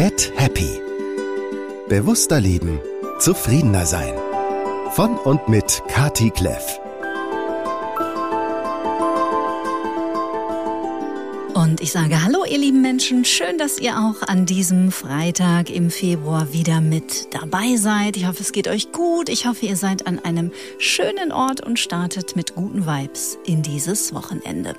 Get 0.00 0.32
Happy. 0.34 0.80
Bewusster 1.90 2.40
leben, 2.40 2.80
zufriedener 3.18 3.84
sein. 3.84 4.14
Von 4.92 5.18
und 5.18 5.46
mit 5.46 5.82
Kati 5.88 6.30
Kleff. 6.30 6.80
Und 11.52 11.82
ich 11.82 11.92
sage 11.92 12.24
Hallo, 12.24 12.46
ihr 12.46 12.56
lieben 12.56 12.80
Menschen. 12.80 13.26
Schön, 13.26 13.58
dass 13.58 13.78
ihr 13.78 13.98
auch 13.98 14.26
an 14.26 14.46
diesem 14.46 14.90
Freitag 14.90 15.68
im 15.68 15.90
Februar 15.90 16.50
wieder 16.54 16.80
mit 16.80 17.34
dabei 17.34 17.76
seid. 17.76 18.16
Ich 18.16 18.26
hoffe, 18.26 18.40
es 18.40 18.52
geht 18.52 18.68
euch 18.68 18.92
gut. 18.92 19.28
Ich 19.28 19.44
hoffe, 19.44 19.66
ihr 19.66 19.76
seid 19.76 20.06
an 20.06 20.18
einem 20.18 20.50
schönen 20.78 21.30
Ort 21.30 21.60
und 21.60 21.78
startet 21.78 22.36
mit 22.36 22.54
guten 22.54 22.86
Vibes 22.86 23.36
in 23.44 23.60
dieses 23.60 24.14
Wochenende. 24.14 24.76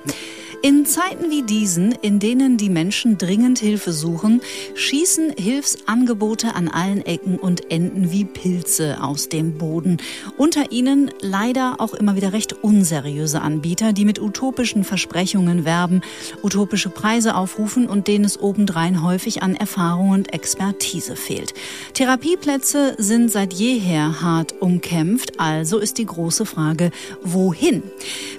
In 0.64 0.86
Zeiten 0.86 1.28
wie 1.28 1.42
diesen, 1.42 1.90
in 1.90 2.20
denen 2.20 2.56
die 2.56 2.70
Menschen 2.70 3.18
dringend 3.18 3.58
Hilfe 3.58 3.92
suchen, 3.92 4.40
schießen 4.76 5.32
Hilfsangebote 5.36 6.54
an 6.54 6.68
allen 6.68 7.04
Ecken 7.04 7.36
und 7.36 7.72
enden 7.72 8.12
wie 8.12 8.24
Pilze 8.24 9.02
aus 9.02 9.28
dem 9.28 9.58
Boden. 9.58 9.96
Unter 10.36 10.70
ihnen 10.70 11.10
leider 11.20 11.80
auch 11.80 11.94
immer 11.94 12.14
wieder 12.14 12.32
recht 12.32 12.52
unseriöse 12.62 13.40
Anbieter, 13.40 13.92
die 13.92 14.04
mit 14.04 14.20
utopischen 14.20 14.84
Versprechungen 14.84 15.64
werben, 15.64 16.00
utopische 16.44 16.90
Preise 16.90 17.34
aufrufen 17.34 17.88
und 17.88 18.06
denen 18.06 18.24
es 18.24 18.38
obendrein 18.38 19.02
häufig 19.02 19.42
an 19.42 19.56
Erfahrung 19.56 20.10
und 20.10 20.32
Expertise 20.32 21.16
fehlt. 21.16 21.54
Therapieplätze 21.94 22.94
sind 22.98 23.32
seit 23.32 23.52
jeher 23.52 24.22
hart 24.22 24.62
umkämpft, 24.62 25.40
also 25.40 25.78
ist 25.78 25.98
die 25.98 26.06
große 26.06 26.46
Frage, 26.46 26.92
wohin? 27.24 27.82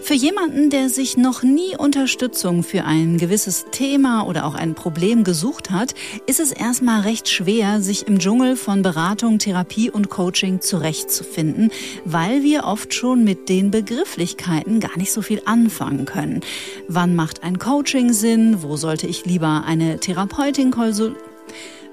Für 0.01 0.13
jemanden, 0.13 0.69
der 0.69 0.87
sich 0.87 1.17
noch 1.17 1.43
nie 1.43 1.75
unter 1.77 2.07
Unterstützung 2.13 2.61
für 2.61 2.83
ein 2.83 3.17
gewisses 3.17 3.65
Thema 3.71 4.27
oder 4.27 4.45
auch 4.45 4.53
ein 4.53 4.75
Problem 4.75 5.23
gesucht 5.23 5.71
hat, 5.71 5.95
ist 6.27 6.39
es 6.39 6.51
erstmal 6.51 7.01
recht 7.01 7.27
schwer, 7.27 7.81
sich 7.81 8.07
im 8.07 8.19
Dschungel 8.19 8.55
von 8.55 8.83
Beratung, 8.83 9.39
Therapie 9.39 9.89
und 9.89 10.11
Coaching 10.11 10.61
zurechtzufinden, 10.61 11.71
weil 12.05 12.43
wir 12.43 12.65
oft 12.65 12.93
schon 12.93 13.23
mit 13.23 13.49
den 13.49 13.71
Begrifflichkeiten 13.71 14.79
gar 14.79 14.95
nicht 14.95 15.11
so 15.11 15.23
viel 15.23 15.41
anfangen 15.45 16.05
können. 16.05 16.41
Wann 16.87 17.15
macht 17.15 17.41
ein 17.41 17.57
Coaching 17.57 18.13
Sinn? 18.13 18.61
Wo 18.61 18.77
sollte 18.77 19.07
ich 19.07 19.25
lieber 19.25 19.63
eine 19.65 19.99
Therapeutin 19.99 20.69
konsultieren? 20.69 21.32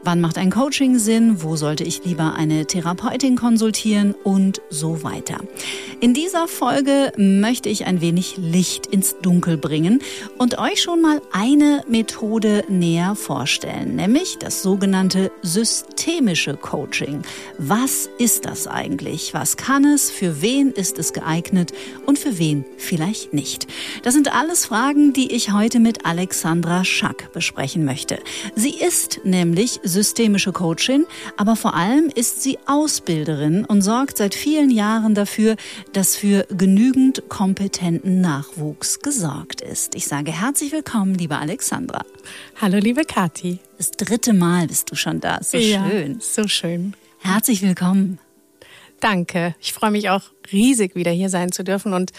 Wann 0.03 0.23
macht 0.23 0.39
ein 0.39 0.51
Coaching 0.51 0.99
Sinn? 0.99 1.43
Wo 1.43 1.57
sollte 1.57 1.85
ich 1.85 2.05
lieber 2.07 2.35
eine 2.35 2.65
Therapeutin 2.65 3.37
konsultieren? 3.37 4.15
Und 4.25 4.63
so 4.71 5.03
weiter. 5.03 5.37
In 6.01 6.15
dieser 6.15 6.49
Folge 6.49 7.13
möchte 7.19 7.69
ich 7.69 7.85
ein 7.85 8.01
wenig 8.01 8.39
Licht 8.39 8.87
ins 8.87 9.17
Dunkel 9.21 9.59
bringen 9.59 10.01
und 10.39 10.59
euch 10.59 10.81
schon 10.81 11.03
mal 11.03 11.21
eine 11.33 11.85
Methode 11.87 12.65
näher 12.69 13.15
vorstellen, 13.15 13.97
nämlich 13.97 14.39
das 14.39 14.63
sogenannte 14.63 15.31
systemische 15.43 16.57
Coaching. 16.57 17.21
Was 17.59 18.09
ist 18.19 18.47
das 18.47 18.67
eigentlich? 18.67 19.35
Was 19.35 19.59
kann 19.59 19.85
es? 19.85 20.11
Für 20.11 20.41
wen 20.41 20.71
ist 20.71 20.99
es 20.99 21.13
geeignet? 21.13 21.73
Und 22.07 22.19
für 22.19 22.39
wen 22.39 22.65
vielleicht 22.79 23.35
nicht? 23.35 23.67
Das 24.03 24.15
sind 24.15 24.35
alles 24.35 24.65
Fragen, 24.65 25.13
die 25.13 25.33
ich 25.33 25.53
heute 25.53 25.79
mit 25.79 26.07
Alexandra 26.07 26.87
Schack 26.87 27.31
besprechen 27.35 27.85
möchte. 27.85 28.19
Sie 28.55 28.75
ist 28.75 29.21
nämlich 29.25 29.81
systemische 29.91 30.53
Coachin, 30.53 31.05
aber 31.37 31.57
vor 31.57 31.75
allem 31.75 32.11
ist 32.15 32.43
sie 32.43 32.59
Ausbilderin 32.67 33.65
und 33.65 33.83
sorgt 33.83 34.17
seit 34.17 34.35
vielen 34.35 34.71
Jahren 34.71 35.15
dafür, 35.15 35.57
dass 35.93 36.17
für 36.17 36.47
genügend 36.51 37.29
kompetenten 37.29 38.21
Nachwuchs 38.21 39.01
gesorgt 39.01 39.61
ist. 39.61 39.95
Ich 39.95 40.07
sage 40.07 40.33
herzlich 40.33 40.73
willkommen, 40.73 41.15
liebe 41.15 41.37
Alexandra. 41.37 42.05
Hallo, 42.61 42.79
liebe 42.79 43.05
Kathi. 43.05 43.59
Das 43.77 43.91
dritte 43.91 44.33
Mal 44.33 44.69
bist 44.69 44.91
du 44.91 44.95
schon 44.95 45.21
da. 45.21 45.41
So 45.43 45.59
ja, 45.59 45.89
schön. 45.89 46.21
So 46.21 46.49
schön. 46.49 46.95
Herzlich 47.19 47.61
willkommen. 47.63 48.19
Danke. 49.01 49.55
Ich 49.61 49.73
freue 49.73 49.91
mich 49.91 50.11
auch 50.11 50.23
riesig, 50.53 50.95
wieder 50.95 51.11
hier 51.11 51.31
sein 51.31 51.53
zu 51.53 51.65
dürfen. 51.65 51.95
Und 51.95 52.13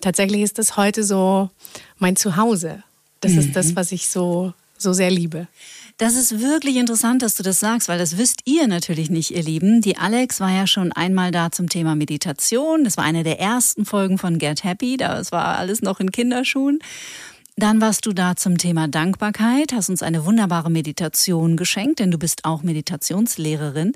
tatsächlich 0.00 0.42
ist 0.42 0.58
das 0.58 0.76
heute 0.76 1.04
so 1.04 1.50
mein 1.98 2.16
Zuhause. 2.16 2.82
Das 3.20 3.32
mhm. 3.32 3.38
ist 3.38 3.56
das, 3.56 3.66
mhm. 3.68 3.76
was 3.76 3.92
ich 3.92 4.08
so, 4.08 4.52
so 4.78 4.92
sehr 4.92 5.10
liebe. 5.10 5.46
Das 5.98 6.14
ist 6.14 6.40
wirklich 6.40 6.76
interessant, 6.76 7.22
dass 7.22 7.36
du 7.36 7.42
das 7.42 7.58
sagst, 7.58 7.88
weil 7.88 7.98
das 7.98 8.18
wisst 8.18 8.42
ihr 8.44 8.68
natürlich 8.68 9.08
nicht, 9.08 9.30
ihr 9.30 9.42
Lieben. 9.42 9.80
Die 9.80 9.96
Alex 9.96 10.40
war 10.40 10.50
ja 10.50 10.66
schon 10.66 10.92
einmal 10.92 11.30
da 11.30 11.50
zum 11.50 11.70
Thema 11.70 11.94
Meditation. 11.96 12.84
Das 12.84 12.98
war 12.98 13.04
eine 13.04 13.24
der 13.24 13.40
ersten 13.40 13.86
Folgen 13.86 14.18
von 14.18 14.38
Get 14.38 14.62
Happy. 14.62 14.98
Das 14.98 15.32
war 15.32 15.56
alles 15.56 15.80
noch 15.80 15.98
in 15.98 16.12
Kinderschuhen. 16.12 16.80
Dann 17.58 17.80
warst 17.80 18.04
du 18.04 18.12
da 18.12 18.36
zum 18.36 18.58
Thema 18.58 18.86
Dankbarkeit, 18.86 19.72
hast 19.72 19.88
uns 19.88 20.02
eine 20.02 20.26
wunderbare 20.26 20.70
Meditation 20.70 21.56
geschenkt, 21.56 22.00
denn 22.00 22.10
du 22.10 22.18
bist 22.18 22.44
auch 22.44 22.62
Meditationslehrerin. 22.62 23.92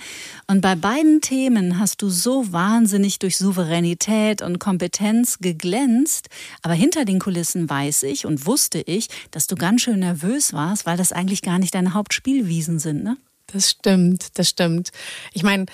Und 0.47 0.63
bei 0.63 0.77
beiden 0.77 1.21
Themen 1.21 1.79
hast 1.79 2.01
du 2.01 2.09
so 2.09 2.55
wahnsinnig 2.55 3.19
durch 3.19 3.37
Souveränität 3.37 4.41
und 4.41 4.61
Kompetenz 4.61 5.41
geglänzt. 5.41 6.31
Aber 6.63 6.73
hinter 6.73 7.05
den 7.05 7.19
Kulissen 7.19 7.69
weiß 7.69 8.05
ich 8.05 8.25
und 8.25 8.47
wusste 8.47 8.81
ich, 8.81 9.09
dass 9.31 9.47
du 9.47 9.57
ganz 9.57 9.83
schön 9.83 9.99
nervös 9.99 10.55
warst, 10.55 10.87
weil 10.87 10.97
das 10.97 11.13
eigentlich 11.13 11.43
gar 11.43 11.59
nicht 11.59 11.75
deine 11.75 11.93
Hauptspielwiesen 11.93 12.79
sind, 12.79 13.05
ne? 13.05 13.19
Das 13.53 13.69
stimmt, 13.69 14.39
das 14.39 14.49
stimmt. 14.49 14.91
Ich 15.35 15.43
meine, 15.43 15.67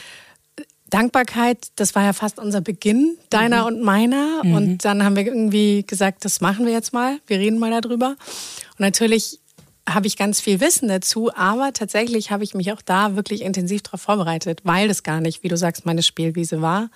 Dankbarkeit, 0.90 1.68
das 1.76 1.94
war 1.94 2.04
ja 2.04 2.12
fast 2.12 2.38
unser 2.38 2.60
Beginn, 2.60 3.16
deiner 3.30 3.62
mhm. 3.62 3.66
und 3.66 3.82
meiner. 3.82 4.44
Mhm. 4.44 4.54
Und 4.54 4.84
dann 4.84 5.04
haben 5.04 5.16
wir 5.16 5.26
irgendwie 5.26 5.84
gesagt, 5.86 6.24
das 6.24 6.40
machen 6.40 6.66
wir 6.66 6.72
jetzt 6.72 6.92
mal. 6.92 7.18
Wir 7.26 7.38
reden 7.38 7.58
mal 7.58 7.80
darüber. 7.80 8.10
Und 8.10 8.80
natürlich 8.80 9.40
habe 9.88 10.06
ich 10.06 10.16
ganz 10.16 10.40
viel 10.40 10.60
Wissen 10.60 10.88
dazu, 10.88 11.32
aber 11.34 11.72
tatsächlich 11.72 12.30
habe 12.30 12.44
ich 12.44 12.54
mich 12.54 12.72
auch 12.72 12.82
da 12.82 13.14
wirklich 13.14 13.42
intensiv 13.42 13.82
darauf 13.82 14.02
vorbereitet, 14.02 14.60
weil 14.64 14.88
das 14.88 15.02
gar 15.02 15.20
nicht, 15.20 15.42
wie 15.42 15.48
du 15.48 15.56
sagst, 15.56 15.86
meine 15.86 16.02
Spielwiese 16.02 16.60
war. 16.60 16.90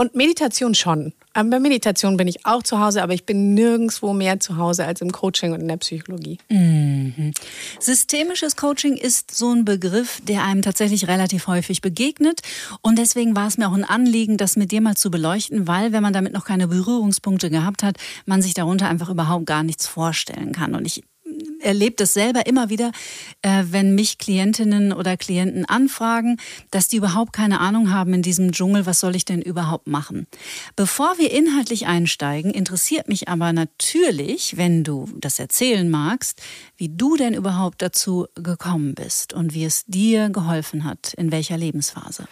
Und 0.00 0.14
Meditation 0.14 0.74
schon. 0.74 1.12
Ähm, 1.34 1.50
bei 1.50 1.60
Meditation 1.60 2.16
bin 2.16 2.26
ich 2.26 2.46
auch 2.46 2.62
zu 2.62 2.80
Hause, 2.80 3.02
aber 3.02 3.12
ich 3.12 3.26
bin 3.26 3.52
nirgendwo 3.52 4.14
mehr 4.14 4.40
zu 4.40 4.56
Hause 4.56 4.86
als 4.86 5.02
im 5.02 5.12
Coaching 5.12 5.52
und 5.52 5.60
in 5.60 5.68
der 5.68 5.76
Psychologie. 5.76 6.38
Mhm. 6.48 7.32
Systemisches 7.78 8.56
Coaching 8.56 8.96
ist 8.96 9.30
so 9.30 9.52
ein 9.52 9.66
Begriff, 9.66 10.22
der 10.22 10.42
einem 10.44 10.62
tatsächlich 10.62 11.06
relativ 11.06 11.48
häufig 11.48 11.82
begegnet. 11.82 12.40
Und 12.80 12.98
deswegen 12.98 13.36
war 13.36 13.46
es 13.46 13.58
mir 13.58 13.68
auch 13.68 13.74
ein 13.74 13.84
Anliegen, 13.84 14.38
das 14.38 14.56
mit 14.56 14.72
dir 14.72 14.80
mal 14.80 14.96
zu 14.96 15.10
beleuchten, 15.10 15.68
weil, 15.68 15.92
wenn 15.92 16.02
man 16.02 16.14
damit 16.14 16.32
noch 16.32 16.46
keine 16.46 16.66
Berührungspunkte 16.66 17.50
gehabt 17.50 17.82
hat, 17.82 17.98
man 18.24 18.40
sich 18.40 18.54
darunter 18.54 18.88
einfach 18.88 19.10
überhaupt 19.10 19.44
gar 19.44 19.62
nichts 19.62 19.86
vorstellen 19.86 20.52
kann. 20.52 20.74
Und 20.74 20.86
ich 20.86 21.02
erlebe 21.60 21.96
das 21.96 22.14
selber 22.14 22.46
immer 22.46 22.68
wieder, 22.68 22.92
äh, 23.42 23.64
wenn 23.70 23.94
mich 23.94 24.18
Klientinnen 24.18 24.92
oder 24.92 25.16
Klienten 25.16 25.64
anfragen, 25.64 26.38
dass 26.70 26.88
die 26.88 26.96
überhaupt 26.96 27.32
keine 27.32 27.60
Ahnung 27.60 27.92
haben 27.92 28.14
in 28.14 28.22
diesem 28.22 28.52
Dschungel, 28.52 28.86
was 28.86 29.00
soll 29.00 29.16
ich 29.16 29.24
denn 29.24 29.42
überhaupt 29.42 29.86
machen. 29.86 30.26
Bevor 30.76 31.18
wir 31.18 31.30
inhaltlich 31.30 31.86
einsteigen, 31.86 32.50
interessiert 32.50 33.08
mich 33.08 33.28
aber 33.28 33.52
natürlich, 33.52 34.56
wenn 34.56 34.84
du 34.84 35.08
das 35.18 35.38
erzählen 35.38 35.88
magst, 35.88 36.40
wie 36.76 36.88
du 36.88 37.16
denn 37.16 37.34
überhaupt 37.34 37.82
dazu 37.82 38.26
gekommen 38.34 38.94
bist 38.94 39.32
und 39.32 39.54
wie 39.54 39.64
es 39.64 39.84
dir 39.86 40.30
geholfen 40.30 40.84
hat, 40.84 41.14
in 41.14 41.32
welcher 41.32 41.56
Lebensphase. 41.56 42.26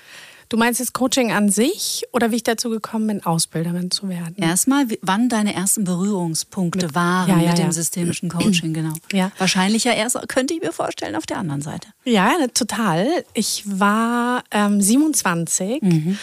Du 0.48 0.56
meinst 0.56 0.80
das 0.80 0.94
Coaching 0.94 1.30
an 1.30 1.50
sich 1.50 2.04
oder 2.12 2.30
wie 2.30 2.36
ich 2.36 2.42
dazu 2.42 2.70
gekommen 2.70 3.06
bin, 3.06 3.24
Ausbilderin 3.24 3.90
zu 3.90 4.08
werden? 4.08 4.36
Erstmal, 4.38 4.86
wann 5.02 5.28
deine 5.28 5.54
ersten 5.54 5.84
Berührungspunkte 5.84 6.86
mit, 6.86 6.94
waren 6.94 7.28
ja, 7.28 7.38
ja, 7.38 7.50
mit 7.50 7.58
dem 7.58 7.72
systemischen 7.72 8.30
Coaching, 8.30 8.72
genau. 8.72 8.94
Ja. 9.12 9.30
Wahrscheinlich 9.38 9.84
ja 9.84 9.92
erst, 9.92 10.16
könnte 10.28 10.54
ich 10.54 10.62
mir 10.62 10.72
vorstellen, 10.72 11.16
auf 11.16 11.26
der 11.26 11.38
anderen 11.38 11.60
Seite. 11.60 11.88
Ja, 12.04 12.32
total. 12.54 13.06
Ich 13.34 13.62
war 13.66 14.42
ähm, 14.50 14.80
27, 14.80 15.82
mhm. 15.82 16.18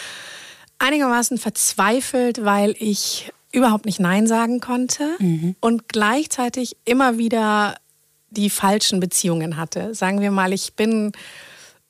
einigermaßen 0.78 1.38
verzweifelt, 1.38 2.44
weil 2.44 2.74
ich 2.78 3.32
überhaupt 3.52 3.86
nicht 3.86 4.00
Nein 4.00 4.26
sagen 4.26 4.60
konnte 4.60 5.16
mhm. 5.18 5.54
und 5.60 5.88
gleichzeitig 5.88 6.76
immer 6.84 7.18
wieder 7.18 7.76
die 8.30 8.50
falschen 8.50 9.00
Beziehungen 9.00 9.56
hatte. 9.56 9.94
Sagen 9.94 10.20
wir 10.20 10.30
mal, 10.30 10.52
ich 10.52 10.74
bin 10.74 11.12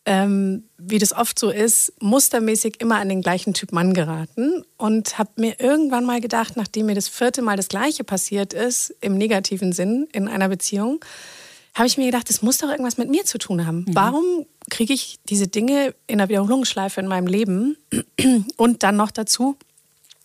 ähm, 0.06 0.64
wie 0.78 0.98
das 0.98 1.12
oft 1.12 1.38
so 1.38 1.50
ist, 1.50 1.92
mustermäßig 2.00 2.80
immer 2.80 2.96
an 2.96 3.08
den 3.08 3.22
gleichen 3.22 3.54
Typ 3.54 3.72
Mann 3.72 3.92
geraten 3.92 4.64
und 4.78 5.18
habe 5.18 5.30
mir 5.36 5.60
irgendwann 5.60 6.04
mal 6.04 6.20
gedacht, 6.20 6.56
nachdem 6.56 6.86
mir 6.86 6.94
das 6.94 7.08
vierte 7.08 7.42
Mal 7.42 7.56
das 7.56 7.68
Gleiche 7.68 8.04
passiert 8.04 8.52
ist, 8.52 8.94
im 9.00 9.18
negativen 9.18 9.72
Sinn 9.72 10.06
in 10.12 10.28
einer 10.28 10.48
Beziehung, 10.48 11.04
habe 11.74 11.88
ich 11.88 11.98
mir 11.98 12.06
gedacht, 12.06 12.30
das 12.30 12.40
muss 12.40 12.58
doch 12.58 12.70
irgendwas 12.70 12.96
mit 12.96 13.10
mir 13.10 13.24
zu 13.24 13.36
tun 13.36 13.66
haben. 13.66 13.80
Mhm. 13.80 13.94
Warum 13.94 14.46
kriege 14.70 14.94
ich 14.94 15.18
diese 15.28 15.48
Dinge 15.48 15.94
in 16.06 16.18
der 16.18 16.28
Wiederholungsschleife 16.28 17.00
in 17.00 17.08
meinem 17.08 17.26
Leben? 17.26 17.76
Und 18.56 18.82
dann 18.84 18.96
noch 18.96 19.10
dazu 19.10 19.56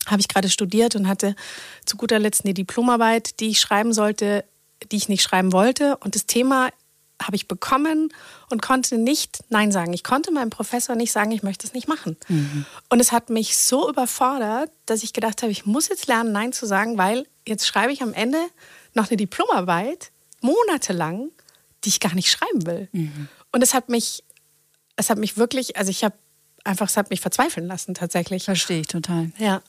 habe 0.07 0.21
ich 0.21 0.27
gerade 0.27 0.49
studiert 0.49 0.95
und 0.95 1.07
hatte 1.07 1.35
zu 1.85 1.95
guter 1.95 2.17
Letzt 2.17 2.43
eine 2.43 2.55
Diplomarbeit, 2.55 3.39
die 3.39 3.49
ich 3.49 3.59
schreiben 3.59 3.93
sollte, 3.93 4.43
die 4.91 4.95
ich 4.95 5.09
nicht 5.09 5.21
schreiben 5.21 5.53
wollte. 5.53 5.97
Und 5.97 6.15
das 6.15 6.25
Thema 6.25 6.69
habe 7.21 7.35
ich 7.35 7.47
bekommen 7.47 8.13
und 8.49 8.61
konnte 8.61 8.97
nicht 8.97 9.43
Nein 9.49 9.71
sagen. 9.71 9.93
Ich 9.93 10.03
konnte 10.03 10.31
meinem 10.31 10.49
Professor 10.49 10.95
nicht 10.95 11.11
sagen, 11.11 11.31
ich 11.31 11.43
möchte 11.43 11.67
es 11.67 11.73
nicht 11.73 11.87
machen. 11.87 12.17
Mhm. 12.27 12.65
Und 12.89 12.99
es 12.99 13.11
hat 13.11 13.29
mich 13.29 13.57
so 13.57 13.89
überfordert, 13.89 14.71
dass 14.85 15.03
ich 15.03 15.13
gedacht 15.13 15.41
habe, 15.41 15.51
ich 15.51 15.65
muss 15.65 15.87
jetzt 15.89 16.07
lernen, 16.07 16.31
Nein 16.31 16.53
zu 16.53 16.65
sagen, 16.65 16.97
weil 16.97 17.27
jetzt 17.47 17.67
schreibe 17.67 17.91
ich 17.93 18.01
am 18.01 18.13
Ende 18.13 18.39
noch 18.93 19.09
eine 19.09 19.17
Diplomarbeit, 19.17 20.11
monatelang, 20.41 21.29
die 21.83 21.89
ich 21.89 21.99
gar 21.99 22.13
nicht 22.13 22.29
schreiben 22.29 22.65
will. 22.65 22.89
Mhm. 22.91 23.27
Und 23.51 23.61
es 23.61 23.73
hat 23.73 23.89
mich, 23.89 24.23
es 24.95 25.09
hat 25.09 25.17
mich 25.17 25.37
wirklich, 25.37 25.77
also 25.77 25.89
ich 25.89 26.03
habe 26.03 26.15
einfach, 26.63 26.87
es 26.87 26.97
hat 26.97 27.09
mich 27.09 27.21
verzweifeln 27.21 27.67
lassen 27.67 27.93
tatsächlich. 27.93 28.45
Verstehe 28.45 28.81
ich 28.81 28.87
total. 28.87 29.31
Ja. 29.37 29.61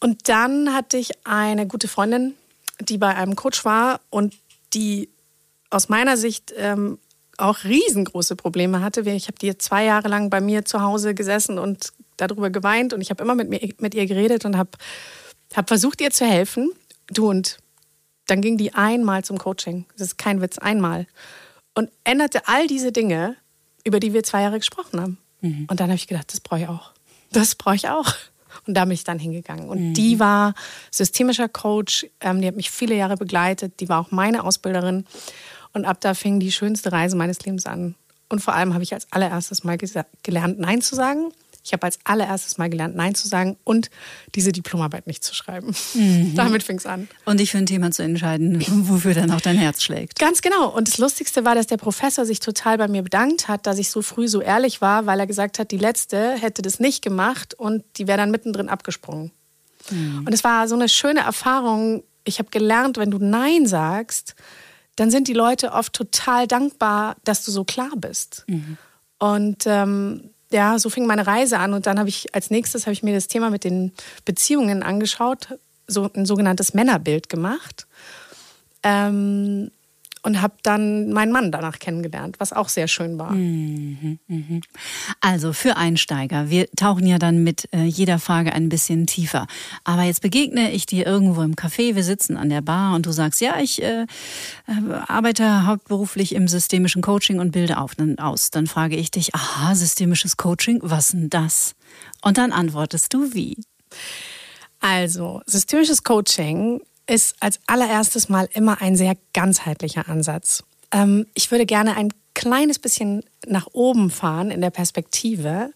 Und 0.00 0.28
dann 0.28 0.72
hatte 0.74 0.96
ich 0.96 1.12
eine 1.26 1.66
gute 1.66 1.88
Freundin, 1.88 2.34
die 2.80 2.98
bei 2.98 3.14
einem 3.14 3.36
Coach 3.36 3.64
war 3.64 4.00
und 4.10 4.34
die 4.72 5.08
aus 5.74 5.88
meiner 5.88 6.16
Sicht 6.16 6.54
ähm, 6.56 6.98
auch 7.36 7.64
riesengroße 7.64 8.36
Probleme 8.36 8.80
hatte. 8.80 9.00
Ich 9.10 9.26
habe 9.26 9.38
die 9.38 9.56
zwei 9.58 9.84
Jahre 9.84 10.08
lang 10.08 10.30
bei 10.30 10.40
mir 10.40 10.64
zu 10.64 10.80
Hause 10.80 11.14
gesessen 11.14 11.58
und 11.58 11.92
darüber 12.16 12.50
geweint 12.50 12.92
und 12.92 13.00
ich 13.00 13.10
habe 13.10 13.22
immer 13.22 13.34
mit, 13.34 13.48
mir, 13.48 13.60
mit 13.78 13.94
ihr 13.94 14.06
geredet 14.06 14.44
und 14.44 14.56
habe 14.56 14.70
hab 15.54 15.68
versucht, 15.68 16.00
ihr 16.00 16.10
zu 16.10 16.24
helfen. 16.24 16.70
Du 17.08 17.28
und 17.28 17.58
dann 18.26 18.40
ging 18.40 18.56
die 18.56 18.74
einmal 18.74 19.24
zum 19.24 19.38
Coaching. 19.38 19.84
Das 19.96 20.08
ist 20.08 20.18
kein 20.18 20.40
Witz, 20.40 20.58
einmal. 20.58 21.06
Und 21.74 21.90
änderte 22.04 22.46
all 22.46 22.66
diese 22.66 22.92
Dinge, 22.92 23.36
über 23.84 24.00
die 24.00 24.12
wir 24.14 24.22
zwei 24.22 24.42
Jahre 24.42 24.58
gesprochen 24.58 25.00
haben. 25.00 25.18
Mhm. 25.40 25.66
Und 25.68 25.80
dann 25.80 25.88
habe 25.88 25.96
ich 25.96 26.06
gedacht, 26.06 26.32
das 26.32 26.40
brauche 26.40 26.60
ich 26.60 26.68
auch. 26.68 26.92
Das 27.32 27.56
brauche 27.56 27.74
ich 27.74 27.88
auch. 27.88 28.14
Und 28.66 28.74
da 28.74 28.84
bin 28.84 28.92
ich 28.92 29.04
dann 29.04 29.18
hingegangen. 29.18 29.68
Und 29.68 29.88
mhm. 29.88 29.94
die 29.94 30.20
war 30.20 30.54
systemischer 30.90 31.48
Coach, 31.48 32.06
ähm, 32.20 32.40
die 32.40 32.46
hat 32.46 32.56
mich 32.56 32.70
viele 32.70 32.94
Jahre 32.94 33.16
begleitet, 33.16 33.80
die 33.80 33.88
war 33.88 34.00
auch 34.00 34.10
meine 34.10 34.44
Ausbilderin. 34.44 35.04
Und 35.74 35.84
ab 35.84 36.00
da 36.00 36.14
fing 36.14 36.40
die 36.40 36.52
schönste 36.52 36.92
Reise 36.92 37.16
meines 37.16 37.40
Lebens 37.44 37.66
an. 37.66 37.94
Und 38.28 38.40
vor 38.40 38.54
allem 38.54 38.72
habe 38.72 38.82
ich 38.82 38.94
als 38.94 39.10
allererstes 39.12 39.64
mal 39.64 39.76
gelernt, 39.76 40.58
Nein 40.58 40.80
zu 40.80 40.94
sagen. 40.94 41.32
Ich 41.64 41.72
habe 41.72 41.84
als 41.84 41.98
allererstes 42.04 42.58
mal 42.58 42.68
gelernt, 42.68 42.94
Nein 42.94 43.14
zu 43.14 43.26
sagen 43.26 43.56
und 43.64 43.88
diese 44.34 44.52
Diplomarbeit 44.52 45.06
nicht 45.06 45.24
zu 45.24 45.34
schreiben. 45.34 45.74
Mhm. 45.94 46.32
Damit 46.36 46.62
fing 46.62 46.76
es 46.76 46.84
an. 46.84 47.08
Und 47.24 47.40
dich 47.40 47.52
für 47.52 47.58
ein 47.58 47.66
Thema 47.66 47.90
zu 47.90 48.02
entscheiden, 48.02 48.62
wofür 48.88 49.14
dann 49.14 49.30
auch 49.30 49.40
dein 49.40 49.56
Herz 49.56 49.82
schlägt. 49.82 50.18
Ganz 50.18 50.42
genau. 50.42 50.68
Und 50.68 50.88
das 50.88 50.98
Lustigste 50.98 51.44
war, 51.46 51.54
dass 51.54 51.66
der 51.66 51.78
Professor 51.78 52.26
sich 52.26 52.40
total 52.40 52.76
bei 52.76 52.86
mir 52.86 53.02
bedankt 53.02 53.48
hat, 53.48 53.66
dass 53.66 53.78
ich 53.78 53.88
so 53.88 54.02
früh 54.02 54.28
so 54.28 54.42
ehrlich 54.42 54.82
war, 54.82 55.06
weil 55.06 55.18
er 55.18 55.26
gesagt 55.26 55.58
hat, 55.58 55.70
die 55.70 55.78
letzte 55.78 56.32
hätte 56.34 56.60
das 56.60 56.80
nicht 56.80 57.02
gemacht 57.02 57.54
und 57.54 57.82
die 57.96 58.06
wäre 58.06 58.18
dann 58.18 58.30
mittendrin 58.30 58.68
abgesprungen. 58.68 59.32
Mhm. 59.90 60.24
Und 60.26 60.34
es 60.34 60.44
war 60.44 60.68
so 60.68 60.74
eine 60.74 60.90
schöne 60.90 61.20
Erfahrung. 61.20 62.04
Ich 62.24 62.38
habe 62.38 62.50
gelernt, 62.50 62.98
wenn 62.98 63.10
du 63.10 63.18
Nein 63.18 63.66
sagst, 63.66 64.34
dann 64.96 65.10
sind 65.10 65.28
die 65.28 65.32
Leute 65.32 65.72
oft 65.72 65.92
total 65.92 66.46
dankbar, 66.46 67.16
dass 67.24 67.44
du 67.44 67.50
so 67.50 67.64
klar 67.64 67.92
bist. 67.96 68.44
Mhm. 68.46 68.78
Und 69.18 69.64
ähm, 69.66 70.30
ja, 70.50 70.78
so 70.78 70.90
fing 70.90 71.06
meine 71.06 71.26
Reise 71.26 71.58
an 71.58 71.74
und 71.74 71.86
dann 71.86 71.98
habe 71.98 72.08
ich 72.08 72.34
als 72.34 72.50
nächstes 72.50 72.86
habe 72.86 72.92
ich 72.92 73.02
mir 73.02 73.14
das 73.14 73.26
Thema 73.26 73.50
mit 73.50 73.64
den 73.64 73.92
Beziehungen 74.24 74.82
angeschaut, 74.82 75.48
so 75.86 76.10
ein 76.14 76.26
sogenanntes 76.26 76.74
Männerbild 76.74 77.28
gemacht. 77.28 77.86
Ähm, 78.82 79.70
und 80.24 80.40
habe 80.40 80.54
dann 80.62 81.12
meinen 81.12 81.32
Mann 81.32 81.52
danach 81.52 81.78
kennengelernt, 81.78 82.36
was 82.38 82.54
auch 82.54 82.70
sehr 82.70 82.88
schön 82.88 83.18
war. 83.18 83.32
Mhm, 83.32 84.18
mhm. 84.26 84.62
Also 85.20 85.52
für 85.52 85.76
Einsteiger, 85.76 86.48
wir 86.48 86.66
tauchen 86.72 87.06
ja 87.06 87.18
dann 87.18 87.44
mit 87.44 87.68
äh, 87.74 87.84
jeder 87.84 88.18
Frage 88.18 88.54
ein 88.54 88.70
bisschen 88.70 89.06
tiefer. 89.06 89.46
Aber 89.84 90.02
jetzt 90.02 90.22
begegne 90.22 90.72
ich 90.72 90.86
dir 90.86 91.06
irgendwo 91.06 91.42
im 91.42 91.54
Café, 91.54 91.94
wir 91.94 92.02
sitzen 92.02 92.38
an 92.38 92.48
der 92.48 92.62
Bar 92.62 92.96
und 92.96 93.04
du 93.04 93.12
sagst, 93.12 93.42
ja, 93.42 93.60
ich 93.60 93.82
äh, 93.82 94.06
äh 94.66 94.94
arbeite 95.06 95.66
hauptberuflich 95.66 96.34
im 96.34 96.48
systemischen 96.48 97.02
Coaching 97.02 97.38
und 97.38 97.50
bilde 97.50 97.76
auf, 97.76 97.94
dann, 97.94 98.18
aus. 98.18 98.50
Dann 98.50 98.66
frage 98.66 98.96
ich 98.96 99.10
dich, 99.10 99.34
aha, 99.34 99.74
systemisches 99.74 100.38
Coaching, 100.38 100.80
was 100.82 101.08
denn 101.08 101.28
das? 101.28 101.74
Und 102.22 102.38
dann 102.38 102.50
antwortest 102.50 103.12
du 103.12 103.34
wie? 103.34 103.62
Also, 104.80 105.42
systemisches 105.46 106.02
Coaching 106.02 106.80
ist 107.06 107.36
als 107.40 107.60
allererstes 107.66 108.28
mal 108.28 108.48
immer 108.52 108.80
ein 108.80 108.96
sehr 108.96 109.16
ganzheitlicher 109.32 110.08
Ansatz. 110.08 110.64
Ähm, 110.92 111.26
ich 111.34 111.50
würde 111.50 111.66
gerne 111.66 111.96
ein 111.96 112.12
kleines 112.34 112.78
bisschen 112.78 113.22
nach 113.46 113.68
oben 113.72 114.10
fahren 114.10 114.50
in 114.50 114.60
der 114.60 114.70
Perspektive 114.70 115.72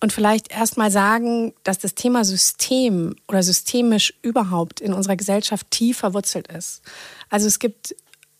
und 0.00 0.12
vielleicht 0.12 0.50
erst 0.50 0.76
mal 0.76 0.90
sagen, 0.90 1.52
dass 1.62 1.78
das 1.78 1.94
Thema 1.94 2.24
System 2.24 3.14
oder 3.28 3.42
systemisch 3.42 4.14
überhaupt 4.22 4.80
in 4.80 4.92
unserer 4.92 5.16
Gesellschaft 5.16 5.70
tief 5.70 5.98
verwurzelt 5.98 6.48
ist. 6.48 6.82
Also 7.28 7.46
es 7.46 7.58
gibt 7.58 7.94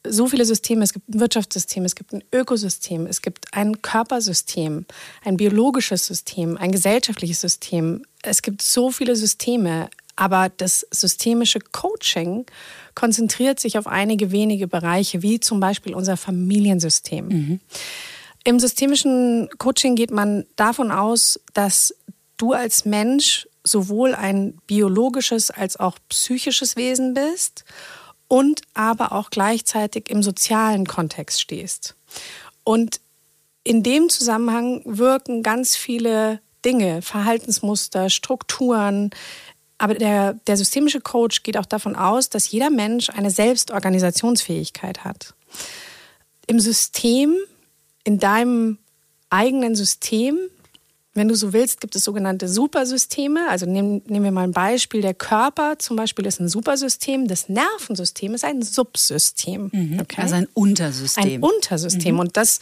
so 0.06 0.26
viele 0.26 0.44
Systeme. 0.44 0.82
Es 0.82 0.92
gibt 0.92 1.08
ein 1.08 1.20
Wirtschaftssystem, 1.20 1.84
es 1.84 1.94
gibt 1.94 2.12
ein 2.12 2.24
Ökosystem, 2.32 3.06
es 3.06 3.22
gibt 3.22 3.46
ein 3.52 3.82
Körpersystem, 3.82 4.86
ein 5.24 5.36
biologisches 5.36 6.06
System, 6.06 6.56
ein 6.56 6.72
gesellschaftliches 6.72 7.40
System. 7.40 8.04
Es 8.22 8.42
gibt 8.42 8.62
so 8.62 8.90
viele 8.90 9.16
Systeme. 9.16 9.88
Aber 10.17 10.50
das 10.50 10.87
systemische 10.91 11.59
Coaching 11.61 12.47
konzentriert 12.94 13.61
sich 13.61 13.79
auf 13.79 13.87
einige 13.87 14.31
wenige 14.31 14.69
Bereiche, 14.69 15.23
wie 15.23 15.41
zum 15.41 15.61
Beispiel 15.61 15.94
unser 15.94 16.17
Familiensystem. 16.17 17.29
Mhm. 17.29 17.61
Im 18.44 18.59
systemischen 18.61 19.49
Coaching 19.59 19.94
geht 19.94 20.11
man 20.11 20.44
davon 20.56 20.91
aus, 20.91 21.41
dass 21.55 21.94
du 22.37 22.53
als 22.53 22.85
Mensch 22.85 23.49
sowohl 23.64 24.14
ein 24.14 24.59
biologisches 24.67 25.50
als 25.50 25.79
auch 25.79 25.97
psychisches 26.09 26.76
Wesen 26.76 27.15
bist 27.15 27.65
und 28.26 28.62
aber 28.75 29.12
auch 29.12 29.31
gleichzeitig 29.31 30.11
im 30.11 30.23
sozialen 30.23 30.87
Kontext 30.87 31.41
stehst. 31.41 31.94
Und 32.65 33.00
in 33.65 33.82
dem 33.82 34.08
Zusammenhang 34.08 34.82
wirken 34.85 35.43
ganz 35.43 35.76
viele 35.76 36.41
Dinge, 36.65 37.03
Verhaltensmuster, 37.03 38.11
Strukturen, 38.11 39.11
aber 39.82 39.94
der, 39.94 40.34
der 40.46 40.56
systemische 40.56 41.00
Coach 41.00 41.43
geht 41.43 41.56
auch 41.58 41.67
davon 41.67 41.96
aus, 41.96 42.29
dass 42.29 42.49
jeder 42.49 42.70
Mensch 42.70 43.11
eine 43.11 43.32
Selbstorganisationsfähigkeit 43.32 45.02
hat. 45.02 45.34
Im 46.46 46.61
System, 46.61 47.34
in 48.05 48.20
deinem 48.20 48.79
eigenen 49.29 49.75
System, 49.75 50.38
wenn 51.14 51.26
du 51.26 51.34
so 51.34 51.52
willst, 51.52 51.81
gibt 51.81 51.96
es 51.96 52.05
sogenannte 52.05 52.49
Supersysteme. 52.49 53.49
Also 53.49 53.67
nehmen, 53.67 54.02
nehmen 54.06 54.25
wir 54.25 54.31
mal 54.31 54.44
ein 54.44 54.52
Beispiel. 54.52 55.00
Der 55.00 55.14
Körper 55.14 55.81
zum 55.81 55.96
Beispiel 55.96 56.26
ist 56.26 56.38
ein 56.38 56.49
Supersystem. 56.49 57.26
Das 57.26 57.49
Nervensystem 57.49 58.34
ist 58.34 58.44
ein 58.44 58.62
Subsystem. 58.62 59.69
Mhm. 59.73 59.99
Okay? 60.00 60.20
Also 60.20 60.37
ein 60.37 60.46
Untersystem. 60.55 61.25
Ein 61.25 61.43
Untersystem. 61.43 62.14
Mhm. 62.14 62.20
Und 62.20 62.37
das, 62.37 62.61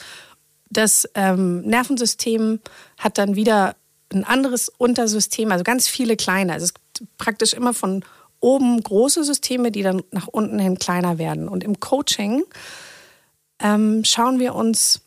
das 0.70 1.06
ähm, 1.14 1.60
Nervensystem 1.66 2.60
hat 2.96 3.18
dann 3.18 3.36
wieder 3.36 3.76
ein 4.12 4.24
anderes 4.24 4.70
Untersystem, 4.70 5.52
also 5.52 5.64
ganz 5.64 5.86
viele 5.86 6.16
kleine. 6.16 6.54
Also 6.54 6.64
es 6.64 6.74
praktisch 7.18 7.52
immer 7.52 7.74
von 7.74 8.04
oben 8.40 8.82
große 8.82 9.22
Systeme, 9.24 9.70
die 9.70 9.82
dann 9.82 10.02
nach 10.10 10.26
unten 10.28 10.58
hin 10.58 10.78
kleiner 10.78 11.18
werden. 11.18 11.48
Und 11.48 11.62
im 11.62 11.78
Coaching 11.78 12.42
ähm, 13.60 14.02
schauen 14.04 14.38
wir 14.38 14.54
uns 14.54 15.02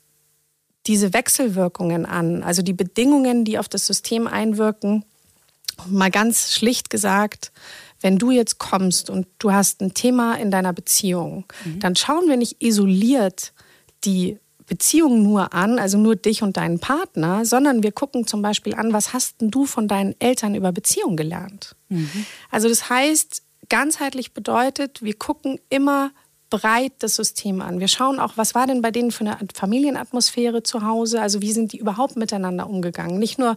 diese 0.86 1.14
Wechselwirkungen 1.14 2.06
an, 2.06 2.44
also 2.44 2.62
die 2.62 2.74
Bedingungen, 2.74 3.46
die 3.46 3.58
auf 3.58 3.70
das 3.70 3.88
System 3.88 4.28
einwirken. 4.28 5.06
Mal 5.88 6.12
ganz 6.12 6.54
schlicht 6.54 6.90
gesagt, 6.90 7.52
wenn 8.02 8.18
du 8.18 8.32
jetzt 8.32 8.60
kommst 8.60 9.10
und 9.10 9.28
du 9.40 9.52
hast 9.52 9.82
ein 9.82 9.94
Thema 9.94 10.36
in 10.36 10.52
deiner 10.52 10.74
Beziehung, 10.74 11.46
mhm. 11.64 11.80
dann 11.80 11.96
schauen 11.96 12.28
wir 12.28 12.38
nicht 12.38 12.62
isoliert 12.62 13.54
die 14.04 14.38
Beziehung 14.66 15.24
nur 15.24 15.54
an, 15.54 15.80
also 15.80 15.98
nur 15.98 16.16
dich 16.16 16.44
und 16.44 16.58
deinen 16.58 16.80
Partner, 16.80 17.46
sondern 17.46 17.84
wir 17.84 17.92
gucken 17.92 18.28
zum 18.28 18.42
Beispiel 18.42 18.76
an, 18.76 18.94
was 18.94 19.14
hast 19.14 19.36
du 19.40 19.66
von 19.66 19.88
deinen 19.88 20.16
Eltern 20.20 20.56
über 20.56 20.72
Beziehung 20.72 21.16
gelernt? 21.18 21.76
Mhm. 21.90 22.26
Also 22.50 22.70
das 22.70 22.90
heißt, 22.90 23.44
ganzheitlich 23.70 24.34
bedeutet, 24.34 25.02
wir 25.02 25.14
gucken 25.14 25.60
immer 25.70 26.12
breit 26.50 26.94
das 27.00 27.16
System 27.16 27.62
an. 27.62 27.80
Wir 27.80 27.88
schauen 27.88 28.20
auch, 28.20 28.34
was 28.36 28.54
war 28.54 28.68
denn 28.68 28.84
bei 28.84 28.92
denen 28.92 29.10
für 29.10 29.26
eine 29.26 29.40
Familienatmosphäre 29.56 30.62
zu 30.62 30.84
Hause? 30.84 31.20
Also 31.20 31.42
wie 31.42 31.52
sind 31.52 31.74
die 31.74 31.78
überhaupt 31.78 32.16
miteinander 32.16 32.70
umgegangen? 32.70 33.18
Nicht 33.18 33.40
nur, 33.40 33.56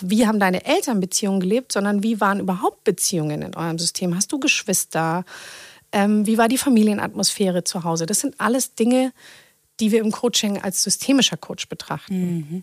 wie 0.00 0.28
haben 0.28 0.38
deine 0.38 0.64
Eltern 0.64 1.00
Beziehungen 1.00 1.40
gelebt, 1.40 1.72
sondern 1.72 2.04
wie 2.04 2.20
waren 2.20 2.38
überhaupt 2.38 2.84
Beziehungen 2.84 3.42
in 3.42 3.56
eurem 3.56 3.80
System? 3.80 4.14
Hast 4.14 4.30
du 4.30 4.38
Geschwister? 4.38 5.24
Ähm, 5.90 6.24
wie 6.26 6.38
war 6.38 6.46
die 6.46 6.58
Familienatmosphäre 6.58 7.64
zu 7.64 7.82
Hause? 7.82 8.06
Das 8.06 8.20
sind 8.20 8.40
alles 8.40 8.76
Dinge, 8.76 9.12
die 9.80 9.92
wir 9.92 10.00
im 10.00 10.12
Coaching 10.12 10.58
als 10.58 10.82
systemischer 10.82 11.36
Coach 11.36 11.68
betrachten. 11.68 12.36
Mhm. 12.36 12.62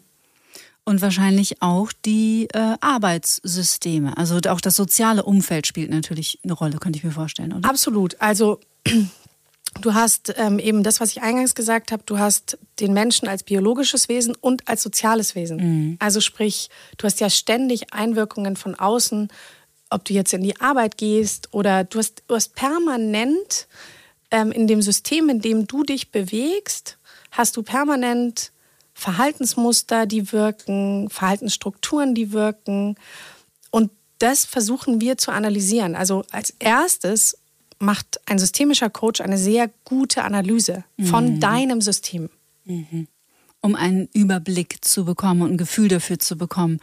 Und 0.86 1.02
wahrscheinlich 1.02 1.62
auch 1.62 1.94
die 2.06 2.48
äh, 2.54 2.76
Arbeitssysteme. 2.82 4.18
Also 4.18 4.40
auch 4.50 4.60
das 4.60 4.76
soziale 4.76 5.24
Umfeld 5.24 5.66
spielt 5.66 5.90
natürlich 5.90 6.40
eine 6.44 6.54
Rolle, 6.54 6.78
könnte 6.78 6.98
ich 6.98 7.06
mir 7.06 7.12
vorstellen, 7.12 7.54
oder? 7.54 7.70
Absolut. 7.70 8.20
Also 8.20 8.60
du 9.82 9.94
hast 9.94 10.34
ähm, 10.38 10.60
eben 10.60 10.84
das, 10.84 11.00
was 11.00 11.12
ich 11.12 11.22
eingangs 11.22 11.56
gesagt 11.56 11.94
habe, 11.94 12.04
du 12.06 12.20
hast 12.20 12.58
den 12.82 12.92
Menschen 12.92 13.30
als 13.30 13.44
biologisches 13.44 14.10
Wesen 14.10 14.36
und 14.36 14.68
als 14.68 14.84
soziales 14.84 15.36
Wesen. 15.36 15.58
Mhm. 15.58 15.98
Also 16.00 16.20
sprich, 16.20 16.70
du 16.98 17.06
hast 17.06 17.22
ja 17.22 17.30
ständig 17.30 17.94
Einwirkungen 17.94 18.58
von 18.58 18.76
außen, 18.76 19.30
ob 19.90 20.04
du 20.04 20.14
jetzt 20.14 20.34
in 20.34 20.44
die 20.44 20.60
Arbeit 20.60 20.98
gehst 20.98 21.54
oder 21.54 21.86
du 21.86 22.00
hast, 22.00 22.24
du 22.28 22.36
hast 22.36 22.56
permanent 22.56 23.68
ähm, 24.32 24.52
in 24.52 24.68
dem 24.68 24.82
System, 24.82 25.30
in 25.30 25.40
dem 25.40 25.68
du 25.68 25.84
dich 25.84 26.12
bewegst, 26.12 26.98
hast 27.34 27.58
du 27.58 27.64
permanent 27.64 28.52
Verhaltensmuster, 28.94 30.06
die 30.06 30.32
wirken, 30.32 31.10
Verhaltensstrukturen, 31.10 32.16
die 32.16 32.32
wirken. 32.32 32.96
Und 33.72 33.92
das 34.20 34.46
versuchen 34.46 35.02
wir 35.02 35.18
zu 35.18 35.32
analysieren. 35.32 35.96
Also 35.96 36.24
als 36.32 36.52
erstes 36.60 37.38
macht 37.80 38.22
ein 38.28 38.40
systemischer 38.40 38.90
Coach 38.90 39.20
eine 39.20 39.38
sehr 39.38 39.70
gute 39.84 40.24
Analyse 40.24 40.86
von 41.04 41.36
mhm. 41.36 41.40
deinem 41.40 41.82
System. 41.82 42.30
Mhm. 42.66 43.10
um 43.60 43.76
einen 43.76 44.08
Überblick 44.14 44.86
zu 44.86 45.04
bekommen 45.04 45.42
und 45.42 45.52
ein 45.52 45.58
Gefühl 45.58 45.90
dafür 45.90 46.18
zu 46.18 46.38
bekommen, 46.38 46.80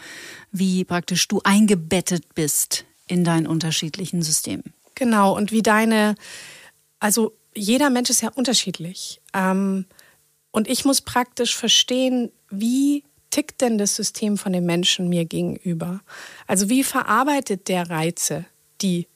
wie 0.52 0.84
praktisch 0.84 1.26
du 1.26 1.40
eingebettet 1.42 2.34
bist 2.34 2.84
in 3.06 3.24
deinen 3.24 3.46
unterschiedlichen 3.46 4.22
Systemen. 4.22 4.74
Genau, 4.94 5.34
und 5.34 5.52
wie 5.52 5.62
deine, 5.62 6.16
also 6.98 7.34
jeder 7.54 7.88
Mensch 7.88 8.10
ist 8.10 8.20
ja 8.20 8.30
unterschiedlich. 8.30 9.22
Ähm, 9.32 9.86
und 10.50 10.68
ich 10.68 10.84
muss 10.84 11.00
praktisch 11.00 11.56
verstehen, 11.56 12.30
wie 12.50 13.04
tickt 13.30 13.60
denn 13.60 13.78
das 13.78 13.94
System 13.96 14.36
von 14.36 14.52
dem 14.52 14.66
Menschen 14.66 15.08
mir 15.08 15.24
gegenüber? 15.24 16.00
Also 16.46 16.68
wie 16.68 16.82
verarbeitet 16.82 17.68
der 17.68 17.88
Reize, 17.88 18.44
die 18.82 19.06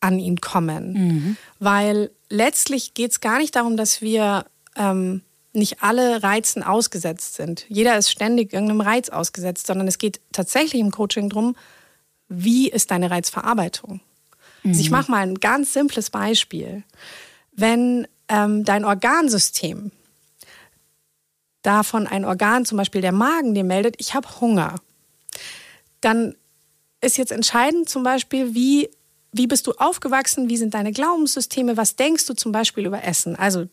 an 0.00 0.18
ihn 0.18 0.40
kommen? 0.40 0.92
Mhm. 0.92 1.36
Weil 1.58 2.10
letztlich 2.30 2.94
geht 2.94 3.12
es 3.12 3.20
gar 3.20 3.38
nicht 3.38 3.54
darum, 3.54 3.76
dass 3.76 4.00
wir 4.00 4.46
ähm, 4.76 5.20
nicht 5.52 5.82
alle 5.82 6.22
Reizen 6.22 6.62
ausgesetzt 6.62 7.34
sind. 7.34 7.66
Jeder 7.68 7.98
ist 7.98 8.10
ständig 8.10 8.54
irgendeinem 8.54 8.80
Reiz 8.80 9.10
ausgesetzt, 9.10 9.66
sondern 9.66 9.86
es 9.86 9.98
geht 9.98 10.20
tatsächlich 10.32 10.80
im 10.80 10.90
Coaching 10.90 11.28
darum, 11.28 11.54
wie 12.28 12.70
ist 12.70 12.90
deine 12.90 13.10
Reizverarbeitung? 13.10 14.00
Mhm. 14.62 14.70
Also 14.70 14.80
ich 14.80 14.90
mhm. 14.90 14.96
mache 14.96 15.10
mal 15.10 15.22
ein 15.22 15.34
ganz 15.40 15.74
simples 15.74 16.08
Beispiel. 16.08 16.84
Wenn 17.52 18.08
ähm, 18.28 18.64
dein 18.64 18.86
Organsystem 18.86 19.92
davon 21.62 22.06
ein 22.06 22.24
Organ, 22.24 22.64
zum 22.64 22.78
Beispiel 22.78 23.00
der 23.00 23.12
Magen, 23.12 23.54
dir 23.54 23.64
meldet, 23.64 23.96
ich 23.98 24.14
habe 24.14 24.28
Hunger, 24.40 24.76
dann 26.00 26.34
ist 27.00 27.16
jetzt 27.16 27.32
entscheidend 27.32 27.88
zum 27.88 28.02
Beispiel, 28.02 28.54
wie, 28.54 28.90
wie 29.32 29.46
bist 29.46 29.66
du 29.66 29.72
aufgewachsen, 29.72 30.48
wie 30.48 30.56
sind 30.56 30.74
deine 30.74 30.92
Glaubenssysteme, 30.92 31.76
was 31.76 31.96
denkst 31.96 32.26
du 32.26 32.34
zum 32.34 32.52
Beispiel 32.52 32.86
über 32.86 33.02
Essen? 33.02 33.36
Also 33.36 33.66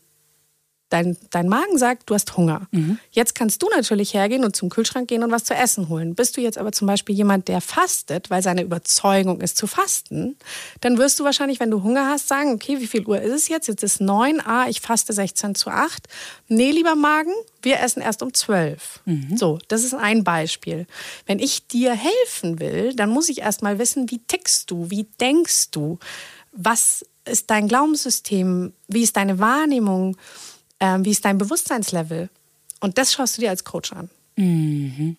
Dein, 0.90 1.16
dein 1.30 1.48
Magen 1.48 1.78
sagt, 1.78 2.10
du 2.10 2.14
hast 2.14 2.36
Hunger. 2.36 2.66
Mhm. 2.72 2.98
Jetzt 3.10 3.34
kannst 3.34 3.62
du 3.62 3.68
natürlich 3.68 4.12
hergehen 4.12 4.44
und 4.44 4.56
zum 4.56 4.68
Kühlschrank 4.68 5.08
gehen 5.08 5.22
und 5.22 5.30
was 5.30 5.44
zu 5.44 5.54
essen 5.54 5.88
holen. 5.88 6.14
Bist 6.14 6.36
du 6.36 6.40
jetzt 6.40 6.58
aber 6.58 6.72
zum 6.72 6.86
Beispiel 6.86 7.14
jemand, 7.14 7.48
der 7.48 7.60
fastet, 7.60 8.28
weil 8.28 8.42
seine 8.42 8.62
Überzeugung 8.62 9.40
ist 9.40 9.56
zu 9.56 9.66
fasten, 9.66 10.36
dann 10.80 10.98
wirst 10.98 11.18
du 11.20 11.24
wahrscheinlich, 11.24 11.60
wenn 11.60 11.70
du 11.70 11.82
Hunger 11.82 12.08
hast, 12.08 12.28
sagen, 12.28 12.52
okay, 12.52 12.80
wie 12.80 12.88
viel 12.88 13.06
Uhr 13.06 13.20
ist 13.20 13.32
es 13.32 13.48
jetzt? 13.48 13.68
Jetzt 13.68 13.84
ist 13.84 14.00
9, 14.00 14.40
ah, 14.44 14.66
ich 14.68 14.80
faste 14.80 15.12
16 15.12 15.54
zu 15.54 15.70
8. 15.70 16.08
Nee, 16.48 16.72
lieber 16.72 16.96
Magen, 16.96 17.32
wir 17.62 17.80
essen 17.80 18.02
erst 18.02 18.22
um 18.22 18.34
12. 18.34 19.00
Mhm. 19.04 19.36
So, 19.36 19.58
das 19.68 19.84
ist 19.84 19.94
ein 19.94 20.24
Beispiel. 20.24 20.86
Wenn 21.26 21.38
ich 21.38 21.66
dir 21.68 21.92
helfen 21.92 22.58
will, 22.58 22.94
dann 22.94 23.10
muss 23.10 23.28
ich 23.28 23.42
erst 23.42 23.62
mal 23.62 23.78
wissen, 23.78 24.10
wie 24.10 24.18
tickst 24.18 24.70
du, 24.70 24.90
wie 24.90 25.06
denkst 25.20 25.70
du, 25.70 25.98
was 26.52 27.04
ist 27.24 27.50
dein 27.50 27.68
Glaubenssystem, 27.68 28.72
wie 28.88 29.02
ist 29.02 29.16
deine 29.16 29.38
Wahrnehmung, 29.38 30.16
ähm, 30.80 31.04
wie 31.04 31.10
ist 31.10 31.24
dein 31.24 31.38
Bewusstseinslevel? 31.38 32.30
Und 32.80 32.98
das 32.98 33.12
schaust 33.12 33.36
du 33.36 33.42
dir 33.42 33.50
als 33.50 33.64
Coach 33.64 33.92
an. 33.92 34.10
Mhm. 34.36 35.16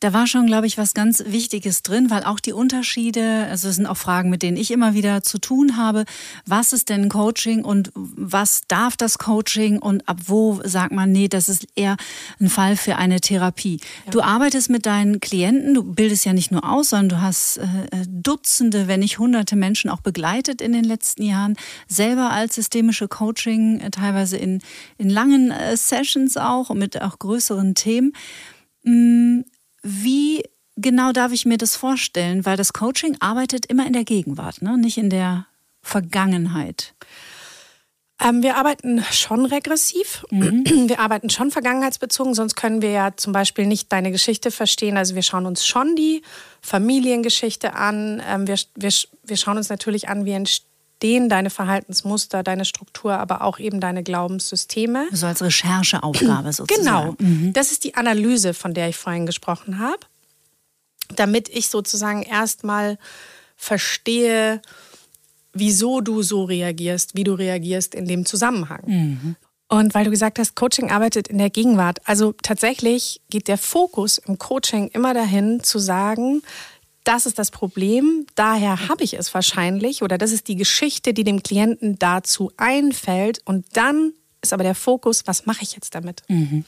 Da 0.00 0.12
war 0.12 0.26
schon, 0.26 0.46
glaube 0.46 0.66
ich, 0.66 0.78
was 0.78 0.94
ganz 0.94 1.22
Wichtiges 1.26 1.82
drin, 1.82 2.10
weil 2.10 2.24
auch 2.24 2.40
die 2.40 2.52
Unterschiede, 2.52 3.46
also 3.48 3.68
es 3.68 3.76
sind 3.76 3.86
auch 3.86 3.96
Fragen, 3.96 4.30
mit 4.30 4.42
denen 4.42 4.56
ich 4.56 4.70
immer 4.70 4.94
wieder 4.94 5.22
zu 5.22 5.38
tun 5.38 5.76
habe. 5.76 6.04
Was 6.46 6.72
ist 6.72 6.88
denn 6.88 7.08
Coaching 7.08 7.64
und 7.64 7.92
was 7.94 8.62
darf 8.68 8.96
das 8.96 9.18
Coaching 9.18 9.78
und 9.78 10.08
ab 10.08 10.18
wo 10.26 10.60
sagt 10.64 10.92
man, 10.92 11.12
nee, 11.12 11.28
das 11.28 11.48
ist 11.48 11.66
eher 11.74 11.96
ein 12.40 12.48
Fall 12.48 12.76
für 12.76 12.96
eine 12.96 13.20
Therapie. 13.20 13.80
Ja. 14.06 14.10
Du 14.10 14.20
arbeitest 14.22 14.70
mit 14.70 14.86
deinen 14.86 15.20
Klienten, 15.20 15.74
du 15.74 15.82
bildest 15.84 16.24
ja 16.24 16.32
nicht 16.32 16.50
nur 16.50 16.68
aus, 16.68 16.90
sondern 16.90 17.08
du 17.10 17.20
hast 17.20 17.58
äh, 17.58 17.66
Dutzende, 18.08 18.88
wenn 18.88 19.00
nicht 19.00 19.18
hunderte 19.18 19.56
Menschen 19.56 19.90
auch 19.90 20.00
begleitet 20.00 20.60
in 20.60 20.72
den 20.72 20.84
letzten 20.84 21.22
Jahren, 21.22 21.56
selber 21.88 22.30
als 22.30 22.54
systemische 22.54 23.08
Coaching, 23.08 23.80
äh, 23.80 23.90
teilweise 23.90 24.36
in, 24.36 24.62
in 24.98 25.10
langen 25.10 25.50
äh, 25.50 25.76
Sessions 25.76 26.36
auch 26.36 26.70
und 26.70 26.78
mit 26.78 27.00
auch 27.00 27.18
größeren 27.18 27.74
Themen. 27.74 28.12
Mm, 28.82 29.40
wie 29.82 30.44
genau 30.76 31.12
darf 31.12 31.32
ich 31.32 31.44
mir 31.44 31.58
das 31.58 31.76
vorstellen? 31.76 32.44
Weil 32.44 32.56
das 32.56 32.72
Coaching 32.72 33.16
arbeitet 33.20 33.66
immer 33.66 33.86
in 33.86 33.92
der 33.92 34.04
Gegenwart, 34.04 34.62
ne? 34.62 34.78
nicht 34.78 34.98
in 34.98 35.10
der 35.10 35.46
Vergangenheit. 35.82 36.94
Ähm, 38.20 38.42
wir 38.42 38.56
arbeiten 38.56 39.04
schon 39.10 39.46
regressiv. 39.46 40.24
Mhm. 40.30 40.64
Wir 40.88 41.00
arbeiten 41.00 41.30
schon 41.30 41.50
vergangenheitsbezogen, 41.50 42.34
sonst 42.34 42.54
können 42.54 42.82
wir 42.82 42.90
ja 42.90 43.16
zum 43.16 43.32
Beispiel 43.32 43.66
nicht 43.66 43.90
deine 43.92 44.12
Geschichte 44.12 44.50
verstehen. 44.50 44.96
Also 44.96 45.14
wir 45.14 45.22
schauen 45.22 45.46
uns 45.46 45.66
schon 45.66 45.96
die 45.96 46.22
Familiengeschichte 46.60 47.74
an. 47.74 48.22
Ähm, 48.26 48.46
wir, 48.46 48.56
wir, 48.76 48.92
wir 49.24 49.36
schauen 49.36 49.56
uns 49.56 49.68
natürlich 49.68 50.08
an, 50.08 50.24
wie 50.24 50.32
entsteht 50.32 50.71
verstehen 51.02 51.28
deine 51.28 51.50
Verhaltensmuster, 51.50 52.44
deine 52.44 52.64
Struktur, 52.64 53.14
aber 53.14 53.42
auch 53.42 53.58
eben 53.58 53.80
deine 53.80 54.04
Glaubenssysteme. 54.04 55.08
So 55.10 55.26
als 55.26 55.42
Rechercheaufgabe 55.42 56.52
sozusagen. 56.52 56.84
Genau. 56.84 57.16
Mhm. 57.18 57.52
Das 57.52 57.72
ist 57.72 57.82
die 57.82 57.96
Analyse, 57.96 58.54
von 58.54 58.72
der 58.72 58.88
ich 58.88 58.96
vorhin 58.96 59.26
gesprochen 59.26 59.80
habe. 59.80 59.98
Damit 61.16 61.48
ich 61.48 61.68
sozusagen 61.68 62.22
erstmal 62.22 62.98
verstehe, 63.56 64.62
wieso 65.52 66.00
du 66.00 66.22
so 66.22 66.44
reagierst, 66.44 67.16
wie 67.16 67.24
du 67.24 67.34
reagierst 67.34 67.96
in 67.96 68.06
dem 68.06 68.24
Zusammenhang. 68.24 68.82
Mhm. 68.86 69.36
Und 69.68 69.94
weil 69.94 70.04
du 70.04 70.10
gesagt 70.10 70.38
hast, 70.38 70.54
Coaching 70.54 70.90
arbeitet 70.90 71.26
in 71.26 71.38
der 71.38 71.50
Gegenwart. 71.50 71.98
Also 72.04 72.32
tatsächlich 72.42 73.22
geht 73.28 73.48
der 73.48 73.58
Fokus 73.58 74.18
im 74.18 74.38
Coaching 74.38 74.88
immer 74.88 75.14
dahin 75.14 75.64
zu 75.64 75.80
sagen, 75.80 76.42
das 77.04 77.26
ist 77.26 77.38
das 77.38 77.50
Problem, 77.50 78.26
daher 78.34 78.88
habe 78.88 79.04
ich 79.04 79.14
es 79.14 79.32
wahrscheinlich 79.34 80.02
oder 80.02 80.18
das 80.18 80.32
ist 80.32 80.48
die 80.48 80.56
Geschichte, 80.56 81.14
die 81.14 81.24
dem 81.24 81.42
Klienten 81.42 81.98
dazu 81.98 82.52
einfällt 82.56 83.40
und 83.44 83.66
dann 83.72 84.12
ist 84.40 84.52
aber 84.52 84.64
der 84.64 84.74
Fokus, 84.74 85.26
was 85.26 85.46
mache 85.46 85.62
ich 85.62 85.72
jetzt 85.72 85.94
damit? 85.94 86.22
Mhm. 86.28 86.64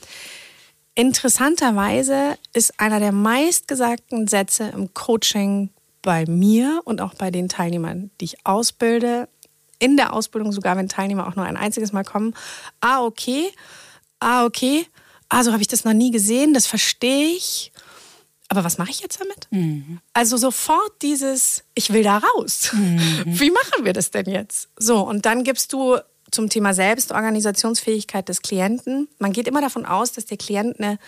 Interessanterweise 0.94 2.38
ist 2.52 2.78
einer 2.78 3.00
der 3.00 3.12
meistgesagten 3.12 4.28
Sätze 4.28 4.70
im 4.74 4.94
Coaching 4.94 5.70
bei 6.02 6.24
mir 6.26 6.82
und 6.84 7.00
auch 7.00 7.14
bei 7.14 7.30
den 7.30 7.48
Teilnehmern, 7.48 8.10
die 8.20 8.26
ich 8.26 8.46
ausbilde, 8.46 9.28
in 9.80 9.96
der 9.96 10.12
Ausbildung 10.12 10.52
sogar, 10.52 10.76
wenn 10.76 10.88
Teilnehmer 10.88 11.26
auch 11.26 11.34
nur 11.34 11.44
ein 11.44 11.56
einziges 11.56 11.92
Mal 11.92 12.04
kommen, 12.04 12.34
ah 12.80 13.02
okay, 13.02 13.50
ah 14.20 14.44
okay, 14.44 14.86
ah 15.28 15.42
so 15.42 15.52
habe 15.52 15.62
ich 15.62 15.68
das 15.68 15.84
noch 15.84 15.92
nie 15.92 16.12
gesehen, 16.12 16.54
das 16.54 16.66
verstehe 16.66 17.34
ich 17.34 17.72
aber 18.54 18.64
was 18.64 18.78
mache 18.78 18.90
ich 18.90 19.00
jetzt 19.00 19.20
damit? 19.20 19.48
Mhm. 19.50 19.98
Also 20.12 20.36
sofort 20.36 21.02
dieses, 21.02 21.64
ich 21.74 21.92
will 21.92 22.02
da 22.02 22.18
raus. 22.18 22.70
Mhm. 22.72 23.22
Wie 23.26 23.50
machen 23.50 23.84
wir 23.84 23.92
das 23.92 24.10
denn 24.10 24.26
jetzt? 24.26 24.68
So, 24.78 25.00
und 25.00 25.26
dann 25.26 25.44
gibst 25.44 25.72
du 25.72 25.98
zum 26.30 26.48
Thema 26.48 26.74
Selbstorganisationsfähigkeit 26.74 28.28
des 28.28 28.42
Klienten. 28.42 29.08
Man 29.18 29.32
geht 29.32 29.48
immer 29.48 29.60
davon 29.60 29.86
aus, 29.86 30.12
dass 30.12 30.26
der 30.26 30.36
Klient 30.36 30.78
eine 30.78 30.98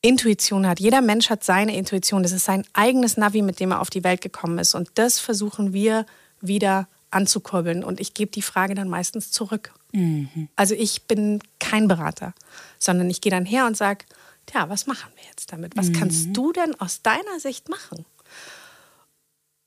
Intuition 0.00 0.66
hat. 0.66 0.80
Jeder 0.80 1.00
Mensch 1.00 1.30
hat 1.30 1.44
seine 1.44 1.76
Intuition. 1.76 2.22
Das 2.22 2.32
ist 2.32 2.44
sein 2.44 2.64
eigenes 2.72 3.16
Navi, 3.16 3.42
mit 3.42 3.58
dem 3.58 3.72
er 3.72 3.80
auf 3.80 3.90
die 3.90 4.04
Welt 4.04 4.20
gekommen 4.20 4.58
ist. 4.58 4.74
Und 4.74 4.90
das 4.94 5.18
versuchen 5.18 5.72
wir 5.72 6.06
wieder 6.40 6.88
anzukurbeln. 7.10 7.82
Und 7.82 8.00
ich 8.00 8.12
gebe 8.12 8.30
die 8.30 8.42
Frage 8.42 8.74
dann 8.74 8.88
meistens 8.88 9.30
zurück. 9.30 9.72
Mhm. 9.92 10.48
Also 10.56 10.74
ich 10.74 11.04
bin 11.04 11.40
kein 11.58 11.88
Berater, 11.88 12.34
sondern 12.78 13.08
ich 13.08 13.20
gehe 13.20 13.30
dann 13.30 13.46
her 13.46 13.66
und 13.66 13.76
sage, 13.76 14.04
Tja, 14.46 14.68
was 14.68 14.86
machen 14.86 15.10
wir 15.16 15.24
jetzt 15.24 15.52
damit? 15.52 15.76
Was 15.76 15.88
mhm. 15.88 15.92
kannst 15.94 16.36
du 16.36 16.52
denn 16.52 16.78
aus 16.80 17.02
deiner 17.02 17.40
Sicht 17.40 17.68
machen? 17.68 18.04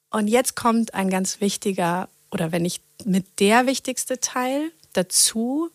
Und 0.10 0.27
jetzt 0.27 0.55
kommt 0.55 0.93
ein 0.93 1.10
ganz 1.10 1.41
wichtiger, 1.41 2.10
oder 2.31 2.51
wenn 2.51 2.62
nicht 2.62 2.81
mit 3.05 3.39
der 3.39 3.65
wichtigste 3.65 4.19
Teil 4.19 4.72
dazu, 4.93 5.69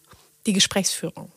die 0.47 0.52
Gesprächsführung. 0.52 1.30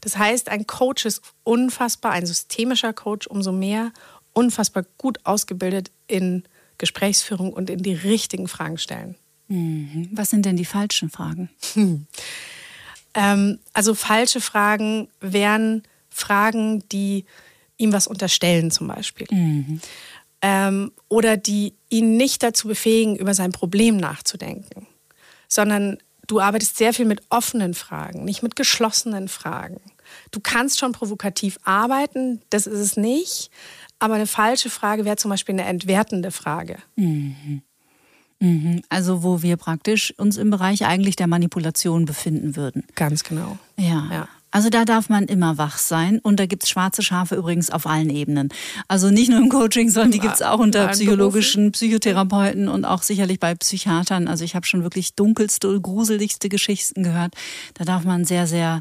Das 0.00 0.16
heißt, 0.16 0.48
ein 0.48 0.66
Coach 0.66 1.04
ist 1.04 1.22
unfassbar, 1.44 2.12
ein 2.12 2.26
systemischer 2.26 2.92
Coach 2.92 3.26
umso 3.26 3.52
mehr, 3.52 3.92
unfassbar 4.32 4.84
gut 4.98 5.18
ausgebildet 5.24 5.90
in 6.06 6.44
Gesprächsführung 6.78 7.52
und 7.52 7.68
in 7.70 7.82
die 7.82 7.92
richtigen 7.92 8.48
Fragen 8.48 8.78
stellen. 8.78 9.16
Mhm. 9.48 10.08
Was 10.12 10.30
sind 10.30 10.46
denn 10.46 10.56
die 10.56 10.64
falschen 10.64 11.10
Fragen? 11.10 11.50
Hm. 11.74 12.06
Ähm, 13.14 13.58
also 13.72 13.94
falsche 13.94 14.40
Fragen 14.40 15.08
wären 15.20 15.82
Fragen, 16.10 16.86
die 16.90 17.24
ihm 17.76 17.92
was 17.92 18.06
unterstellen 18.06 18.70
zum 18.70 18.88
Beispiel. 18.88 19.26
Mhm. 19.30 19.80
Ähm, 20.42 20.92
oder 21.08 21.36
die 21.36 21.74
ihn 21.88 22.16
nicht 22.16 22.42
dazu 22.42 22.68
befähigen, 22.68 23.16
über 23.16 23.34
sein 23.34 23.52
Problem 23.52 23.96
nachzudenken, 23.96 24.86
sondern 25.48 25.98
du 26.26 26.40
arbeitest 26.40 26.76
sehr 26.76 26.94
viel 26.94 27.04
mit 27.04 27.22
offenen 27.28 27.74
Fragen, 27.74 28.24
nicht 28.24 28.42
mit 28.42 28.56
geschlossenen 28.56 29.28
Fragen. 29.28 29.80
Du 30.30 30.40
kannst 30.40 30.78
schon 30.78 30.92
provokativ 30.92 31.58
arbeiten, 31.64 32.40
das 32.50 32.66
ist 32.66 32.78
es 32.78 32.96
nicht, 32.96 33.50
aber 33.98 34.14
eine 34.14 34.26
falsche 34.26 34.70
Frage 34.70 35.04
wäre 35.04 35.16
zum 35.16 35.30
Beispiel 35.30 35.54
eine 35.54 35.64
entwertende 35.64 36.30
Frage. 36.30 36.78
Mhm. 36.96 37.62
Mhm. 38.40 38.82
Also 38.88 39.22
wo 39.22 39.42
wir 39.42 39.56
praktisch 39.58 40.14
uns 40.16 40.38
im 40.38 40.50
Bereich 40.50 40.86
eigentlich 40.86 41.16
der 41.16 41.26
Manipulation 41.26 42.06
befinden 42.06 42.56
würden. 42.56 42.84
Ganz 42.94 43.22
genau. 43.22 43.58
Ja. 43.76 44.08
ja. 44.10 44.28
Also 44.50 44.68
da 44.68 44.84
darf 44.84 45.08
man 45.08 45.24
immer 45.24 45.58
wach 45.58 45.78
sein 45.78 46.18
und 46.18 46.40
da 46.40 46.46
gibt's 46.46 46.68
schwarze 46.68 47.02
Schafe 47.02 47.36
übrigens 47.36 47.70
auf 47.70 47.86
allen 47.86 48.10
Ebenen. 48.10 48.48
Also 48.88 49.10
nicht 49.10 49.30
nur 49.30 49.38
im 49.38 49.48
Coaching, 49.48 49.90
sondern 49.90 50.12
die 50.12 50.20
gibt's 50.20 50.42
auch 50.42 50.58
unter 50.58 50.88
psychologischen 50.88 51.72
Psychotherapeuten 51.72 52.68
und 52.68 52.84
auch 52.84 53.02
sicherlich 53.02 53.38
bei 53.38 53.54
Psychiatern. 53.54 54.28
Also 54.28 54.44
ich 54.44 54.54
habe 54.54 54.66
schon 54.66 54.82
wirklich 54.82 55.14
dunkelste, 55.14 55.80
gruseligste 55.80 56.48
Geschichten 56.48 57.02
gehört. 57.02 57.34
Da 57.74 57.84
darf 57.84 58.04
man 58.04 58.24
sehr, 58.24 58.46
sehr 58.46 58.80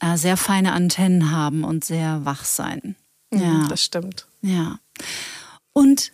äh, 0.00 0.16
sehr 0.16 0.36
feine 0.36 0.72
Antennen 0.72 1.30
haben 1.30 1.64
und 1.64 1.84
sehr 1.84 2.24
wach 2.24 2.44
sein. 2.44 2.96
Mhm, 3.30 3.40
ja, 3.40 3.66
das 3.68 3.82
stimmt. 3.82 4.26
Ja. 4.42 4.78
Und 5.72 6.12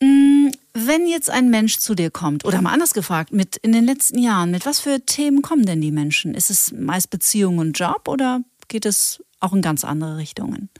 mh, 0.00 0.08
mm, 0.08 0.52
wenn 0.74 1.06
jetzt 1.06 1.30
ein 1.30 1.50
Mensch 1.50 1.78
zu 1.78 1.94
dir 1.94 2.10
kommt, 2.10 2.44
oder 2.44 2.62
mal 2.62 2.72
anders 2.72 2.94
gefragt, 2.94 3.32
mit 3.32 3.56
in 3.58 3.72
den 3.72 3.84
letzten 3.84 4.18
Jahren, 4.18 4.50
mit 4.50 4.64
was 4.64 4.80
für 4.80 5.04
Themen 5.04 5.42
kommen 5.42 5.66
denn 5.66 5.80
die 5.80 5.90
Menschen? 5.90 6.34
Ist 6.34 6.50
es 6.50 6.72
meist 6.72 7.10
Beziehung 7.10 7.58
und 7.58 7.78
Job 7.78 8.08
oder 8.08 8.40
geht 8.68 8.86
es 8.86 9.22
auch 9.40 9.52
in 9.52 9.60
ganz 9.60 9.84
andere 9.84 10.16
Richtungen? 10.16 10.70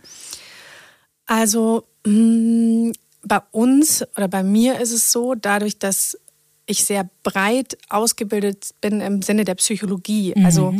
Also 1.26 1.86
mh, 2.06 2.12
mm, 2.12 2.92
bei 3.24 3.40
uns 3.50 4.04
oder 4.16 4.28
bei 4.28 4.42
mir 4.42 4.80
ist 4.80 4.92
es 4.92 5.12
so, 5.12 5.34
dadurch, 5.34 5.78
dass 5.78 6.18
ich 6.66 6.84
sehr 6.84 7.08
breit 7.22 7.76
ausgebildet 7.88 8.70
bin 8.80 9.00
im 9.00 9.22
Sinne 9.22 9.44
der 9.44 9.54
Psychologie, 9.56 10.32
mhm. 10.36 10.44
also 10.44 10.74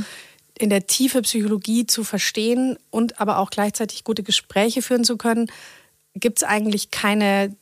in 0.58 0.70
der 0.70 0.86
Tiefe 0.86 1.22
Psychologie 1.22 1.86
zu 1.86 2.04
verstehen 2.04 2.78
und 2.90 3.20
aber 3.20 3.38
auch 3.38 3.50
gleichzeitig 3.50 4.04
gute 4.04 4.22
Gespräche 4.22 4.82
führen 4.82 5.04
zu 5.04 5.16
können, 5.16 5.50
gibt 6.14 6.38
es 6.38 6.44
eigentlich 6.44 6.90
keine 6.90 7.54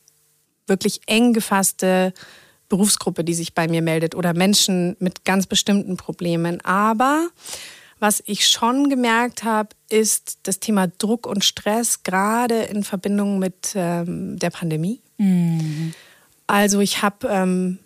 wirklich 0.67 1.01
eng 1.07 1.33
gefasste 1.33 2.13
Berufsgruppe, 2.69 3.23
die 3.23 3.33
sich 3.33 3.53
bei 3.53 3.67
mir 3.67 3.81
meldet 3.81 4.15
oder 4.15 4.33
Menschen 4.33 4.95
mit 4.99 5.25
ganz 5.25 5.45
bestimmten 5.45 5.97
Problemen. 5.97 6.61
Aber 6.61 7.27
was 7.99 8.23
ich 8.25 8.47
schon 8.47 8.89
gemerkt 8.89 9.43
habe, 9.43 9.69
ist 9.89 10.39
das 10.43 10.59
Thema 10.59 10.87
Druck 10.87 11.27
und 11.27 11.43
Stress, 11.43 12.03
gerade 12.03 12.63
in 12.63 12.83
Verbindung 12.83 13.39
mit 13.39 13.73
ähm, 13.75 14.39
der 14.39 14.49
Pandemie. 14.49 15.01
Mhm. 15.17 15.93
Also 16.47 16.79
ich 16.79 17.03
habe 17.03 17.27
ähm, 17.27 17.79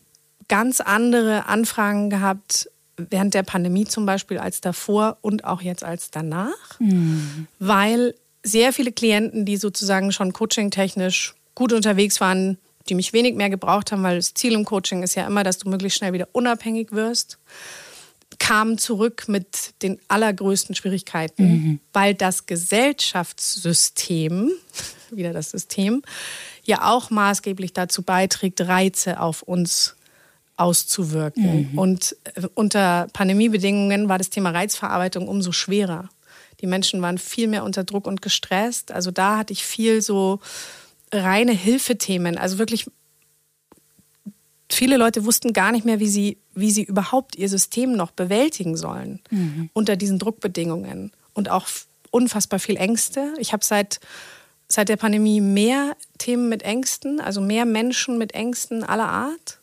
ganz 0.48 0.80
andere 0.82 1.48
Anfragen 1.48 2.10
gehabt 2.10 2.70
während 2.98 3.34
der 3.34 3.44
Pandemie 3.44 3.86
zum 3.86 4.06
Beispiel 4.06 4.38
als 4.38 4.62
davor 4.62 5.18
und 5.22 5.44
auch 5.44 5.62
jetzt 5.62 5.84
als 5.84 6.12
danach, 6.12 6.80
mhm. 6.80 7.48
weil 7.60 8.16
sehr 8.42 8.72
viele 8.72 8.92
Klienten, 8.92 9.46
die 9.46 9.58
sozusagen 9.58 10.12
schon 10.12 10.32
coaching-technisch 10.32 11.34
gut 11.56 11.74
unterwegs 11.74 12.22
waren, 12.22 12.58
die 12.90 12.96
mich 12.96 13.14
wenig 13.14 13.36
mehr 13.36 13.50
gebraucht 13.50 13.92
haben, 13.92 14.04
weil 14.04 14.18
das 14.18 14.34
Ziel 14.34 14.54
im 14.54 14.66
Coaching 14.66 15.04
ist 15.04 15.16
ja 15.16 15.28
immer, 15.28 15.44
dass 15.44 15.58
du 15.58 15.70
möglichst 15.70 15.98
schnell 15.98 16.14
wieder 16.14 16.30
unabhängig 16.32 16.92
wirst, 16.92 17.40
kamen 18.40 18.78
zurück 18.78 19.26
mit 19.28 19.74
den 19.82 20.00
allergrößten 20.08 20.76
Schwierigkeiten, 20.76 21.44
mhm. 21.44 21.80
weil 21.94 22.14
das 22.14 22.46
Gesellschaftssystem, 22.46 24.52
wieder 25.12 25.34
das 25.34 25.52
System, 25.52 26.02
ja 26.64 26.92
auch 26.92 27.10
maßgeblich 27.10 27.74
dazu 27.74 28.04
beiträgt, 28.04 28.62
Reize 28.62 29.20
auf 29.20 29.42
uns 29.42 29.96
auszuwirken. 30.58 31.72
Mhm. 31.72 31.80
Und 31.80 32.16
äh, 32.36 32.48
unter 32.54 33.08
Pandemiebedingungen 33.14 34.10
war 34.10 34.18
das 34.18 34.30
Thema 34.30 34.52
Reizverarbeitung 34.52 35.28
umso 35.28 35.52
schwerer. 35.52 36.10
Die 36.62 36.68
Menschen 36.68 37.02
waren 37.02 37.18
viel 37.18 37.48
mehr 37.48 37.64
unter 37.64 37.84
Druck 37.84 38.08
und 38.08 38.22
gestresst. 38.22 38.92
Also 38.92 39.12
da 39.12 39.38
hatte 39.38 39.54
ich 39.54 39.66
viel 39.66 40.02
so 40.02 40.40
reine 41.24 41.52
Hilfethemen. 41.52 42.38
Also 42.38 42.58
wirklich, 42.58 42.88
viele 44.72 44.98
Leute 44.98 45.26
wussten 45.26 45.54
gar 45.54 45.72
nicht 45.72 45.86
mehr, 45.86 46.00
wie 46.00 46.10
sie, 46.10 46.38
wie 46.54 46.72
sie 46.72 46.84
überhaupt 46.84 47.36
ihr 47.36 47.50
System 47.50 47.94
noch 47.94 48.12
bewältigen 48.12 48.78
sollen 48.78 49.22
mhm. 49.30 49.70
unter 49.74 49.96
diesen 49.96 50.20
Druckbedingungen. 50.20 51.12
Und 51.34 51.50
auch 51.50 51.68
unfassbar 52.12 52.60
viel 52.60 52.78
Ängste. 52.78 53.34
Ich 53.40 53.52
habe 53.52 53.66
seit, 53.66 54.00
seit 54.70 54.90
der 54.90 54.96
Pandemie 54.96 55.42
mehr 55.42 55.98
Themen 56.18 56.48
mit 56.48 56.64
Ängsten, 56.64 57.20
also 57.20 57.42
mehr 57.42 57.66
Menschen 57.66 58.18
mit 58.18 58.34
Ängsten 58.34 58.84
aller 58.84 59.10
Art, 59.10 59.60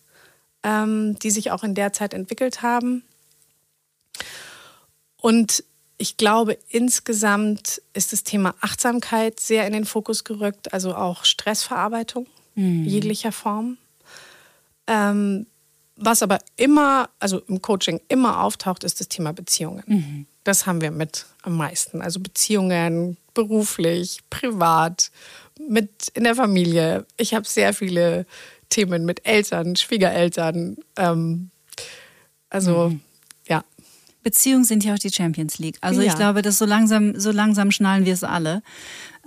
ähm, 0.63 1.19
die 1.19 1.31
sich 1.31 1.51
auch 1.51 1.65
in 1.65 1.75
der 1.75 1.93
Zeit 1.93 2.13
entwickelt 2.13 2.63
haben. 2.63 3.05
Und 5.17 5.65
ich 6.03 6.17
glaube, 6.17 6.59
insgesamt 6.69 7.81
ist 7.93 8.13
das 8.13 8.25
Thema 8.25 8.57
Achtsamkeit 8.61 9.39
sehr 9.39 9.69
in 9.69 9.73
den 9.73 9.85
Fokus 9.85 10.25
gerückt, 10.25 10.73
also 10.73 10.97
auch 10.97 11.25
Stressverarbeitung 11.25 12.27
mhm. 12.57 12.85
jeglicher 12.85 13.31
Form. 13.31 13.79
Ähm, 14.89 15.47
was 15.95 16.25
aber 16.25 16.41
immer, 16.57 17.09
also 17.21 17.39
im 17.47 17.63
Coaching 17.63 18.01
immer 18.09 18.43
auftaucht, 18.43 18.83
ist 18.83 18.99
das 18.99 19.07
Thema 19.07 19.33
Beziehungen. 19.33 19.85
Mhm. 19.87 20.27
Das 20.43 20.67
haben 20.67 20.81
wir 20.81 20.91
mit 20.91 21.27
am 21.43 21.57
meisten. 21.57 22.03
Also 22.03 22.19
Beziehungen, 22.19 23.17
beruflich, 23.33 24.23
privat, 24.29 25.13
mit 25.69 26.09
in 26.15 26.25
der 26.25 26.35
Familie. 26.35 27.07
Ich 27.17 27.33
habe 27.33 27.47
sehr 27.47 27.73
viele 27.75 28.27
Themen 28.71 29.05
mit 29.05 29.25
Eltern, 29.25 29.77
Schwiegereltern. 29.77 30.79
Ähm, 30.97 31.51
also 32.51 32.89
mhm. 32.89 33.01
Beziehungen 34.23 34.65
sind 34.65 34.85
ja 34.85 34.95
auch 34.95 34.99
die 34.99 35.13
Champions 35.13 35.59
League. 35.59 35.79
Also 35.81 36.01
ja. 36.01 36.09
ich 36.09 36.17
glaube, 36.17 36.43
dass 36.43 36.59
so 36.59 36.65
langsam, 36.65 37.19
so 37.19 37.31
langsam 37.31 37.71
schnallen 37.71 38.05
wir 38.05 38.15
es 38.15 38.25
alle. 38.25 38.63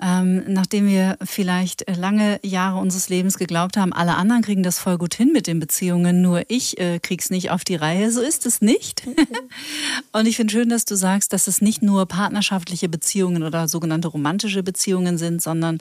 Ähm, 0.02 0.44
nachdem 0.48 0.88
wir 0.88 1.18
vielleicht 1.24 1.90
lange 1.96 2.40
Jahre 2.44 2.80
unseres 2.80 3.08
Lebens 3.08 3.38
geglaubt 3.38 3.78
haben, 3.78 3.94
alle 3.94 4.16
anderen 4.16 4.42
kriegen 4.42 4.62
das 4.62 4.78
voll 4.78 4.98
gut 4.98 5.16
hin 5.16 5.32
mit 5.32 5.48
den 5.48 5.62
Beziehungen, 5.62 6.22
nur 6.22 6.44
ich 6.50 6.78
äh, 6.80 7.00
krieg's 7.00 7.30
nicht 7.30 7.50
auf 7.50 7.64
die 7.64 7.76
Reihe. 7.76 8.12
So 8.12 8.20
ist 8.20 8.46
es 8.46 8.62
nicht. 8.62 9.04
Und 10.12 10.26
ich 10.28 10.36
finde 10.36 10.52
schön, 10.52 10.68
dass 10.68 10.84
du 10.84 10.96
sagst, 10.96 11.32
dass 11.32 11.48
es 11.48 11.62
nicht 11.62 11.82
nur 11.82 12.06
partnerschaftliche 12.08 12.90
Beziehungen 12.90 13.44
oder 13.44 13.70
sogenannte 13.70 14.10
romantische 14.10 14.64
Beziehungen 14.64 15.18
sind, 15.18 15.42
sondern 15.42 15.78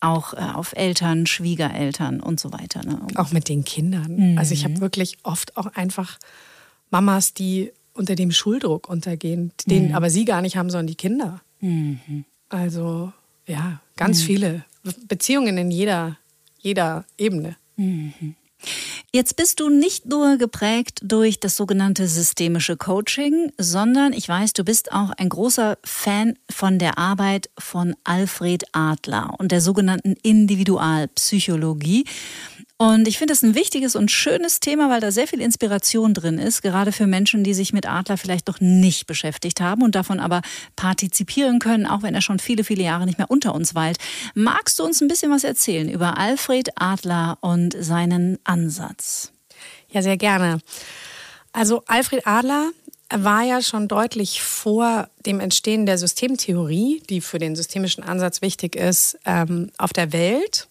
auch 0.00 0.34
äh, 0.34 0.36
auf 0.36 0.74
Eltern, 0.76 1.26
Schwiegereltern 1.26 2.20
und 2.20 2.38
so 2.38 2.52
weiter. 2.52 2.84
Ne? 2.84 3.00
Auch 3.14 3.32
mit 3.32 3.48
den 3.48 3.64
Kindern. 3.64 4.32
Mhm. 4.32 4.38
Also 4.38 4.52
ich 4.52 4.64
habe 4.64 4.82
wirklich 4.82 5.16
oft 5.22 5.56
auch 5.56 5.66
einfach 5.74 6.18
Mamas, 6.90 7.32
die 7.32 7.72
unter 7.96 8.14
dem 8.14 8.32
Schulddruck 8.32 8.88
untergehen, 8.88 9.52
den 9.66 9.88
mhm. 9.88 9.94
aber 9.94 10.10
sie 10.10 10.24
gar 10.24 10.42
nicht 10.42 10.56
haben, 10.56 10.70
sondern 10.70 10.86
die 10.86 10.94
Kinder. 10.94 11.40
Mhm. 11.60 12.24
Also 12.48 13.12
ja, 13.46 13.80
ganz 13.96 14.20
mhm. 14.22 14.26
viele 14.26 14.64
Beziehungen 15.08 15.58
in 15.58 15.70
jeder, 15.70 16.16
jeder 16.58 17.04
Ebene. 17.18 17.56
Mhm. 17.76 18.34
Jetzt 19.12 19.36
bist 19.36 19.60
du 19.60 19.68
nicht 19.70 20.06
nur 20.06 20.36
geprägt 20.36 21.00
durch 21.02 21.38
das 21.40 21.56
sogenannte 21.56 22.08
systemische 22.08 22.76
Coaching, 22.76 23.52
sondern 23.56 24.12
ich 24.12 24.28
weiß, 24.28 24.52
du 24.52 24.64
bist 24.64 24.92
auch 24.92 25.10
ein 25.10 25.28
großer 25.28 25.78
Fan 25.84 26.38
von 26.50 26.78
der 26.78 26.98
Arbeit 26.98 27.48
von 27.58 27.94
Alfred 28.04 28.64
Adler 28.72 29.34
und 29.38 29.52
der 29.52 29.60
sogenannten 29.60 30.16
Individualpsychologie. 30.22 32.04
Und 32.78 33.08
ich 33.08 33.16
finde 33.16 33.32
es 33.32 33.42
ein 33.42 33.54
wichtiges 33.54 33.96
und 33.96 34.10
schönes 34.10 34.60
Thema, 34.60 34.90
weil 34.90 35.00
da 35.00 35.10
sehr 35.10 35.26
viel 35.26 35.40
Inspiration 35.40 36.12
drin 36.12 36.38
ist, 36.38 36.60
gerade 36.60 36.92
für 36.92 37.06
Menschen, 37.06 37.42
die 37.42 37.54
sich 37.54 37.72
mit 37.72 37.88
Adler 37.88 38.18
vielleicht 38.18 38.48
noch 38.48 38.60
nicht 38.60 39.06
beschäftigt 39.06 39.62
haben 39.62 39.82
und 39.82 39.94
davon 39.94 40.20
aber 40.20 40.42
partizipieren 40.76 41.58
können, 41.58 41.86
auch 41.86 42.02
wenn 42.02 42.14
er 42.14 42.20
schon 42.20 42.38
viele, 42.38 42.64
viele 42.64 42.82
Jahre 42.82 43.06
nicht 43.06 43.16
mehr 43.16 43.30
unter 43.30 43.54
uns 43.54 43.74
weilt. 43.74 43.96
Magst 44.34 44.78
du 44.78 44.84
uns 44.84 45.00
ein 45.00 45.08
bisschen 45.08 45.32
was 45.32 45.42
erzählen 45.42 45.88
über 45.88 46.18
Alfred 46.18 46.70
Adler 46.74 47.38
und 47.40 47.74
seinen 47.78 48.38
Ansatz? 48.44 49.32
Ja, 49.88 50.02
sehr 50.02 50.18
gerne. 50.18 50.60
Also 51.52 51.82
Alfred 51.86 52.26
Adler 52.26 52.72
war 53.08 53.42
ja 53.42 53.62
schon 53.62 53.88
deutlich 53.88 54.42
vor 54.42 55.08
dem 55.24 55.40
Entstehen 55.40 55.86
der 55.86 55.96
Systemtheorie, 55.96 57.02
die 57.08 57.22
für 57.22 57.38
den 57.38 57.56
systemischen 57.56 58.04
Ansatz 58.04 58.42
wichtig 58.42 58.76
ist, 58.76 59.18
ähm, 59.24 59.70
auf 59.78 59.94
der 59.94 60.12
Welt. 60.12 60.68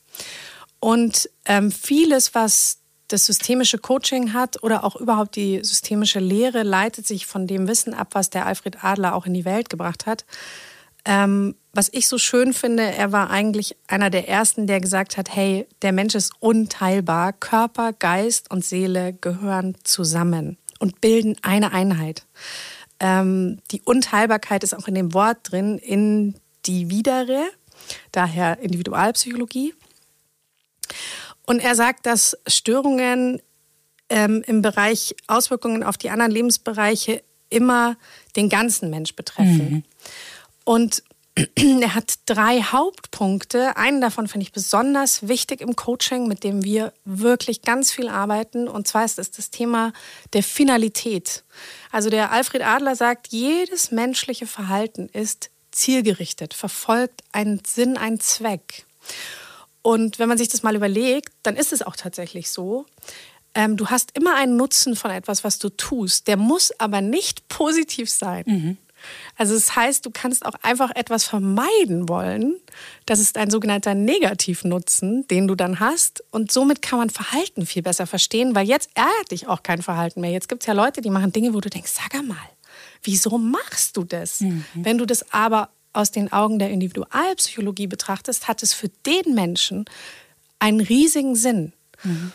Und 0.86 1.32
ähm, 1.46 1.72
vieles, 1.72 2.36
was 2.36 2.78
das 3.08 3.26
systemische 3.26 3.80
Coaching 3.80 4.34
hat 4.34 4.62
oder 4.62 4.84
auch 4.84 4.96
überhaupt 4.96 5.36
die 5.36 5.64
systemische 5.64 6.20
Lehre, 6.20 6.62
leitet 6.62 7.08
sich 7.08 7.26
von 7.26 7.48
dem 7.48 7.68
Wissen 7.68 7.96
ab, 7.96 8.10
was 8.12 8.30
der 8.30 8.46
Alfred 8.46 8.84
Adler 8.84 9.16
auch 9.16 9.26
in 9.26 9.34
die 9.34 9.46
Welt 9.46 9.72
gebracht 9.72 10.06
hat. 10.06 10.26
Ähm, 11.04 11.56
was 11.74 11.90
ich 11.92 12.08
so 12.08 12.20
schön 12.20 12.54
finde, 12.54 12.84
er 12.84 13.12
war 13.12 13.32
eigentlich 13.32 13.76
einer 13.88 14.12
der 14.12 14.30
ersten, 14.30 14.68
der 14.68 14.80
gesagt 14.80 15.18
hat, 15.18 15.36
hey, 15.36 15.68
der 15.82 15.92
Mensch 15.92 16.14
ist 16.14 16.34
unteilbar. 16.40 17.34
Körper, 17.34 17.92
Geist 17.92 18.52
und 18.52 18.64
Seele 18.64 19.14
gehören 19.14 19.76
zusammen 19.84 20.60
und 20.78 21.02
bilden 21.02 21.36
eine 21.42 21.72
Einheit. 21.72 22.28
Ähm, 23.00 23.58
die 23.72 23.82
Unteilbarkeit 23.82 24.64
ist 24.64 24.76
auch 24.76 24.88
in 24.88 24.94
dem 24.94 25.16
Wort 25.16 25.38
drin, 25.50 25.80
in 25.80 26.36
die 26.68 26.92
Widere, 26.92 27.50
daher 28.12 28.60
Individualpsychologie. 28.60 29.74
Und 31.46 31.60
er 31.60 31.76
sagt, 31.76 32.06
dass 32.06 32.38
Störungen 32.48 33.42
ähm, 34.10 34.44
im 34.46 34.62
Bereich 34.62 35.16
Auswirkungen 35.28 35.84
auf 35.84 35.98
die 35.98 36.10
anderen 36.10 36.32
Lebensbereiche 36.32 37.22
immer 37.50 37.98
den 38.36 38.50
ganzen 38.50 38.90
Mensch 38.90 39.16
betreffen. 39.16 39.70
Mhm. 39.70 39.84
Und 40.64 41.04
er 41.56 41.96
hat 41.96 42.16
drei 42.26 42.62
Hauptpunkte. 42.62 43.76
Einen 43.76 44.02
davon 44.02 44.28
finde 44.28 44.46
ich 44.46 44.52
besonders 44.52 45.28
wichtig 45.28 45.62
im 45.62 45.76
Coaching, 45.76 46.28
mit 46.28 46.44
dem 46.44 46.64
wir 46.64 46.94
wirklich 47.04 47.62
ganz 47.62 47.92
viel 47.92 48.08
arbeiten. 48.08 48.68
Und 48.68 48.88
zwar 48.88 49.06
ist 49.06 49.20
es 49.20 49.32
das 49.32 49.50
Thema 49.50 49.92
der 50.34 50.44
Finalität. 50.44 51.44
Also 51.92 52.10
der 52.10 52.32
Alfred 52.32 52.64
Adler 52.64 52.96
sagt, 52.96 53.28
jedes 53.30 53.92
menschliche 53.92 54.48
Verhalten 54.48 55.10
ist 55.10 55.50
zielgerichtet, 55.72 56.54
verfolgt 56.54 57.22
einen 57.34 57.62
Sinn, 57.66 57.98
einen 57.98 58.22
Zweck. 58.22 58.86
Und 59.86 60.18
wenn 60.18 60.28
man 60.28 60.40
sich 60.40 60.48
das 60.48 60.64
mal 60.64 60.76
überlegt, 60.76 61.32
dann 61.44 61.56
ist 61.56 61.72
es 61.72 61.84
auch 61.84 61.96
tatsächlich 61.96 62.50
so. 62.50 62.88
Ähm, 63.54 63.78
du 63.78 63.86
hast 63.86 64.18
immer 64.18 64.34
einen 64.34 64.58
Nutzen 64.58 64.96
von 64.96 65.12
etwas, 65.12 65.44
was 65.44 65.60
du 65.60 65.70
tust. 65.70 66.28
Der 66.28 66.38
muss 66.38 66.72
aber 66.80 67.02
nicht 67.02 67.48
positiv 67.50 68.10
sein. 68.10 68.44
Mhm. 68.48 68.78
Also 69.38 69.54
es 69.54 69.68
das 69.68 69.76
heißt, 69.76 70.04
du 70.04 70.10
kannst 70.10 70.44
auch 70.44 70.56
einfach 70.64 70.90
etwas 70.96 71.26
vermeiden 71.26 72.10
wollen. 72.10 72.56
Das 73.06 73.20
ist 73.20 73.38
ein 73.38 73.52
sogenannter 73.52 73.94
Negativnutzen, 73.94 75.28
den 75.28 75.48
du 75.48 75.54
dann 75.54 75.80
hast. 75.80 76.24
Und 76.32 76.52
somit 76.52 76.82
kann 76.82 76.98
man 76.98 77.12
Verhalten 77.12 77.68
viel 77.68 77.84
besser 77.84 78.08
verstehen, 78.08 78.56
weil 78.56 78.68
jetzt 78.68 78.90
ärgert 78.96 79.30
dich 79.30 79.48
auch 79.48 79.62
kein 79.62 79.84
Verhalten 79.84 80.20
mehr. 80.20 80.32
Jetzt 80.32 80.50
gibt 80.50 80.64
es 80.64 80.66
ja 80.66 80.74
Leute, 80.74 81.02
die 81.02 81.12
machen 81.12 81.32
Dinge, 81.32 81.54
wo 81.54 81.62
du 81.62 81.70
denkst, 81.70 81.92
sag 81.92 82.24
mal, 82.24 82.38
wieso 83.04 83.38
machst 83.38 83.96
du 83.98 84.04
das? 84.04 84.42
Mhm. 84.42 84.66
Wenn 84.74 84.98
du 84.98 85.06
das 85.06 85.32
aber 85.32 85.70
aus 85.96 86.12
den 86.12 86.32
Augen 86.32 86.60
der 86.60 86.70
Individualpsychologie 86.70 87.88
betrachtest, 87.88 88.48
hat 88.48 88.64
es 88.64 88.74
für 88.74 88.90
den 89.06 89.34
Menschen 89.34 89.86
einen 90.60 90.82
riesigen 90.82 91.36
Sinn. 91.36 91.74
Mhm. 92.04 92.32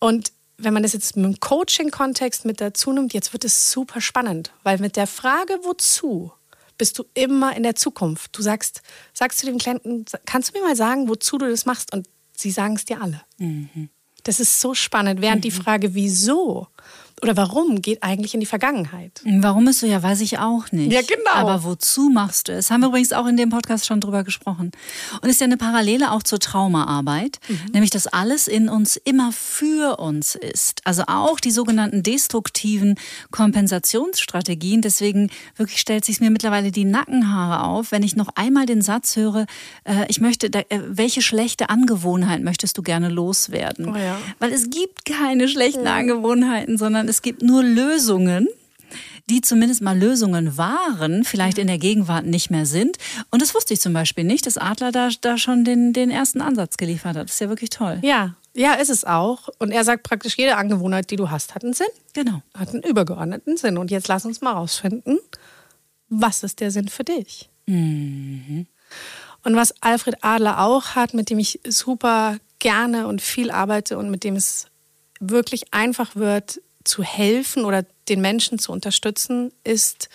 Und 0.00 0.32
wenn 0.56 0.74
man 0.74 0.82
das 0.82 0.92
jetzt 0.92 1.16
mit 1.16 1.24
dem 1.24 1.40
Coaching-Kontext 1.40 2.44
mit 2.44 2.60
dazu 2.60 2.92
nimmt, 2.92 3.12
jetzt 3.12 3.32
wird 3.32 3.44
es 3.44 3.70
super 3.70 4.00
spannend, 4.00 4.52
weil 4.62 4.78
mit 4.78 4.96
der 4.96 5.06
Frage, 5.06 5.58
wozu, 5.62 6.32
bist 6.78 6.98
du 6.98 7.04
immer 7.14 7.56
in 7.56 7.62
der 7.62 7.76
Zukunft. 7.76 8.36
Du 8.36 8.42
sagst, 8.42 8.82
sagst 9.12 9.42
du 9.42 9.46
dem 9.46 9.58
Klienten, 9.58 10.04
kannst 10.26 10.50
du 10.54 10.58
mir 10.58 10.64
mal 10.64 10.76
sagen, 10.76 11.08
wozu 11.08 11.38
du 11.38 11.48
das 11.48 11.66
machst? 11.66 11.92
Und 11.92 12.08
sie 12.36 12.50
sagen 12.50 12.74
es 12.74 12.84
dir 12.84 13.00
alle. 13.00 13.22
Mhm. 13.38 13.88
Das 14.24 14.40
ist 14.40 14.60
so 14.60 14.74
spannend. 14.74 15.20
Während 15.20 15.38
mhm. 15.38 15.42
die 15.42 15.50
Frage, 15.50 15.94
wieso, 15.94 16.68
oder 17.22 17.36
warum 17.36 17.80
geht 17.80 18.02
eigentlich 18.02 18.34
in 18.34 18.40
die 18.40 18.46
Vergangenheit? 18.46 19.22
Warum 19.24 19.66
ist 19.68 19.80
so, 19.80 19.86
ja, 19.86 20.02
weiß 20.02 20.20
ich 20.20 20.38
auch 20.38 20.72
nicht. 20.72 20.92
Ja, 20.92 21.00
genau. 21.00 21.30
Aber 21.32 21.64
wozu 21.64 22.10
machst 22.10 22.48
du 22.48 22.52
es? 22.52 22.70
Haben 22.70 22.80
wir 22.80 22.88
übrigens 22.88 23.12
auch 23.12 23.26
in 23.26 23.36
dem 23.36 23.50
Podcast 23.50 23.86
schon 23.86 24.00
drüber 24.00 24.24
gesprochen. 24.24 24.72
Und 25.22 25.28
ist 25.28 25.40
ja 25.40 25.46
eine 25.46 25.56
Parallele 25.56 26.12
auch 26.12 26.22
zur 26.22 26.38
Traumaarbeit, 26.38 27.38
mhm. 27.48 27.72
nämlich 27.72 27.90
dass 27.90 28.06
alles 28.06 28.46
in 28.46 28.68
uns 28.68 28.96
immer 28.96 29.32
für 29.32 29.98
uns 29.98 30.34
ist. 30.34 30.82
Also 30.84 31.04
auch 31.06 31.40
die 31.40 31.50
sogenannten 31.50 32.02
destruktiven 32.02 32.96
Kompensationsstrategien. 33.30 34.82
Deswegen 34.82 35.30
wirklich 35.56 35.80
stellt 35.80 36.04
sich 36.04 36.20
mir 36.20 36.30
mittlerweile 36.30 36.72
die 36.72 36.84
Nackenhaare 36.84 37.64
auf, 37.64 37.92
wenn 37.92 38.02
ich 38.02 38.16
noch 38.16 38.28
einmal 38.34 38.66
den 38.66 38.82
Satz 38.82 39.16
höre, 39.16 39.46
äh, 39.84 40.04
ich 40.08 40.20
möchte, 40.20 40.50
da, 40.50 40.60
äh, 40.68 40.80
welche 40.86 41.22
schlechte 41.22 41.70
Angewohnheit 41.70 42.42
möchtest 42.42 42.76
du 42.76 42.82
gerne 42.82 43.08
loswerden? 43.08 43.88
Oh 43.88 43.96
ja. 43.96 44.18
Weil 44.40 44.52
es 44.52 44.68
gibt 44.68 45.04
keine 45.04 45.48
schlechten 45.48 45.84
ja. 45.84 45.94
Angewohnheiten, 45.94 46.76
sondern 46.76 47.08
es 47.08 47.13
gibt 47.22 47.42
nur 47.42 47.62
Lösungen, 47.62 48.48
die 49.30 49.40
zumindest 49.40 49.82
mal 49.82 49.98
Lösungen 49.98 50.56
waren, 50.58 51.24
vielleicht 51.24 51.58
in 51.58 51.66
der 51.66 51.78
Gegenwart 51.78 52.26
nicht 52.26 52.50
mehr 52.50 52.66
sind. 52.66 52.98
Und 53.30 53.40
das 53.40 53.54
wusste 53.54 53.74
ich 53.74 53.80
zum 53.80 53.92
Beispiel 53.92 54.24
nicht, 54.24 54.46
dass 54.46 54.58
Adler 54.58 54.92
da, 54.92 55.08
da 55.20 55.38
schon 55.38 55.64
den, 55.64 55.92
den 55.92 56.10
ersten 56.10 56.40
Ansatz 56.40 56.76
geliefert 56.76 57.16
hat. 57.16 57.24
Das 57.24 57.34
ist 57.34 57.40
ja 57.40 57.48
wirklich 57.48 57.70
toll. 57.70 57.98
Ja, 58.02 58.34
ja, 58.54 58.74
ist 58.74 58.90
es 58.90 59.04
auch. 59.04 59.48
Und 59.58 59.72
er 59.72 59.84
sagt 59.84 60.04
praktisch, 60.04 60.36
jede 60.36 60.56
Angewohnheit, 60.56 61.10
die 61.10 61.16
du 61.16 61.30
hast, 61.30 61.54
hat 61.54 61.64
einen 61.64 61.72
Sinn. 61.72 61.88
Genau. 62.12 62.42
Hat 62.56 62.68
einen 62.70 62.82
übergeordneten 62.82 63.56
Sinn. 63.56 63.78
Und 63.78 63.90
jetzt 63.90 64.08
lass 64.08 64.24
uns 64.24 64.40
mal 64.42 64.52
rausfinden, 64.52 65.18
was 66.08 66.42
ist 66.44 66.60
der 66.60 66.70
Sinn 66.70 66.88
für 66.88 67.04
dich? 67.04 67.50
Mhm. 67.66 68.66
Und 69.42 69.56
was 69.56 69.74
Alfred 69.82 70.22
Adler 70.22 70.60
auch 70.60 70.94
hat, 70.94 71.14
mit 71.14 71.30
dem 71.30 71.38
ich 71.38 71.60
super 71.66 72.38
gerne 72.60 73.08
und 73.08 73.20
viel 73.20 73.50
arbeite 73.50 73.98
und 73.98 74.10
mit 74.10 74.22
dem 74.24 74.36
es 74.36 74.68
wirklich 75.20 75.72
einfach 75.74 76.14
wird, 76.14 76.60
zu 76.84 77.02
helfen 77.02 77.64
oder 77.64 77.84
den 78.08 78.20
Menschen 78.20 78.58
zu 78.58 78.72
unterstützen, 78.72 79.52
ist 79.64 80.08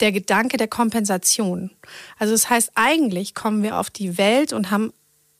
der 0.00 0.12
Gedanke 0.12 0.56
der 0.56 0.68
Kompensation. 0.68 1.70
Also 2.18 2.32
das 2.32 2.50
heißt, 2.50 2.72
eigentlich 2.74 3.34
kommen 3.34 3.62
wir 3.62 3.78
auf 3.78 3.90
die 3.90 4.18
Welt 4.18 4.52
und 4.52 4.70
haben 4.70 4.92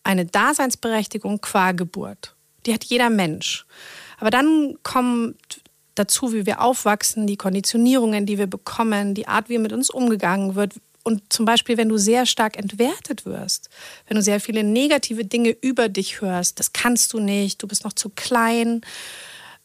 eine 0.04 0.24
Daseinsberechtigung 0.24 1.40
qua 1.40 1.72
Geburt. 1.72 2.34
Die 2.66 2.72
hat 2.72 2.84
jeder 2.84 3.10
Mensch. 3.10 3.66
Aber 4.18 4.30
dann 4.30 4.78
kommen 4.82 5.36
dazu, 5.94 6.32
wie 6.32 6.46
wir 6.46 6.60
aufwachsen, 6.60 7.26
die 7.26 7.36
Konditionierungen, 7.36 8.24
die 8.24 8.38
wir 8.38 8.46
bekommen, 8.46 9.14
die 9.14 9.28
Art, 9.28 9.48
wie 9.48 9.58
mit 9.58 9.72
uns 9.72 9.90
umgegangen 9.90 10.54
wird. 10.54 10.74
Und 11.02 11.32
zum 11.32 11.44
Beispiel, 11.44 11.76
wenn 11.76 11.88
du 11.88 11.98
sehr 11.98 12.26
stark 12.26 12.56
entwertet 12.56 13.26
wirst, 13.26 13.68
wenn 14.06 14.16
du 14.16 14.22
sehr 14.22 14.40
viele 14.40 14.62
negative 14.62 15.24
Dinge 15.24 15.50
über 15.50 15.88
dich 15.88 16.20
hörst, 16.20 16.60
das 16.60 16.72
kannst 16.72 17.12
du 17.12 17.18
nicht, 17.18 17.62
du 17.62 17.66
bist 17.66 17.84
noch 17.84 17.92
zu 17.92 18.10
klein, 18.10 18.82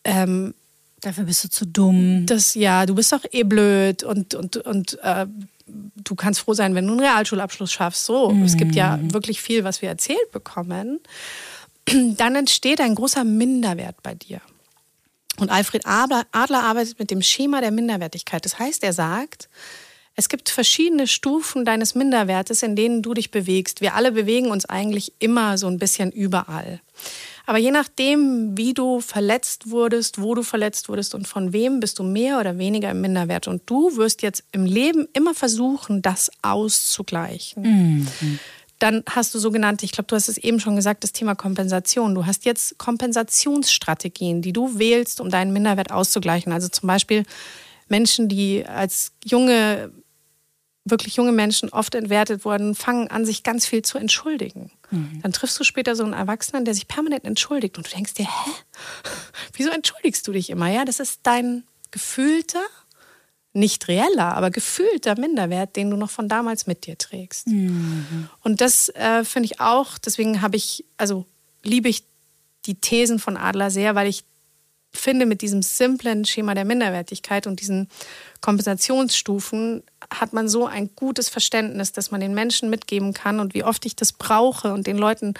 ähm, 0.03 0.55
Dafür 1.01 1.25
bist 1.25 1.43
du 1.43 1.49
zu 1.49 1.65
dumm. 1.65 2.25
Das, 2.25 2.55
ja, 2.55 2.85
du 2.85 2.95
bist 2.95 3.11
doch 3.11 3.23
eh 3.31 3.43
blöd 3.43 4.03
und, 4.03 4.33
und, 4.33 4.57
und 4.57 4.97
äh, 5.03 5.27
du 5.67 6.15
kannst 6.15 6.39
froh 6.39 6.53
sein, 6.53 6.73
wenn 6.75 6.87
du 6.87 6.93
einen 6.93 7.01
Realschulabschluss 7.01 7.71
schaffst. 7.71 8.05
So, 8.05 8.31
mhm. 8.31 8.43
es 8.43 8.57
gibt 8.57 8.75
ja 8.75 8.97
mhm. 8.97 9.13
wirklich 9.13 9.41
viel, 9.41 9.63
was 9.63 9.81
wir 9.81 9.89
erzählt 9.89 10.31
bekommen. 10.31 10.99
Dann 11.85 12.35
entsteht 12.35 12.81
ein 12.81 12.95
großer 12.95 13.23
Minderwert 13.23 14.01
bei 14.01 14.15
dir. 14.15 14.41
Und 15.39 15.51
Alfred 15.51 15.85
Adler 15.85 16.25
arbeitet 16.63 16.97
mit 16.97 17.11
dem 17.11 17.21
Schema 17.21 17.61
der 17.61 17.71
Minderwertigkeit. 17.71 18.43
Das 18.43 18.57
heißt, 18.57 18.83
er 18.83 18.93
sagt, 18.93 19.49
es 20.15 20.29
gibt 20.29 20.49
verschiedene 20.49 21.05
Stufen 21.05 21.63
deines 21.63 21.93
Minderwertes, 21.93 22.63
in 22.63 22.75
denen 22.75 23.03
du 23.03 23.13
dich 23.13 23.29
bewegst. 23.29 23.81
Wir 23.81 23.93
alle 23.93 24.11
bewegen 24.11 24.49
uns 24.49 24.65
eigentlich 24.65 25.13
immer 25.19 25.59
so 25.59 25.67
ein 25.67 25.77
bisschen 25.77 26.11
überall. 26.11 26.81
Aber 27.47 27.57
je 27.57 27.71
nachdem, 27.71 28.57
wie 28.57 28.73
du 28.73 28.99
verletzt 28.99 29.69
wurdest, 29.69 30.21
wo 30.21 30.35
du 30.35 30.43
verletzt 30.43 30.89
wurdest 30.89 31.15
und 31.15 31.29
von 31.29 31.53
wem, 31.53 31.79
bist 31.79 31.97
du 31.97 32.03
mehr 32.03 32.41
oder 32.41 32.57
weniger 32.57 32.91
im 32.91 32.99
Minderwert. 32.99 33.47
Und 33.47 33.61
du 33.67 33.95
wirst 33.95 34.21
jetzt 34.21 34.43
im 34.51 34.65
Leben 34.65 35.07
immer 35.13 35.33
versuchen, 35.33 36.01
das 36.01 36.29
auszugleichen. 36.41 37.63
Mhm. 37.63 38.39
Dann 38.79 39.01
hast 39.09 39.33
du 39.33 39.39
sogenannte, 39.39 39.85
ich 39.85 39.93
glaube, 39.93 40.07
du 40.07 40.17
hast 40.17 40.27
es 40.27 40.37
eben 40.37 40.59
schon 40.59 40.75
gesagt, 40.75 41.05
das 41.05 41.13
Thema 41.13 41.35
Kompensation. 41.35 42.13
Du 42.15 42.25
hast 42.25 42.43
jetzt 42.43 42.77
Kompensationsstrategien, 42.77 44.41
die 44.41 44.51
du 44.51 44.77
wählst, 44.77 45.21
um 45.21 45.29
deinen 45.29 45.53
Minderwert 45.53 45.91
auszugleichen. 45.91 46.51
Also 46.51 46.67
zum 46.67 46.87
Beispiel 46.87 47.23
Menschen, 47.87 48.27
die 48.27 48.65
als 48.65 49.13
junge 49.23 49.89
wirklich 50.89 51.15
junge 51.15 51.31
Menschen 51.31 51.69
oft 51.69 51.95
entwertet 51.95 52.45
wurden, 52.45 52.75
fangen 52.75 53.09
an, 53.09 53.25
sich 53.25 53.43
ganz 53.43 53.65
viel 53.65 53.81
zu 53.81 53.97
entschuldigen. 53.97 54.71
Mhm. 54.91 55.21
Dann 55.21 55.33
triffst 55.33 55.59
du 55.59 55.63
später 55.63 55.95
so 55.95 56.03
einen 56.03 56.13
Erwachsenen, 56.13 56.65
der 56.65 56.73
sich 56.73 56.87
permanent 56.87 57.25
entschuldigt 57.25 57.77
und 57.77 57.87
du 57.87 57.91
denkst 57.91 58.13
dir, 58.15 58.25
hä? 58.25 58.51
Wieso 59.53 59.69
entschuldigst 59.69 60.27
du 60.27 60.31
dich 60.31 60.49
immer? 60.49 60.69
Ja, 60.69 60.85
das 60.85 60.99
ist 60.99 61.21
dein 61.23 61.63
gefühlter, 61.91 62.63
nicht 63.53 63.87
reeller, 63.87 64.35
aber 64.35 64.51
gefühlter 64.51 65.19
Minderwert, 65.19 65.75
den 65.75 65.89
du 65.89 65.97
noch 65.97 66.11
von 66.11 66.29
damals 66.29 66.67
mit 66.67 66.85
dir 66.85 66.97
trägst. 66.97 67.47
Mhm. 67.47 68.29
Und 68.43 68.61
das 68.61 68.89
äh, 68.89 69.23
finde 69.23 69.47
ich 69.47 69.59
auch, 69.59 69.97
deswegen 69.97 70.41
habe 70.41 70.57
ich, 70.57 70.85
also 70.97 71.25
liebe 71.63 71.89
ich 71.89 72.03
die 72.65 72.75
Thesen 72.75 73.19
von 73.19 73.37
Adler 73.37 73.71
sehr, 73.71 73.95
weil 73.95 74.07
ich 74.07 74.23
finde, 74.99 75.25
mit 75.25 75.41
diesem 75.41 75.61
simplen 75.61 76.25
Schema 76.25 76.53
der 76.53 76.65
Minderwertigkeit 76.65 77.47
und 77.47 77.59
diesen 77.59 77.89
Kompensationsstufen 78.41 79.83
hat 80.13 80.33
man 80.33 80.47
so 80.47 80.65
ein 80.65 80.89
gutes 80.95 81.29
Verständnis, 81.29 81.91
dass 81.91 82.11
man 82.11 82.21
den 82.21 82.33
Menschen 82.33 82.69
mitgeben 82.69 83.13
kann 83.13 83.39
und 83.39 83.53
wie 83.53 83.63
oft 83.63 83.85
ich 83.85 83.95
das 83.95 84.13
brauche 84.13 84.73
und 84.73 84.87
den 84.87 84.97
Leuten 84.97 85.33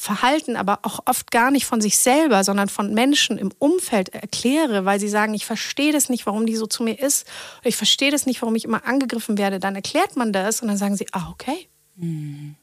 Verhalten, 0.00 0.56
aber 0.56 0.78
auch 0.82 1.00
oft 1.04 1.30
gar 1.30 1.50
nicht 1.50 1.66
von 1.66 1.82
sich 1.82 1.98
selber, 1.98 2.42
sondern 2.42 2.70
von 2.70 2.94
Menschen 2.94 3.36
im 3.36 3.52
Umfeld 3.58 4.08
erkläre, 4.08 4.86
weil 4.86 4.98
sie 4.98 5.10
sagen, 5.10 5.34
ich 5.34 5.44
verstehe 5.44 5.92
das 5.92 6.08
nicht, 6.08 6.24
warum 6.24 6.46
die 6.46 6.56
so 6.56 6.66
zu 6.66 6.82
mir 6.82 6.98
ist, 6.98 7.26
ich 7.62 7.76
verstehe 7.76 8.10
das 8.10 8.24
nicht, 8.24 8.40
warum 8.40 8.56
ich 8.56 8.64
immer 8.64 8.86
angegriffen 8.86 9.36
werde. 9.36 9.60
Dann 9.60 9.76
erklärt 9.76 10.16
man 10.16 10.32
das 10.32 10.62
und 10.62 10.68
dann 10.68 10.78
sagen 10.78 10.96
sie, 10.96 11.06
ah, 11.12 11.28
okay. 11.30 11.68
Mhm. 11.96 12.56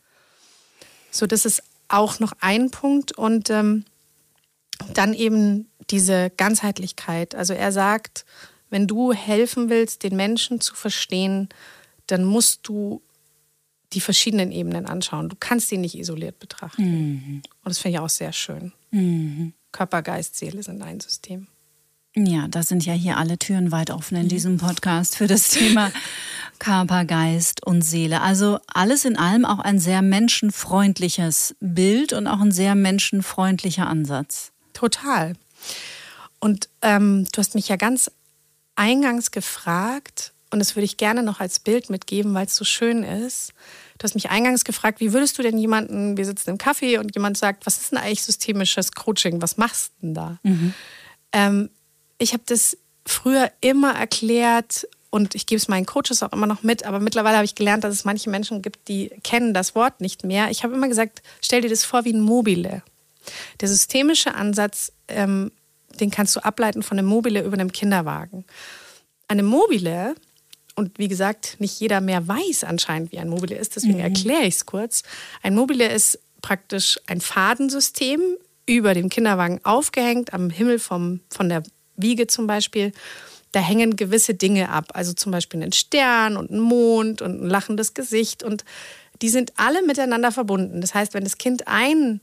So, 1.11 1.27
das 1.27 1.45
ist 1.45 1.61
auch 1.89 2.19
noch 2.19 2.33
ein 2.41 2.71
Punkt 2.71 3.11
und 3.11 3.51
ähm, 3.51 3.85
dann 4.93 5.13
eben 5.13 5.69
diese 5.89 6.31
Ganzheitlichkeit. 6.37 7.35
Also 7.35 7.53
er 7.53 7.71
sagt, 7.71 8.25
wenn 8.69 8.87
du 8.87 9.13
helfen 9.13 9.69
willst, 9.69 10.03
den 10.03 10.15
Menschen 10.15 10.59
zu 10.61 10.75
verstehen, 10.75 11.49
dann 12.07 12.23
musst 12.23 12.67
du 12.67 13.01
die 13.93 14.01
verschiedenen 14.01 14.51
Ebenen 14.51 14.85
anschauen. 14.85 15.29
Du 15.29 15.35
kannst 15.39 15.69
sie 15.69 15.77
nicht 15.77 15.97
isoliert 15.97 16.39
betrachten. 16.39 16.83
Mhm. 16.83 17.41
Und 17.63 17.69
das 17.69 17.79
finde 17.79 17.97
ich 17.97 18.03
auch 18.03 18.09
sehr 18.09 18.33
schön. 18.33 18.73
Mhm. 18.91 19.53
Körper, 19.71 20.01
Geist, 20.01 20.35
Seele 20.35 20.61
sind 20.63 20.81
ein 20.81 20.99
System. 20.99 21.47
Ja, 22.15 22.47
da 22.47 22.63
sind 22.63 22.85
ja 22.85 22.93
hier 22.93 23.17
alle 23.17 23.37
Türen 23.37 23.71
weit 23.71 23.91
offen 23.91 24.17
in 24.17 24.27
diesem 24.27 24.57
Podcast 24.57 25.15
für 25.15 25.27
das 25.27 25.49
Thema 25.49 25.91
Körper, 26.59 27.05
Geist 27.05 27.63
und 27.63 27.83
Seele. 27.83 28.21
Also 28.21 28.59
alles 28.73 29.05
in 29.05 29.17
allem 29.17 29.45
auch 29.45 29.59
ein 29.59 29.79
sehr 29.79 30.01
menschenfreundliches 30.01 31.55
Bild 31.59 32.13
und 32.13 32.25
auch 32.25 32.39
ein 32.39 32.51
sehr 32.51 32.73
menschenfreundlicher 32.73 33.87
Ansatz. 33.87 34.51
Total. 34.73 35.33
Und 36.39 36.69
ähm, 36.81 37.25
du 37.31 37.37
hast 37.39 37.55
mich 37.55 37.67
ja 37.67 37.75
ganz 37.75 38.11
eingangs 38.75 39.31
gefragt, 39.31 40.33
und 40.49 40.59
das 40.59 40.75
würde 40.75 40.85
ich 40.85 40.97
gerne 40.97 41.23
noch 41.23 41.39
als 41.39 41.59
Bild 41.59 41.89
mitgeben, 41.89 42.33
weil 42.33 42.45
es 42.45 42.55
so 42.55 42.63
schön 42.63 43.03
ist. 43.03 43.53
Du 43.97 44.03
hast 44.03 44.13
mich 44.13 44.29
eingangs 44.29 44.63
gefragt, 44.63 44.99
wie 45.01 45.11
würdest 45.11 45.37
du 45.37 45.41
denn 45.41 45.57
jemanden, 45.57 46.15
wir 46.15 46.25
sitzen 46.25 46.51
im 46.51 46.57
Café 46.57 46.99
und 46.99 47.15
jemand 47.15 47.37
sagt, 47.37 47.65
was 47.65 47.79
ist 47.79 47.91
denn 47.91 47.97
eigentlich 47.97 48.23
systemisches 48.23 48.93
Coaching? 48.93 49.41
Was 49.41 49.57
machst 49.57 49.91
du 49.99 50.07
denn 50.07 50.13
da? 50.13 50.37
Mhm. 50.43 50.73
Ähm, 51.33 51.69
ich 52.17 52.33
habe 52.33 52.43
das 52.45 52.77
früher 53.05 53.51
immer 53.61 53.93
erklärt 53.93 54.87
und 55.09 55.35
ich 55.35 55.45
gebe 55.47 55.57
es 55.57 55.67
meinen 55.67 55.85
Coaches 55.85 56.23
auch 56.23 56.31
immer 56.31 56.47
noch 56.47 56.63
mit, 56.63 56.85
aber 56.85 56.99
mittlerweile 56.99 57.37
habe 57.37 57.45
ich 57.45 57.55
gelernt, 57.55 57.83
dass 57.83 57.93
es 57.93 58.05
manche 58.05 58.29
Menschen 58.29 58.61
gibt, 58.61 58.87
die 58.87 59.09
kennen 59.23 59.53
das 59.53 59.75
Wort 59.75 59.99
nicht 60.01 60.23
mehr. 60.23 60.49
Ich 60.51 60.63
habe 60.63 60.73
immer 60.73 60.87
gesagt, 60.87 61.21
stell 61.41 61.61
dir 61.61 61.69
das 61.69 61.83
vor 61.83 62.05
wie 62.05 62.13
ein 62.13 62.21
Mobile. 62.21 62.83
Der 63.59 63.67
systemische 63.67 64.35
Ansatz 64.35 64.91
ähm, 65.07 65.51
den 65.99 66.11
kannst 66.11 66.35
du 66.35 66.39
ableiten 66.43 66.83
von 66.83 66.97
einem 66.97 67.07
Mobile 67.07 67.43
über 67.43 67.53
einem 67.53 67.71
Kinderwagen. 67.71 68.45
Eine 69.27 69.43
Mobile 69.43 70.15
und 70.75 70.99
wie 70.99 71.07
gesagt, 71.07 71.55
nicht 71.59 71.79
jeder 71.79 72.01
mehr 72.01 72.27
weiß 72.27 72.63
anscheinend, 72.63 73.11
wie 73.11 73.17
ein 73.17 73.29
Mobile 73.29 73.55
ist. 73.55 73.75
Deswegen 73.75 73.95
mhm. 73.95 74.03
erkläre 74.03 74.43
ich 74.43 74.55
es 74.55 74.65
kurz. 74.65 75.01
Ein 75.41 75.55
Mobile 75.55 75.87
ist 75.91 76.19
praktisch 76.41 76.99
ein 77.07 77.19
Fadensystem 77.19 78.21
über 78.67 78.93
dem 78.93 79.09
Kinderwagen 79.09 79.59
aufgehängt, 79.63 80.33
am 80.33 80.49
Himmel 80.51 80.77
vom, 80.77 81.21
von 81.29 81.49
der 81.49 81.63
Wiege 81.95 82.27
zum 82.27 82.45
Beispiel. 82.45 82.91
Da 83.53 83.59
hängen 83.59 83.95
gewisse 83.95 84.35
Dinge 84.35 84.69
ab, 84.69 84.91
also 84.93 85.13
zum 85.13 85.31
Beispiel 85.31 85.63
ein 85.63 85.71
Stern 85.71 86.37
und 86.37 86.51
ein 86.51 86.59
Mond 86.59 87.23
und 87.23 87.41
ein 87.41 87.49
lachendes 87.49 87.95
Gesicht. 87.95 88.43
Und 88.43 88.63
die 89.21 89.29
sind 89.29 89.53
alle 89.55 89.81
miteinander 89.83 90.31
verbunden. 90.31 90.81
Das 90.81 90.93
heißt, 90.93 91.15
wenn 91.15 91.23
das 91.23 91.39
Kind 91.39 91.67
ein 91.67 92.21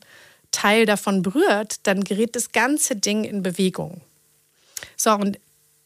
Teil 0.54 0.86
davon 0.86 1.22
berührt, 1.22 1.86
dann 1.86 2.04
gerät 2.04 2.36
das 2.36 2.52
ganze 2.52 2.96
Ding 2.96 3.24
in 3.24 3.42
Bewegung. 3.42 4.00
So, 4.96 5.12
und 5.12 5.38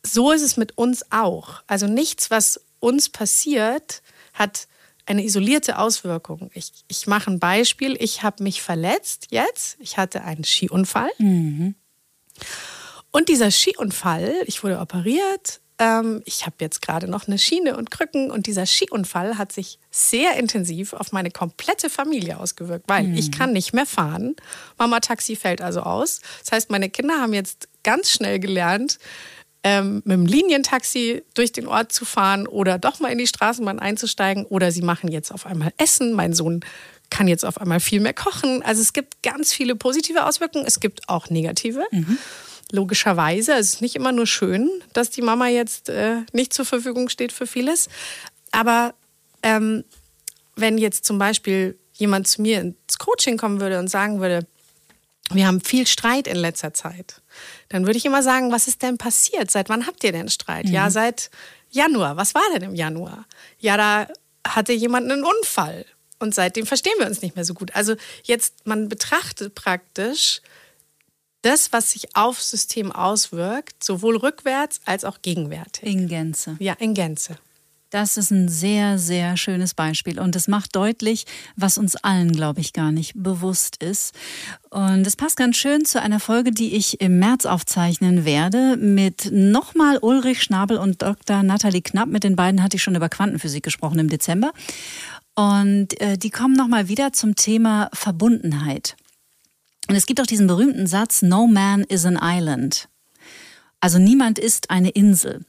so 0.05 0.31
ist 0.31 0.43
es 0.43 0.57
mit 0.57 0.77
uns 0.77 1.05
auch. 1.11 1.63
Also 1.67 1.87
nichts, 1.87 2.31
was 2.31 2.61
uns 2.81 3.09
passiert, 3.09 4.03
hat 4.35 4.69
eine 5.07 5.25
isolierte 5.25 5.79
Auswirkung. 5.79 6.51
Ich, 6.53 6.73
ich 6.87 7.07
mache 7.07 7.31
ein 7.31 7.41
Beispiel. 7.41 7.97
Ich 7.99 8.23
habe 8.23 8.43
mich 8.43 8.61
verletzt 8.61 9.29
jetzt. 9.31 9.77
Ich 9.81 9.97
hatte 9.97 10.23
einen 10.23 10.45
Skiunfall. 10.45 11.11
Mhm. 11.19 11.75
Und 13.11 13.29
dieser 13.29 13.51
Skiunfall, 13.51 14.35
ich 14.45 14.63
wurde 14.63 14.79
operiert. 14.79 15.61
Ähm, 15.79 16.23
ich 16.25 16.45
habe 16.45 16.57
jetzt 16.61 16.83
gerade 16.83 17.09
noch 17.09 17.29
eine 17.29 17.39
Schiene 17.39 17.77
und 17.77 17.91
Krücken. 17.91 18.31
Und 18.31 18.47
dieser 18.47 18.67
Skiunfall 18.67 19.39
hat 19.39 19.53
sich 19.53 19.79
sehr 19.91 20.37
intensiv 20.37 20.93
auf 20.93 21.13
meine 21.13 21.31
komplette 21.31 21.89
Familie 21.91 22.39
ausgewirkt, 22.39 22.85
weil 22.89 23.05
mhm. 23.05 23.17
ich 23.17 23.33
kann 23.33 23.53
nicht 23.53 23.73
mehr 23.73 23.87
fahren. 23.87 24.37
Mama 24.77 25.01
Taxi 25.01 25.37
fällt 25.37 25.63
also 25.63 25.81
aus. 25.81 26.21
Das 26.41 26.53
heißt, 26.53 26.71
meine 26.71 26.91
Kinder 26.91 27.21
haben 27.21 27.33
jetzt 27.33 27.69
ganz 27.85 28.11
schnell 28.11 28.41
gelernt, 28.41 28.99
ähm, 29.65 30.03
mit 30.05 30.15
dem 30.15 30.27
Linientaxi 30.27 31.23
durch 31.35 31.53
den 31.53 31.67
Ort 31.67 31.93
zu 31.93 32.05
fahren 32.05 32.47
oder 32.47 32.79
doch 32.79 33.01
mal 33.01 33.11
in 33.11 33.19
die 33.19 33.27
Straßenbahn 33.27 33.79
einzusteigen 33.79 34.45
oder 34.47 34.71
sie 34.71 34.83
machen 34.83 35.11
jetzt 35.11 35.33
auf 35.33 35.47
einmal 35.47 35.73
Essen. 35.79 36.13
Mein 36.13 36.33
Sohn 36.33 36.61
kann 37.11 37.27
jetzt 37.27 37.45
auf 37.45 37.61
einmal 37.61 37.81
viel 37.81 38.01
mehr 38.01 38.15
kochen. 38.15 38.63
Also 38.63 38.83
es 38.83 38.93
gibt 38.93 39.23
ganz 39.23 39.53
viele 39.53 39.75
positive 39.75 40.27
Auswirkungen, 40.27 40.65
es 40.67 40.81
gibt 40.81 41.09
auch 41.09 41.31
negative. 41.31 41.85
Mhm. 41.91 42.19
Logischerweise, 42.71 43.55
es 43.55 43.75
ist 43.75 43.83
nicht 43.83 43.97
immer 43.97 44.13
nur 44.13 44.27
schön, 44.27 44.71
dass 44.93 45.11
die 45.11 45.23
Mama 45.23 45.49
jetzt 45.49 45.89
äh, 45.89 46.19
nicht 46.33 46.53
zur 46.53 46.65
Verfügung 46.65 47.09
steht 47.09 47.33
für 47.33 47.47
vieles. 47.47 47.89
Aber 48.51 48.95
ähm, 49.43 49.85
wenn 50.57 50.77
jetzt 50.79 51.05
zum 51.05 51.19
Beispiel 51.19 51.79
jemand 51.95 52.29
zu 52.29 52.43
mir 52.43 52.61
ins 52.61 52.99
Coaching 52.99 53.39
kommen 53.39 53.61
würde 53.61 53.79
und 53.79 53.89
sagen 53.89 54.21
würde, 54.21 54.47
wir 55.31 55.47
haben 55.47 55.61
viel 55.61 55.87
Streit 55.87 56.27
in 56.27 56.37
letzter 56.37 56.73
Zeit, 56.75 57.21
dann 57.69 57.87
würde 57.87 57.99
ich 57.99 58.07
immer 58.07 58.23
sagen, 58.23 58.51
was 58.51 58.69
ist 58.69 58.83
denn 58.83 58.99
passiert? 58.99 59.51
Seit 59.51 59.69
wann 59.69 59.87
habt 59.87 60.03
ihr 60.05 60.13
denn 60.13 60.29
Streit? 60.29 60.67
Mhm. 60.67 60.73
Ja, 60.73 60.91
seit 60.91 61.31
Januar. 61.71 62.17
Was 62.17 62.35
war 62.35 62.43
denn 62.55 62.63
im 62.63 62.75
Januar? 62.75 63.27
Ja, 63.59 63.77
da 63.77 64.09
hatte 64.47 64.73
jemand 64.73 65.11
einen 65.11 65.25
Unfall 65.25 65.85
und 66.19 66.35
seitdem 66.35 66.67
verstehen 66.67 66.95
wir 66.99 67.07
uns 67.07 67.23
nicht 67.23 67.37
mehr 67.37 67.45
so 67.45 67.55
gut. 67.55 67.75
Also 67.75 67.95
jetzt, 68.25 68.67
man 68.67 68.89
betrachtet 68.89 69.55
praktisch 69.55 70.41
das, 71.49 71.73
was 71.73 71.93
sich 71.93 72.15
aufs 72.15 72.51
System 72.51 72.93
auswirkt, 72.93 73.83
sowohl 73.83 74.17
rückwärts 74.17 74.81
als 74.85 75.05
auch 75.05 75.23
gegenwärtig. 75.23 75.89
In 75.89 76.07
Gänze. 76.07 76.57
Ja, 76.59 76.75
in 76.75 76.93
Gänze. 76.93 77.39
Das 77.89 78.19
ist 78.19 78.31
ein 78.31 78.51
sehr, 78.51 78.99
sehr 78.99 79.39
schönes 79.39 79.73
Beispiel 79.73 80.21
und 80.21 80.37
es 80.37 80.47
macht 80.47 80.77
deutlich, 80.77 81.25
was 81.57 81.79
uns 81.79 81.97
allen, 81.97 82.33
glaube 82.33 82.61
ich, 82.61 82.75
gar 82.75 82.93
nicht 82.93 83.15
bewusst 83.17 83.83
ist. 83.83 84.15
Und 84.69 85.07
es 85.07 85.17
passt 85.17 85.39
ganz 85.39 85.57
schön 85.57 85.87
zu 85.87 86.03
einer 86.03 86.21
Folge, 86.21 86.51
die 86.51 86.77
ich 86.77 87.01
im 87.01 87.19
März 87.19 87.47
aufzeichnen 87.47 88.27
werde 88.27 88.77
mit 88.77 89.31
nochmal 89.33 89.97
Ulrich 90.03 90.43
Schnabel 90.43 90.77
und 90.77 91.01
Dr. 91.01 91.43
Nathalie 91.43 91.81
Knapp. 91.81 92.11
Mit 92.11 92.25
den 92.25 92.37
beiden 92.37 92.63
hatte 92.63 92.77
ich 92.77 92.83
schon 92.83 92.95
über 92.95 93.09
Quantenphysik 93.09 93.63
gesprochen 93.63 94.01
im 94.01 94.11
Dezember. 94.11 94.53
Und 95.35 95.99
äh, 96.03 96.19
die 96.19 96.31
kommen 96.31 96.55
nochmal 96.55 96.89
wieder 96.89 97.15
zum 97.15 97.37
Thema 97.37 97.89
Verbundenheit. 97.95 98.97
Und 99.89 99.97
es 99.97 100.07
gibt 100.07 100.21
auch 100.21 100.27
diesen 100.27 100.47
berühmten 100.47 100.87
Satz, 100.87 101.23
No 101.23 101.47
man 101.47 101.83
is 101.85 102.05
an 102.05 102.19
island. 102.21 102.89
Also 103.81 103.99
niemand 103.99 104.39
ist 104.39 104.71
eine 104.71 104.91
Insel. 104.91 105.45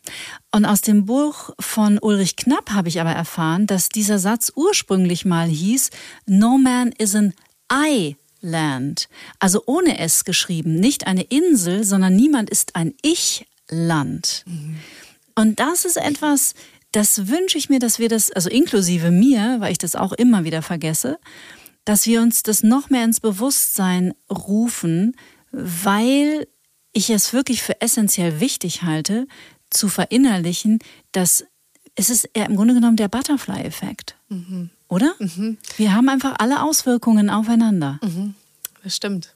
Und 0.51 0.65
aus 0.65 0.81
dem 0.81 1.05
Buch 1.05 1.49
von 1.59 1.97
Ulrich 1.99 2.35
Knapp 2.35 2.71
habe 2.71 2.87
ich 2.87 3.01
aber 3.01 3.11
erfahren, 3.11 3.65
dass 3.65 3.89
dieser 3.89 4.19
Satz 4.19 4.51
ursprünglich 4.55 5.25
mal 5.25 5.47
hieß, 5.47 5.89
No 6.27 6.57
man 6.57 6.91
is 6.91 7.15
an 7.15 7.33
I-Land. 7.71 9.09
Also 9.39 9.63
ohne 9.65 9.99
S 9.99 10.25
geschrieben. 10.25 10.75
Nicht 10.75 11.07
eine 11.07 11.23
Insel, 11.23 11.83
sondern 11.83 12.15
niemand 12.15 12.49
ist 12.51 12.75
ein 12.75 12.93
Ich-Land. 13.01 14.43
Mhm. 14.45 14.77
Und 15.35 15.59
das 15.59 15.85
ist 15.85 15.97
etwas, 15.97 16.53
das 16.91 17.27
wünsche 17.27 17.57
ich 17.57 17.69
mir, 17.69 17.79
dass 17.79 17.97
wir 17.97 18.09
das, 18.09 18.31
also 18.31 18.49
inklusive 18.49 19.09
mir, 19.09 19.57
weil 19.59 19.71
ich 19.71 19.77
das 19.77 19.95
auch 19.95 20.13
immer 20.13 20.43
wieder 20.43 20.61
vergesse, 20.61 21.17
dass 21.89 22.05
wir 22.05 22.21
uns 22.21 22.43
das 22.43 22.61
noch 22.61 22.91
mehr 22.91 23.03
ins 23.03 23.19
Bewusstsein 23.19 24.13
rufen, 24.29 25.15
weil 25.51 26.47
ich 26.93 27.09
es 27.09 27.33
wirklich 27.33 27.63
für 27.63 27.81
essentiell 27.81 28.39
wichtig 28.39 28.83
halte, 28.83 29.25
zu 29.71 29.89
verinnerlichen, 29.89 30.77
dass 31.13 31.45
es 31.95 32.11
ist 32.11 32.29
im 32.35 32.55
Grunde 32.55 32.75
genommen 32.75 32.95
der 32.95 33.07
Butterfly-Effekt. 33.07 34.15
Mhm. 34.27 34.69
Oder? 34.87 35.15
Mhm. 35.17 35.57
Wir 35.77 35.95
haben 35.95 36.09
einfach 36.09 36.35
alle 36.37 36.61
Auswirkungen 36.61 37.31
aufeinander. 37.31 37.99
Mhm. 38.03 38.35
Das 38.83 38.95
stimmt. 38.95 39.33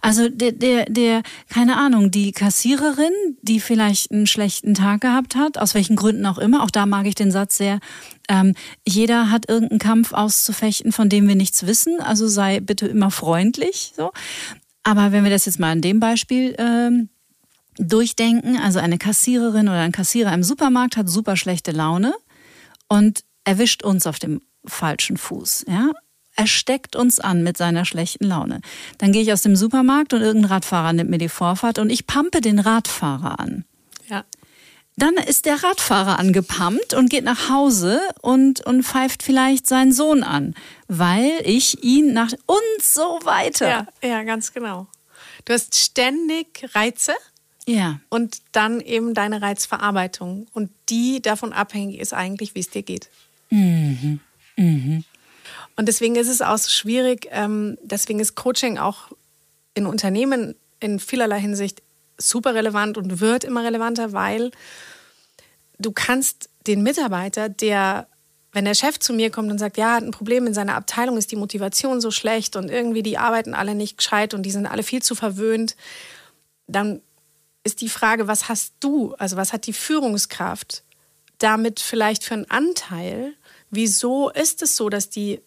Also 0.00 0.28
der, 0.28 0.52
der, 0.52 0.86
der, 0.86 1.22
keine 1.48 1.76
Ahnung, 1.76 2.10
die 2.10 2.32
Kassiererin, 2.32 3.12
die 3.42 3.60
vielleicht 3.60 4.10
einen 4.10 4.26
schlechten 4.26 4.74
Tag 4.74 5.02
gehabt 5.02 5.36
hat, 5.36 5.58
aus 5.58 5.74
welchen 5.74 5.96
Gründen 5.96 6.26
auch 6.26 6.38
immer, 6.38 6.62
auch 6.62 6.70
da 6.70 6.86
mag 6.86 7.06
ich 7.06 7.14
den 7.14 7.30
Satz 7.30 7.56
sehr, 7.56 7.80
ähm, 8.28 8.54
jeder 8.86 9.30
hat 9.30 9.48
irgendeinen 9.48 9.78
Kampf 9.78 10.12
auszufechten, 10.12 10.92
von 10.92 11.08
dem 11.08 11.28
wir 11.28 11.36
nichts 11.36 11.66
wissen, 11.66 12.00
also 12.00 12.28
sei 12.28 12.60
bitte 12.60 12.86
immer 12.86 13.10
freundlich. 13.10 13.92
So. 13.96 14.12
Aber 14.82 15.12
wenn 15.12 15.24
wir 15.24 15.30
das 15.30 15.46
jetzt 15.46 15.60
mal 15.60 15.70
an 15.70 15.82
dem 15.82 16.00
Beispiel 16.00 16.54
ähm, 16.58 17.08
durchdenken, 17.76 18.56
also 18.56 18.78
eine 18.78 18.98
Kassiererin 18.98 19.68
oder 19.68 19.80
ein 19.80 19.92
Kassierer 19.92 20.32
im 20.32 20.42
Supermarkt 20.42 20.96
hat 20.96 21.08
super 21.08 21.36
schlechte 21.36 21.72
Laune 21.72 22.14
und 22.88 23.24
erwischt 23.44 23.82
uns 23.82 24.06
auf 24.06 24.18
dem 24.18 24.40
falschen 24.64 25.16
Fuß, 25.16 25.66
ja? 25.68 25.90
Er 26.34 26.46
steckt 26.46 26.96
uns 26.96 27.20
an 27.20 27.42
mit 27.42 27.56
seiner 27.56 27.84
schlechten 27.84 28.24
Laune. 28.24 28.60
Dann 28.98 29.12
gehe 29.12 29.22
ich 29.22 29.32
aus 29.32 29.42
dem 29.42 29.56
Supermarkt 29.56 30.14
und 30.14 30.22
irgendein 30.22 30.50
Radfahrer 30.50 30.92
nimmt 30.92 31.10
mir 31.10 31.18
die 31.18 31.28
Vorfahrt 31.28 31.78
und 31.78 31.90
ich 31.90 32.06
pampe 32.06 32.40
den 32.40 32.58
Radfahrer 32.58 33.38
an. 33.38 33.64
Ja. 34.08 34.24
Dann 34.96 35.14
ist 35.14 35.46
der 35.46 35.62
Radfahrer 35.62 36.18
angepumpt 36.18 36.94
und 36.94 37.08
geht 37.08 37.24
nach 37.24 37.48
Hause 37.48 38.00
und, 38.20 38.60
und 38.60 38.82
pfeift 38.82 39.22
vielleicht 39.22 39.66
seinen 39.66 39.92
Sohn 39.92 40.22
an, 40.22 40.54
weil 40.86 41.30
ich 41.44 41.82
ihn 41.82 42.12
nach 42.12 42.32
und 42.46 42.82
so 42.82 43.20
weiter. 43.24 43.68
Ja, 43.68 43.86
ja, 44.02 44.22
ganz 44.22 44.52
genau. 44.52 44.86
Du 45.44 45.54
hast 45.54 45.74
ständig 45.74 46.68
Reize. 46.74 47.12
Ja. 47.66 48.00
Und 48.08 48.38
dann 48.52 48.80
eben 48.80 49.14
deine 49.14 49.40
Reizverarbeitung. 49.40 50.46
Und 50.52 50.70
die 50.88 51.22
davon 51.22 51.52
abhängig 51.52 52.00
ist 52.00 52.12
eigentlich, 52.12 52.54
wie 52.54 52.60
es 52.60 52.70
dir 52.70 52.82
geht. 52.82 53.08
Mhm. 53.50 54.20
Mhm. 54.56 55.04
Und 55.76 55.86
deswegen 55.86 56.16
ist 56.16 56.28
es 56.28 56.42
auch 56.42 56.58
so 56.58 56.70
schwierig, 56.70 57.28
ähm, 57.30 57.78
deswegen 57.82 58.20
ist 58.20 58.34
Coaching 58.34 58.78
auch 58.78 59.08
in 59.74 59.86
Unternehmen 59.86 60.54
in 60.80 60.98
vielerlei 60.98 61.40
Hinsicht 61.40 61.82
super 62.18 62.54
relevant 62.54 62.98
und 62.98 63.20
wird 63.20 63.44
immer 63.44 63.64
relevanter, 63.64 64.12
weil 64.12 64.50
du 65.78 65.92
kannst 65.92 66.50
den 66.66 66.82
Mitarbeiter, 66.82 67.48
der, 67.48 68.06
wenn 68.52 68.64
der 68.64 68.74
Chef 68.74 68.98
zu 68.98 69.12
mir 69.12 69.30
kommt 69.30 69.50
und 69.50 69.58
sagt, 69.58 69.76
ja, 69.76 69.94
hat 69.94 70.04
ein 70.04 70.10
Problem 70.10 70.46
in 70.46 70.54
seiner 70.54 70.74
Abteilung, 70.74 71.16
ist 71.16 71.32
die 71.32 71.36
Motivation 71.36 72.00
so 72.00 72.10
schlecht 72.10 72.56
und 72.56 72.70
irgendwie 72.70 73.02
die 73.02 73.18
arbeiten 73.18 73.54
alle 73.54 73.74
nicht 73.74 73.98
gescheit 73.98 74.34
und 74.34 74.42
die 74.42 74.50
sind 74.50 74.66
alle 74.66 74.82
viel 74.82 75.02
zu 75.02 75.14
verwöhnt, 75.14 75.76
dann 76.66 77.00
ist 77.64 77.80
die 77.80 77.88
Frage, 77.88 78.26
was 78.26 78.48
hast 78.48 78.74
du, 78.80 79.14
also 79.14 79.36
was 79.36 79.52
hat 79.52 79.66
die 79.66 79.72
Führungskraft 79.72 80.82
damit 81.38 81.80
vielleicht 81.80 82.24
für 82.24 82.34
einen 82.34 82.50
Anteil? 82.50 83.34
Wieso 83.70 84.30
ist 84.30 84.62
es 84.62 84.76
so, 84.76 84.88
dass 84.88 85.10
die 85.10 85.40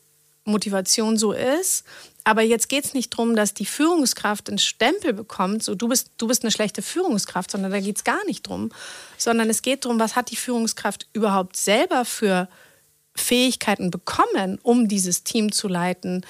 Motivation 0.46 1.18
so 1.18 1.34
ist? 1.34 1.84
Aber 2.24 2.42
jetzt 2.42 2.70
geht 2.70 2.86
es 2.86 2.94
nicht 2.96 3.14
darum, 3.14 3.36
dass 3.36 3.54
die 3.54 3.68
Führungskraft 3.68 4.50
einen 4.50 4.58
Stempel 4.58 5.14
bekommt, 5.14 5.64
so 5.64 5.76
du 5.76 5.88
bist, 5.88 6.10
du 6.18 6.28
bist 6.28 6.44
eine 6.44 6.52
schlechte 6.52 6.82
Führungskraft, 6.82 7.52
sondern 7.52 7.72
da 7.72 7.80
geht 7.80 7.98
es 7.98 8.04
gar 8.04 8.24
nicht 8.26 8.48
drum. 8.48 8.72
Sondern 9.18 9.50
es 9.50 9.62
geht 9.62 9.86
darum, 9.86 10.00
was 10.00 10.16
hat 10.16 10.32
die 10.32 10.36
Führungskraft 10.36 11.08
überhaupt 11.14 11.56
selber 11.56 12.04
für 12.04 12.50
Fähigkeiten 13.16 13.92
bekommen, 13.92 14.58
um 14.64 14.88
dieses 14.88 15.24
Team 15.24 15.52
zu 15.52 15.68
leiten? 15.68 16.26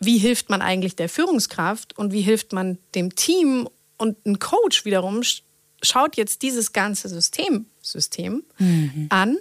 Wie 0.00 0.16
hilft 0.16 0.48
man 0.48 0.62
eigentlich 0.62 0.96
der 0.96 1.10
Führungskraft 1.10 1.98
und 1.98 2.12
wie 2.12 2.22
hilft 2.22 2.54
man 2.54 2.78
dem 2.94 3.14
Team? 3.14 3.68
Und 3.98 4.24
ein 4.26 4.38
Coach 4.38 4.86
wiederum 4.86 5.22
schaut 5.82 6.16
jetzt 6.16 6.42
dieses 6.42 6.72
ganze 6.72 7.08
System, 7.08 7.66
System 7.82 8.42
mhm. 8.58 9.06
an 9.10 9.36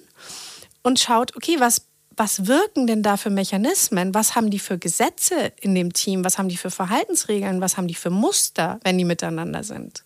und 0.84 1.00
schaut, 1.00 1.36
okay, 1.38 1.56
was 1.60 1.82
was 2.18 2.48
wirken 2.48 2.88
denn 2.88 3.04
da 3.04 3.18
für 3.18 3.30
Mechanismen? 3.30 4.14
Was 4.14 4.36
haben 4.36 4.50
die 4.50 4.60
für 4.60 4.78
Gesetze 4.78 5.52
in 5.60 5.76
dem 5.76 5.94
Team? 5.94 6.24
Was 6.24 6.38
haben 6.38 6.50
die 6.50 6.58
für 6.58 6.72
Verhaltensregeln? 6.72 7.62
Was 7.62 7.78
haben 7.78 7.88
die 7.88 7.96
für 7.96 8.10
Muster, 8.10 8.80
wenn 8.84 8.98
die 8.98 9.06
miteinander 9.06 9.64
sind? 9.64 10.04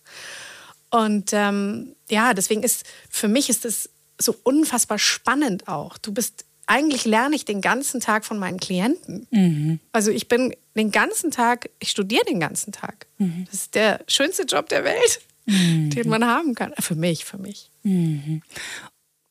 Und 0.90 1.30
ähm, 1.32 1.94
ja, 2.08 2.34
deswegen 2.34 2.62
ist 2.62 2.84
für 3.08 3.28
mich 3.28 3.48
ist 3.48 3.64
es 3.64 3.90
so 4.18 4.36
unfassbar 4.42 4.98
spannend 4.98 5.68
auch. 5.68 5.98
Du 5.98 6.12
bist 6.12 6.44
eigentlich 6.66 7.04
lerne 7.04 7.34
ich 7.34 7.44
den 7.44 7.60
ganzen 7.60 8.00
Tag 8.00 8.24
von 8.24 8.38
meinen 8.38 8.60
Klienten. 8.60 9.26
Mhm. 9.30 9.80
Also 9.92 10.12
ich 10.12 10.28
bin 10.28 10.54
den 10.76 10.92
ganzen 10.92 11.32
Tag, 11.32 11.68
ich 11.80 11.90
studiere 11.90 12.24
den 12.24 12.38
ganzen 12.38 12.72
Tag. 12.72 13.06
Mhm. 13.18 13.44
Das 13.46 13.62
ist 13.62 13.74
der 13.74 14.04
schönste 14.06 14.44
Job 14.44 14.68
der 14.68 14.84
Welt, 14.84 15.20
mhm. 15.46 15.90
den 15.90 16.08
man 16.08 16.24
haben 16.24 16.54
kann. 16.54 16.72
Für 16.78 16.94
mich, 16.94 17.24
für 17.24 17.38
mich. 17.38 17.70
Mhm. 17.82 18.42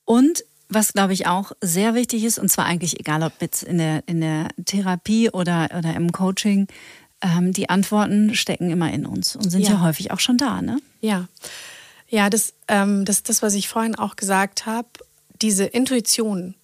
Und 0.04 0.44
was, 0.70 0.94
glaube 0.94 1.14
ich, 1.14 1.28
auch 1.28 1.52
sehr 1.62 1.96
wichtig 1.96 2.24
ist, 2.24 2.38
und 2.38 2.50
zwar 2.50 2.66
eigentlich 2.66 3.00
egal, 3.00 3.24
ob 3.24 3.34
jetzt 3.42 3.64
in 3.64 3.80
der, 3.80 4.04
in 4.06 4.22
der 4.22 4.50
Therapie 4.66 5.30
oder, 5.32 5.70
oder 5.76 5.96
im 5.96 6.12
Coaching, 6.12 6.68
ähm, 7.22 7.52
die 7.52 7.70
Antworten 7.70 8.36
stecken 8.36 8.70
immer 8.70 8.92
in 8.94 9.06
uns 9.06 9.36
und 9.36 9.50
sind 9.50 9.64
ja, 9.64 9.72
ja 9.72 9.82
häufig 9.82 10.12
auch 10.12 10.20
schon 10.20 10.38
da, 10.38 10.62
ne? 10.62 10.80
Ja. 11.02 11.28
Ja, 12.08 12.30
das, 12.30 12.54
ähm, 12.68 13.04
das 13.06 13.18
ist 13.18 13.30
das, 13.30 13.42
was 13.42 13.56
ich 13.56 13.68
vorhin 13.68 13.96
auch 13.96 14.16
gesagt 14.16 14.66
habe. 14.66 14.88
Diese 15.42 15.66
Intuition, 15.66 16.56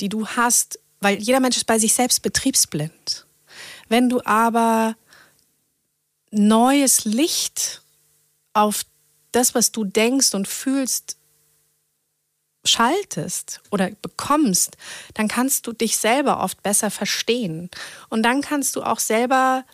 die 0.00 0.08
du 0.08 0.26
hast, 0.26 0.78
weil 1.00 1.18
jeder 1.18 1.40
Mensch 1.40 1.56
ist 1.56 1.66
bei 1.66 1.78
sich 1.78 1.94
selbst 1.94 2.22
betriebsblind. 2.22 3.26
Wenn 3.88 4.08
du 4.08 4.20
aber 4.24 4.96
neues 6.30 7.04
Licht 7.04 7.82
auf 8.52 8.82
das, 9.32 9.54
was 9.54 9.72
du 9.72 9.84
denkst 9.84 10.34
und 10.34 10.48
fühlst, 10.48 11.16
schaltest 12.66 13.60
oder 13.70 13.90
bekommst, 14.02 14.76
dann 15.14 15.28
kannst 15.28 15.66
du 15.66 15.72
dich 15.72 15.96
selber 15.96 16.40
oft 16.42 16.62
besser 16.62 16.90
verstehen. 16.90 17.70
Und 18.08 18.22
dann 18.22 18.40
kannst 18.40 18.76
du 18.76 18.82
auch 18.82 18.98
selber 18.98 19.64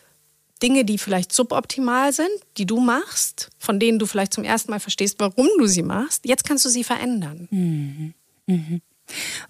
Dinge, 0.62 0.84
die 0.84 0.98
vielleicht 0.98 1.32
suboptimal 1.32 2.12
sind, 2.12 2.30
die 2.56 2.66
du 2.66 2.78
machst, 2.78 3.50
von 3.58 3.80
denen 3.80 3.98
du 3.98 4.06
vielleicht 4.06 4.32
zum 4.32 4.44
ersten 4.44 4.70
Mal 4.70 4.80
verstehst, 4.80 5.16
warum 5.18 5.48
du 5.58 5.66
sie 5.66 5.82
machst, 5.82 6.24
jetzt 6.24 6.44
kannst 6.44 6.64
du 6.64 6.68
sie 6.68 6.84
verändern. 6.84 7.48
Mhm. 7.50 8.14
Mhm. 8.46 8.80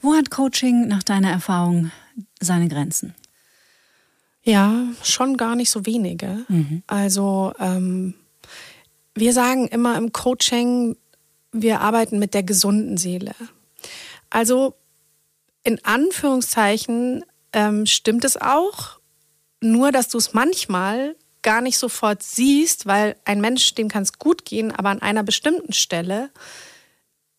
Wo 0.01 0.15
hat 0.15 0.31
Coaching 0.31 0.89
nach 0.89 1.03
deiner 1.03 1.31
Erfahrung 1.31 1.91
seine 2.41 2.69
Grenzen? 2.69 3.15
Ja, 4.43 4.87
schon 5.03 5.37
gar 5.37 5.55
nicht 5.55 5.71
so 5.71 5.87
wenige. 5.87 6.45
Mhm. 6.49 6.83
Also 6.87 7.53
ähm, 7.61 8.15
wir 9.15 9.33
sagen 9.33 9.69
immer 9.69 9.97
im 9.97 10.13
Coaching, 10.13 10.97
wir 11.53 11.81
arbeiten 11.81 12.19
mit 12.19 12.35
der 12.35 12.43
gesunden 12.43 12.97
Seele. 12.97 13.35
Also 14.31 14.75
in 15.65 15.85
Anführungszeichen 15.85 17.25
ähm, 17.53 17.87
stimmt 17.87 18.25
es 18.25 18.41
auch, 18.41 18.99
nur 19.61 19.93
dass 19.93 20.09
du 20.09 20.19
es 20.19 20.33
manchmal 20.33 21.15
gar 21.43 21.61
nicht 21.61 21.79
sofort 21.79 22.23
siehst, 22.23 22.87
weil 22.87 23.17
ein 23.25 23.41
Mensch, 23.41 23.75
dem 23.75 23.89
kann 23.89 24.03
es 24.03 24.19
gut 24.19 24.45
gehen, 24.45 24.73
aber 24.73 24.91
an 24.91 25.03
einer 25.03 25.23
bestimmten 25.23 25.73
Stelle 25.73 26.31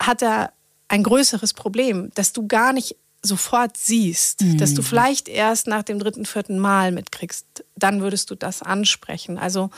hat 0.02 0.22
er 0.22 0.54
ein 0.88 1.04
größeres 1.04 1.54
Problem, 1.54 2.12
dass 2.14 2.34
du 2.34 2.48
gar 2.48 2.74
nicht 2.74 2.98
sofort 3.22 3.78
siehst, 3.78 4.42
mhm. 4.42 4.58
dass 4.58 4.74
du 4.74 4.82
vielleicht 4.82 5.30
erst 5.30 5.68
nach 5.68 5.84
dem 5.84 5.98
dritten, 5.98 6.26
vierten 6.26 6.60
Mal 6.60 6.92
mitkriegst, 6.92 7.64
dann 7.76 8.02
würdest 8.02 8.30
du 8.30 8.36
das 8.36 8.62
ansprechen. 8.62 9.38
Also 9.38 9.70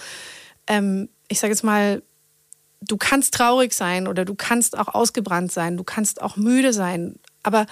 ähm, 0.68 1.10
ich 1.28 1.40
sage 1.40 1.54
jetzt 1.54 1.64
mal, 1.64 2.02
du 2.82 2.98
kannst 2.98 3.34
traurig 3.34 3.74
sein 3.74 4.08
oder 4.08 4.26
du 4.26 4.36
kannst 4.36 4.78
auch 4.78 4.88
ausgebrannt 4.88 5.52
sein, 5.52 5.78
du 5.78 5.84
kannst 5.84 6.22
auch 6.22 6.38
müde 6.38 6.74
sein, 6.74 7.16
aber 7.44 7.66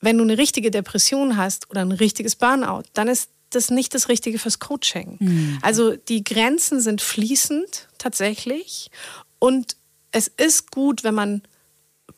wenn 0.00 0.16
du 0.16 0.24
eine 0.24 0.38
richtige 0.38 0.70
Depression 0.70 1.36
hast 1.36 1.70
oder 1.70 1.82
ein 1.82 1.92
richtiges 1.92 2.36
Burnout, 2.36 2.84
dann 2.94 3.08
ist 3.08 3.30
das 3.50 3.70
nicht 3.70 3.94
das 3.94 4.08
Richtige 4.08 4.38
fürs 4.38 4.58
Coaching. 4.58 5.16
Mhm. 5.18 5.58
Also 5.60 5.96
die 5.96 6.24
Grenzen 6.24 6.80
sind 6.80 7.02
fließend 7.02 7.88
tatsächlich 7.98 8.90
und 9.38 9.76
es 10.12 10.28
ist 10.28 10.70
gut, 10.70 11.04
wenn 11.04 11.14
man 11.14 11.42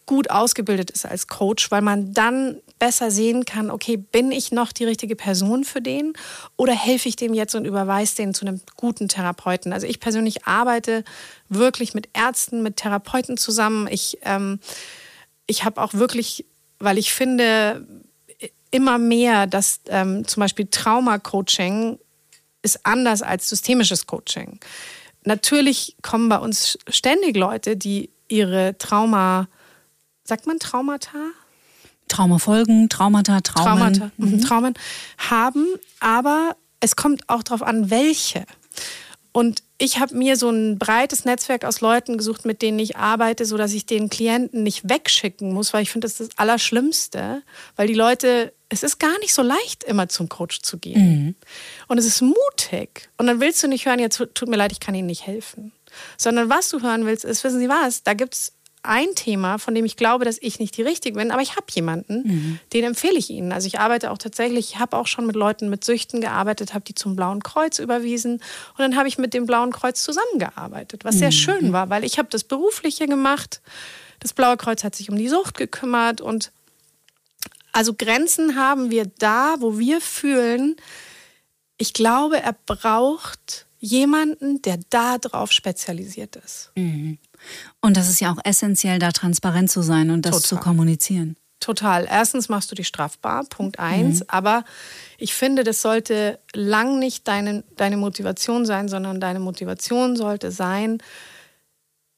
gut 0.06 0.30
ausgebildet 0.30 0.90
ist 0.90 1.06
als 1.06 1.26
Coach, 1.26 1.70
weil 1.70 1.82
man 1.82 2.12
dann 2.12 2.60
besser 2.82 3.12
sehen 3.12 3.44
kann, 3.44 3.70
okay, 3.70 3.96
bin 3.96 4.32
ich 4.32 4.50
noch 4.50 4.72
die 4.72 4.84
richtige 4.84 5.14
Person 5.14 5.62
für 5.62 5.80
den 5.80 6.14
oder 6.56 6.72
helfe 6.72 7.08
ich 7.08 7.14
dem 7.14 7.32
jetzt 7.32 7.54
und 7.54 7.64
überweise 7.64 8.16
den 8.16 8.34
zu 8.34 8.44
einem 8.44 8.60
guten 8.76 9.06
Therapeuten? 9.06 9.72
Also 9.72 9.86
ich 9.86 10.00
persönlich 10.00 10.48
arbeite 10.48 11.04
wirklich 11.48 11.94
mit 11.94 12.08
Ärzten, 12.12 12.60
mit 12.60 12.78
Therapeuten 12.78 13.36
zusammen. 13.36 13.86
Ich, 13.88 14.18
ähm, 14.22 14.58
ich 15.46 15.64
habe 15.64 15.80
auch 15.80 15.94
wirklich, 15.94 16.44
weil 16.80 16.98
ich 16.98 17.12
finde, 17.12 17.86
immer 18.72 18.98
mehr, 18.98 19.46
dass 19.46 19.78
ähm, 19.86 20.26
zum 20.26 20.40
Beispiel 20.40 20.66
Trauma-Coaching 20.66 22.00
ist 22.62 22.84
anders 22.84 23.22
als 23.22 23.48
systemisches 23.48 24.08
Coaching. 24.08 24.58
Natürlich 25.22 25.94
kommen 26.02 26.28
bei 26.28 26.38
uns 26.38 26.80
ständig 26.88 27.36
Leute, 27.36 27.76
die 27.76 28.10
ihre 28.26 28.76
Trauma 28.76 29.46
sagt 30.24 30.48
man 30.48 30.58
Traumata? 30.58 31.30
Traumafolgen, 32.12 32.88
Traumata, 32.88 33.40
Traumen. 33.40 33.94
Traumata, 33.94 34.10
mhm. 34.18 34.30
mhm. 34.30 34.40
Traumen 34.42 34.74
haben, 35.18 35.66
aber 36.00 36.56
es 36.80 36.94
kommt 36.96 37.28
auch 37.28 37.42
darauf 37.42 37.62
an, 37.62 37.90
welche. 37.90 38.44
Und 39.32 39.62
ich 39.78 39.98
habe 39.98 40.14
mir 40.14 40.36
so 40.36 40.50
ein 40.50 40.78
breites 40.78 41.24
Netzwerk 41.24 41.64
aus 41.64 41.80
Leuten 41.80 42.18
gesucht, 42.18 42.44
mit 42.44 42.60
denen 42.60 42.78
ich 42.78 42.98
arbeite, 42.98 43.46
sodass 43.46 43.72
ich 43.72 43.86
den 43.86 44.10
Klienten 44.10 44.62
nicht 44.62 44.90
wegschicken 44.90 45.54
muss, 45.54 45.72
weil 45.72 45.82
ich 45.82 45.90
finde, 45.90 46.04
das 46.04 46.20
ist 46.20 46.32
das 46.32 46.38
Allerschlimmste, 46.38 47.42
weil 47.76 47.86
die 47.86 47.94
Leute, 47.94 48.52
es 48.68 48.82
ist 48.82 48.98
gar 48.98 49.18
nicht 49.20 49.32
so 49.32 49.40
leicht, 49.40 49.84
immer 49.84 50.08
zum 50.10 50.28
Coach 50.28 50.60
zu 50.60 50.76
gehen. 50.76 51.00
Mhm. 51.00 51.34
Und 51.88 51.96
es 51.96 52.04
ist 52.04 52.20
mutig. 52.20 53.08
Und 53.16 53.26
dann 53.26 53.40
willst 53.40 53.62
du 53.62 53.68
nicht 53.68 53.86
hören, 53.86 53.98
jetzt 54.00 54.18
tut 54.34 54.48
mir 54.48 54.56
leid, 54.56 54.72
ich 54.72 54.80
kann 54.80 54.94
Ihnen 54.94 55.06
nicht 55.06 55.26
helfen. 55.26 55.72
Sondern 56.18 56.50
was 56.50 56.68
du 56.68 56.82
hören 56.82 57.06
willst, 57.06 57.24
ist, 57.24 57.42
wissen 57.42 57.58
Sie 57.58 57.70
was, 57.70 58.02
da 58.02 58.12
gibt 58.12 58.34
es 58.34 58.52
ein 58.82 59.14
Thema, 59.14 59.58
von 59.58 59.74
dem 59.74 59.84
ich 59.84 59.96
glaube, 59.96 60.24
dass 60.24 60.38
ich 60.40 60.58
nicht 60.58 60.76
die 60.76 60.82
Richtige 60.82 61.18
bin, 61.18 61.30
aber 61.30 61.42
ich 61.42 61.56
habe 61.56 61.66
jemanden, 61.70 62.22
mhm. 62.24 62.58
den 62.72 62.84
empfehle 62.84 63.16
ich 63.16 63.30
Ihnen. 63.30 63.52
Also 63.52 63.66
ich 63.66 63.78
arbeite 63.78 64.10
auch 64.10 64.18
tatsächlich, 64.18 64.72
ich 64.72 64.78
habe 64.78 64.96
auch 64.96 65.06
schon 65.06 65.26
mit 65.26 65.36
Leuten 65.36 65.70
mit 65.70 65.84
Süchten 65.84 66.20
gearbeitet, 66.20 66.74
habe 66.74 66.84
die 66.84 66.94
zum 66.94 67.14
Blauen 67.14 67.42
Kreuz 67.42 67.78
überwiesen 67.78 68.34
und 68.34 68.78
dann 68.78 68.96
habe 68.96 69.08
ich 69.08 69.18
mit 69.18 69.34
dem 69.34 69.46
Blauen 69.46 69.72
Kreuz 69.72 70.02
zusammengearbeitet, 70.02 71.04
was 71.04 71.16
mhm. 71.16 71.18
sehr 71.20 71.32
schön 71.32 71.72
war, 71.72 71.90
weil 71.90 72.04
ich 72.04 72.18
habe 72.18 72.28
das 72.30 72.44
Berufliche 72.44 73.06
gemacht. 73.06 73.60
Das 74.20 74.32
Blaue 74.32 74.56
Kreuz 74.56 74.84
hat 74.84 74.94
sich 74.94 75.10
um 75.10 75.16
die 75.16 75.28
Sucht 75.28 75.56
gekümmert 75.56 76.20
und 76.20 76.50
also 77.72 77.94
Grenzen 77.94 78.56
haben 78.56 78.90
wir 78.90 79.06
da, 79.18 79.56
wo 79.58 79.78
wir 79.78 80.00
fühlen, 80.00 80.76
ich 81.78 81.94
glaube, 81.94 82.40
er 82.40 82.54
braucht 82.66 83.66
jemanden, 83.82 84.62
der 84.62 84.78
da 84.90 85.18
drauf 85.18 85.50
spezialisiert 85.50 86.36
ist. 86.36 86.70
Mhm. 86.76 87.18
Und 87.80 87.96
das 87.96 88.08
ist 88.08 88.20
ja 88.20 88.32
auch 88.32 88.38
essentiell, 88.44 89.00
da 89.00 89.10
transparent 89.10 89.70
zu 89.70 89.82
sein 89.82 90.10
und 90.10 90.24
das 90.24 90.36
Total. 90.36 90.48
zu 90.48 90.56
kommunizieren. 90.56 91.36
Total. 91.58 92.06
Erstens 92.08 92.48
machst 92.48 92.70
du 92.70 92.76
dich 92.76 92.86
strafbar, 92.86 93.44
Punkt 93.44 93.80
eins. 93.80 94.20
Mhm. 94.20 94.26
Aber 94.28 94.64
ich 95.18 95.34
finde, 95.34 95.64
das 95.64 95.82
sollte 95.82 96.38
lang 96.54 97.00
nicht 97.00 97.26
deine, 97.26 97.64
deine 97.76 97.96
Motivation 97.96 98.66
sein, 98.66 98.88
sondern 98.88 99.20
deine 99.20 99.40
Motivation 99.40 100.16
sollte 100.16 100.52
sein, 100.52 100.98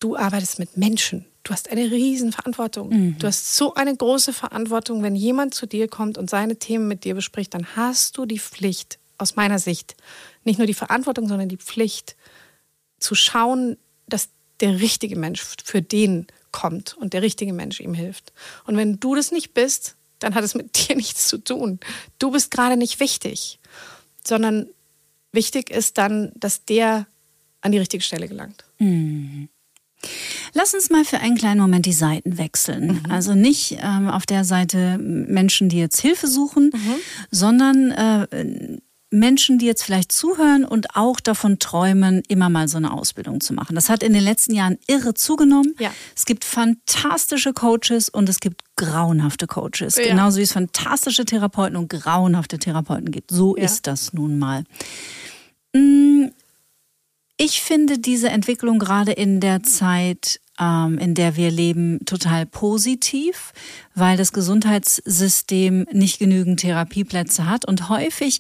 du 0.00 0.16
arbeitest 0.16 0.58
mit 0.58 0.76
Menschen. 0.76 1.24
Du 1.44 1.52
hast 1.52 1.70
eine 1.70 1.90
Riesenverantwortung. 1.90 2.90
Mhm. 2.90 3.18
Du 3.18 3.26
hast 3.26 3.56
so 3.56 3.72
eine 3.74 3.96
große 3.96 4.34
Verantwortung, 4.34 5.02
wenn 5.02 5.16
jemand 5.16 5.54
zu 5.54 5.66
dir 5.66 5.88
kommt 5.88 6.18
und 6.18 6.28
seine 6.28 6.56
Themen 6.56 6.88
mit 6.88 7.04
dir 7.04 7.14
bespricht, 7.14 7.54
dann 7.54 7.74
hast 7.74 8.18
du 8.18 8.26
die 8.26 8.38
Pflicht, 8.38 8.98
aus 9.18 9.36
meiner 9.36 9.58
Sicht, 9.58 9.96
nicht 10.44 10.58
nur 10.58 10.66
die 10.66 10.74
Verantwortung, 10.74 11.28
sondern 11.28 11.48
die 11.48 11.56
Pflicht, 11.56 12.16
zu 12.98 13.14
schauen, 13.14 13.76
dass 14.06 14.30
der 14.60 14.80
richtige 14.80 15.16
Mensch 15.16 15.42
für 15.64 15.82
den 15.82 16.26
kommt 16.52 16.94
und 16.94 17.12
der 17.12 17.22
richtige 17.22 17.52
Mensch 17.52 17.80
ihm 17.80 17.94
hilft. 17.94 18.32
Und 18.64 18.76
wenn 18.76 19.00
du 19.00 19.14
das 19.14 19.32
nicht 19.32 19.54
bist, 19.54 19.96
dann 20.20 20.34
hat 20.34 20.44
es 20.44 20.54
mit 20.54 20.88
dir 20.88 20.96
nichts 20.96 21.28
zu 21.28 21.38
tun. 21.38 21.80
Du 22.18 22.30
bist 22.30 22.50
gerade 22.50 22.76
nicht 22.76 23.00
wichtig, 23.00 23.58
sondern 24.26 24.68
wichtig 25.32 25.70
ist 25.70 25.98
dann, 25.98 26.32
dass 26.34 26.64
der 26.64 27.06
an 27.60 27.72
die 27.72 27.78
richtige 27.78 28.02
Stelle 28.02 28.28
gelangt. 28.28 28.64
Mhm. 28.78 29.48
Lass 30.52 30.74
uns 30.74 30.90
mal 30.90 31.04
für 31.04 31.18
einen 31.18 31.36
kleinen 31.36 31.60
Moment 31.60 31.86
die 31.86 31.92
Seiten 31.92 32.36
wechseln. 32.36 33.00
Mhm. 33.02 33.10
Also 33.10 33.34
nicht 33.34 33.78
ähm, 33.80 34.08
auf 34.08 34.26
der 34.26 34.44
Seite 34.44 34.98
Menschen, 34.98 35.68
die 35.68 35.78
jetzt 35.78 36.00
Hilfe 36.00 36.28
suchen, 36.28 36.70
mhm. 36.74 36.96
sondern 37.30 37.90
äh, 37.90 38.78
Menschen, 39.14 39.58
die 39.58 39.66
jetzt 39.66 39.84
vielleicht 39.84 40.12
zuhören 40.12 40.64
und 40.64 40.96
auch 40.96 41.20
davon 41.20 41.58
träumen, 41.58 42.22
immer 42.28 42.48
mal 42.48 42.68
so 42.68 42.76
eine 42.76 42.92
Ausbildung 42.92 43.40
zu 43.40 43.54
machen. 43.54 43.74
Das 43.74 43.88
hat 43.88 44.02
in 44.02 44.12
den 44.12 44.22
letzten 44.22 44.54
Jahren 44.54 44.78
irre 44.86 45.14
zugenommen. 45.14 45.74
Ja. 45.78 45.92
Es 46.16 46.26
gibt 46.26 46.44
fantastische 46.44 47.52
Coaches 47.52 48.08
und 48.08 48.28
es 48.28 48.40
gibt 48.40 48.62
grauenhafte 48.76 49.46
Coaches. 49.46 49.96
Ja. 49.96 50.08
Genauso 50.08 50.38
wie 50.38 50.42
es 50.42 50.52
fantastische 50.52 51.24
Therapeuten 51.24 51.76
und 51.76 51.88
grauenhafte 51.88 52.58
Therapeuten 52.58 53.10
gibt. 53.10 53.30
So 53.30 53.56
ja. 53.56 53.64
ist 53.64 53.86
das 53.86 54.12
nun 54.12 54.38
mal. 54.38 54.64
Mm, 55.72 56.26
ich 57.36 57.62
finde 57.62 57.98
diese 57.98 58.28
Entwicklung 58.28 58.78
gerade 58.78 59.12
in 59.12 59.40
der 59.40 59.62
Zeit 59.62 60.40
ähm, 60.60 60.98
in 60.98 61.14
der 61.14 61.36
wir 61.36 61.50
leben, 61.50 62.04
total 62.04 62.46
positiv, 62.46 63.52
weil 63.94 64.16
das 64.16 64.32
Gesundheitssystem 64.32 65.86
nicht 65.90 66.18
genügend 66.18 66.60
Therapieplätze 66.60 67.48
hat 67.48 67.64
und 67.64 67.88
häufig 67.88 68.38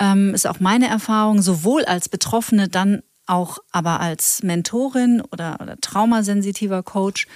ähm, 0.00 0.34
ist 0.34 0.46
auch 0.46 0.60
meine 0.60 0.88
Erfahrung, 0.88 1.42
sowohl 1.42 1.84
als 1.84 2.08
Betroffene, 2.08 2.68
dann 2.68 3.02
auch 3.26 3.58
aber 3.72 4.00
als 4.00 4.42
Mentorin 4.42 5.22
oder, 5.32 5.58
oder 5.60 5.76
traumasensitiver 5.80 6.82
Coach, 6.82 7.26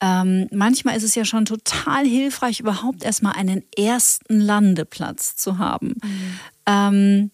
ähm, 0.00 0.46
manchmal 0.52 0.96
ist 0.96 1.02
es 1.02 1.14
ja 1.14 1.24
schon 1.24 1.44
total 1.44 2.04
hilfreich, 2.04 2.60
überhaupt 2.60 3.02
erstmal 3.02 3.32
einen 3.32 3.64
ersten 3.76 4.40
Landeplatz 4.40 5.36
zu 5.36 5.58
haben. 5.58 5.94
Mhm. 6.02 6.40
Ähm, 6.66 7.30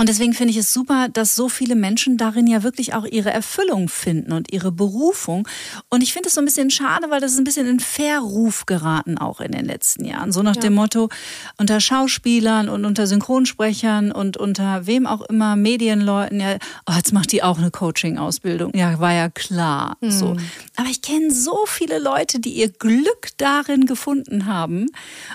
und 0.00 0.08
deswegen 0.08 0.32
finde 0.32 0.52
ich 0.52 0.56
es 0.56 0.72
super, 0.72 1.10
dass 1.12 1.36
so 1.36 1.50
viele 1.50 1.74
Menschen 1.74 2.16
darin 2.16 2.46
ja 2.46 2.62
wirklich 2.62 2.94
auch 2.94 3.04
ihre 3.04 3.30
Erfüllung 3.30 3.90
finden 3.90 4.32
und 4.32 4.50
ihre 4.50 4.72
Berufung. 4.72 5.46
Und 5.90 6.02
ich 6.02 6.14
finde 6.14 6.28
es 6.28 6.36
so 6.36 6.40
ein 6.40 6.46
bisschen 6.46 6.70
schade, 6.70 7.10
weil 7.10 7.20
das 7.20 7.32
ist 7.32 7.38
ein 7.38 7.44
bisschen 7.44 7.66
in 7.66 7.80
Verruf 7.80 8.64
geraten 8.64 9.18
auch 9.18 9.42
in 9.42 9.52
den 9.52 9.66
letzten 9.66 10.06
Jahren. 10.06 10.32
So 10.32 10.40
nach 10.40 10.56
ja. 10.56 10.62
dem 10.62 10.72
Motto, 10.72 11.10
unter 11.58 11.80
Schauspielern 11.80 12.70
und 12.70 12.86
unter 12.86 13.06
Synchronsprechern 13.06 14.10
und 14.10 14.38
unter 14.38 14.86
wem 14.86 15.06
auch 15.06 15.20
immer, 15.20 15.54
Medienleuten, 15.54 16.40
ja, 16.40 16.56
oh, 16.86 16.94
jetzt 16.96 17.12
macht 17.12 17.30
die 17.32 17.42
auch 17.42 17.58
eine 17.58 17.70
Coaching-Ausbildung. 17.70 18.74
Ja, 18.74 19.00
war 19.00 19.12
ja 19.12 19.28
klar. 19.28 19.98
Mhm. 20.00 20.10
So. 20.10 20.34
Aber 20.76 20.88
ich 20.88 21.02
kenne 21.02 21.30
so 21.30 21.66
viele 21.66 21.98
Leute, 21.98 22.40
die 22.40 22.54
ihr 22.54 22.70
Glück 22.70 23.32
darin 23.36 23.84
gefunden 23.84 24.46
haben. 24.46 24.86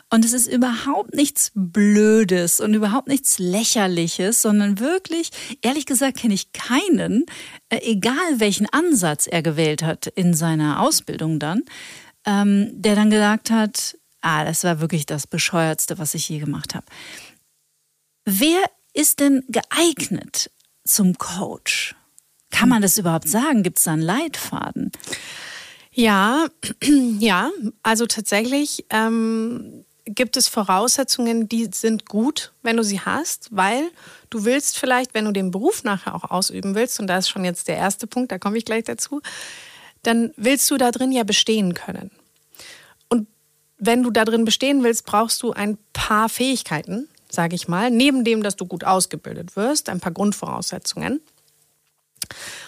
Und 0.09 0.25
es 0.25 0.33
ist 0.33 0.47
überhaupt 0.47 1.13
nichts 1.13 1.51
Blödes 1.53 2.61
und 2.61 2.73
überhaupt 2.73 3.09
nichts 3.09 3.37
Lächerliches, 3.37 4.41
sondern 4.41 4.54
sondern 4.59 4.79
wirklich, 4.79 5.29
ehrlich 5.61 5.85
gesagt, 5.85 6.17
kenne 6.17 6.33
ich 6.33 6.51
keinen, 6.53 7.25
äh, 7.69 7.79
egal 7.83 8.39
welchen 8.39 8.67
Ansatz 8.69 9.27
er 9.27 9.41
gewählt 9.41 9.83
hat 9.83 10.07
in 10.07 10.33
seiner 10.33 10.81
Ausbildung 10.81 11.39
dann, 11.39 11.63
ähm, 12.25 12.69
der 12.73 12.95
dann 12.95 13.09
gesagt 13.09 13.51
hat, 13.51 13.97
ah, 14.21 14.43
das 14.43 14.63
war 14.63 14.79
wirklich 14.79 15.05
das 15.05 15.27
Bescheuertste, 15.27 15.97
was 15.99 16.13
ich 16.13 16.27
je 16.29 16.39
gemacht 16.39 16.73
habe. 16.73 16.85
Wer 18.25 18.63
ist 18.93 19.19
denn 19.19 19.43
geeignet 19.49 20.49
zum 20.83 21.17
Coach? 21.17 21.95
Kann 22.49 22.69
man 22.69 22.81
das 22.81 22.97
überhaupt 22.97 23.27
sagen? 23.27 23.63
Gibt 23.63 23.77
es 23.77 23.83
da 23.83 23.93
einen 23.93 24.01
Leitfaden? 24.01 24.91
Ja, 25.91 26.47
ja, 27.19 27.51
also 27.83 28.05
tatsächlich 28.05 28.85
ähm, 28.89 29.85
gibt 30.05 30.37
es 30.37 30.47
Voraussetzungen, 30.47 31.49
die 31.49 31.69
sind 31.71 32.05
gut, 32.05 32.53
wenn 32.61 32.77
du 32.77 32.83
sie 32.83 33.01
hast, 33.01 33.49
weil 33.51 33.89
du 34.29 34.45
willst 34.45 34.77
vielleicht, 34.77 35.13
wenn 35.13 35.25
du 35.25 35.31
den 35.31 35.51
Beruf 35.51 35.83
nachher 35.83 36.13
auch 36.13 36.29
ausüben 36.29 36.75
willst, 36.75 36.99
und 36.99 37.07
da 37.07 37.17
ist 37.17 37.29
schon 37.29 37.43
jetzt 37.43 37.67
der 37.67 37.77
erste 37.77 38.05
Punkt, 38.07 38.31
da 38.31 38.37
komme 38.37 38.57
ich 38.57 38.65
gleich 38.65 38.83
dazu, 38.83 39.21
dann 40.03 40.31
willst 40.37 40.69
du 40.69 40.77
da 40.77 40.91
drin 40.91 41.11
ja 41.11 41.23
bestehen 41.23 41.73
können. 41.73 42.11
Und 43.09 43.27
wenn 43.79 44.03
du 44.03 44.11
da 44.11 44.25
drin 44.25 44.45
bestehen 44.45 44.83
willst, 44.83 45.05
brauchst 45.05 45.41
du 45.41 45.51
ein 45.51 45.77
paar 45.93 46.29
Fähigkeiten, 46.29 47.09
sage 47.29 47.55
ich 47.55 47.67
mal, 47.67 47.89
neben 47.89 48.23
dem, 48.23 48.43
dass 48.43 48.55
du 48.55 48.65
gut 48.65 48.83
ausgebildet 48.83 49.55
wirst, 49.55 49.89
ein 49.89 49.99
paar 49.99 50.11
Grundvoraussetzungen. 50.11 51.19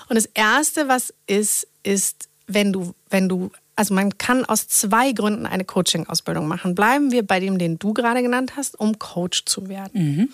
Und 0.09 0.15
das 0.15 0.25
Erste, 0.25 0.87
was 0.87 1.13
ist, 1.27 1.67
ist, 1.83 2.29
wenn 2.47 2.73
du, 2.73 2.95
wenn 3.09 3.29
du 3.29 3.51
also 3.77 3.93
man 3.93 4.17
kann 4.17 4.43
aus 4.43 4.67
zwei 4.67 5.11
Gründen 5.11 5.45
eine 5.45 5.63
Coaching-Ausbildung 5.63 6.47
machen. 6.47 6.73
Bleiben 6.73 7.11
wir 7.11 7.25
bei 7.25 7.39
dem, 7.39 7.59
den 7.59 7.77
du 7.77 7.93
gerade 7.93 8.23
genannt 8.23 8.53
hast, 8.57 8.77
um 8.79 8.97
Coach 8.97 9.45
zu 9.45 9.69
werden. 9.69 9.91
Mhm. 9.93 10.29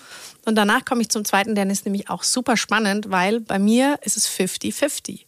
Und 0.46 0.56
danach 0.56 0.86
komme 0.86 1.02
ich 1.02 1.10
zum 1.10 1.26
zweiten, 1.26 1.54
der 1.54 1.70
ist 1.70 1.86
nämlich 1.86 2.10
auch 2.10 2.24
super 2.24 2.56
spannend, 2.56 3.12
weil 3.12 3.42
bei 3.42 3.60
mir 3.60 4.00
ist 4.02 4.16
es 4.16 4.30
50-50. 4.30 5.26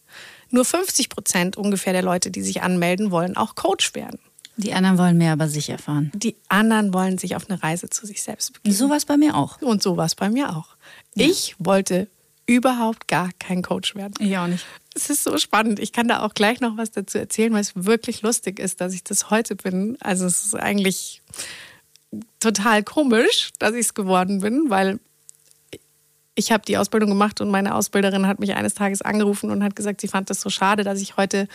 Nur 0.50 0.64
50 0.64 1.10
Prozent 1.10 1.56
ungefähr 1.56 1.92
der 1.92 2.02
Leute, 2.02 2.30
die 2.30 2.42
sich 2.42 2.62
anmelden, 2.62 3.10
wollen 3.10 3.36
auch 3.36 3.54
Coach 3.54 3.94
werden. 3.94 4.18
Die 4.56 4.72
anderen 4.72 4.96
wollen 4.96 5.18
mehr 5.18 5.34
über 5.34 5.48
sich 5.48 5.68
erfahren. 5.68 6.10
Die 6.14 6.36
anderen 6.48 6.94
wollen 6.94 7.18
sich 7.18 7.36
auf 7.36 7.50
eine 7.50 7.62
Reise 7.62 7.90
zu 7.90 8.06
sich 8.06 8.22
selbst 8.22 8.54
begeben. 8.54 8.74
So 8.74 8.88
war 8.88 8.96
es 8.96 9.04
bei 9.04 9.18
mir 9.18 9.36
auch. 9.36 9.60
Und 9.60 9.82
so 9.82 9.98
war 9.98 10.06
es 10.06 10.14
bei 10.14 10.30
mir 10.30 10.56
auch. 10.56 10.76
Ja. 11.14 11.26
Ich 11.26 11.54
wollte 11.58 12.08
überhaupt 12.46 13.08
gar 13.08 13.30
kein 13.38 13.62
Coach 13.62 13.94
werden. 13.94 14.14
Ich 14.20 14.36
auch 14.38 14.46
nicht. 14.46 14.64
Es 14.94 15.10
ist 15.10 15.24
so 15.24 15.36
spannend. 15.36 15.78
Ich 15.80 15.92
kann 15.92 16.08
da 16.08 16.22
auch 16.22 16.32
gleich 16.32 16.60
noch 16.60 16.76
was 16.76 16.90
dazu 16.90 17.18
erzählen, 17.18 17.52
weil 17.52 17.60
es 17.60 17.72
wirklich 17.74 18.22
lustig 18.22 18.58
ist, 18.58 18.80
dass 18.80 18.94
ich 18.94 19.04
das 19.04 19.30
heute 19.30 19.56
bin. 19.56 19.96
Also 20.00 20.26
es 20.26 20.46
ist 20.46 20.54
eigentlich 20.54 21.22
total 22.40 22.82
komisch, 22.82 23.50
dass 23.58 23.74
ich 23.74 23.86
es 23.86 23.94
geworden 23.94 24.40
bin, 24.40 24.70
weil 24.70 25.00
ich 26.34 26.52
habe 26.52 26.64
die 26.66 26.78
Ausbildung 26.78 27.10
gemacht 27.10 27.40
und 27.40 27.50
meine 27.50 27.74
Ausbilderin 27.74 28.26
hat 28.26 28.38
mich 28.38 28.54
eines 28.54 28.74
Tages 28.74 29.02
angerufen 29.02 29.50
und 29.50 29.64
hat 29.64 29.74
gesagt, 29.74 30.00
sie 30.00 30.08
fand 30.08 30.30
das 30.30 30.40
so 30.40 30.50
schade, 30.50 30.84
dass 30.84 31.00
ich 31.00 31.16
heute, 31.16 31.48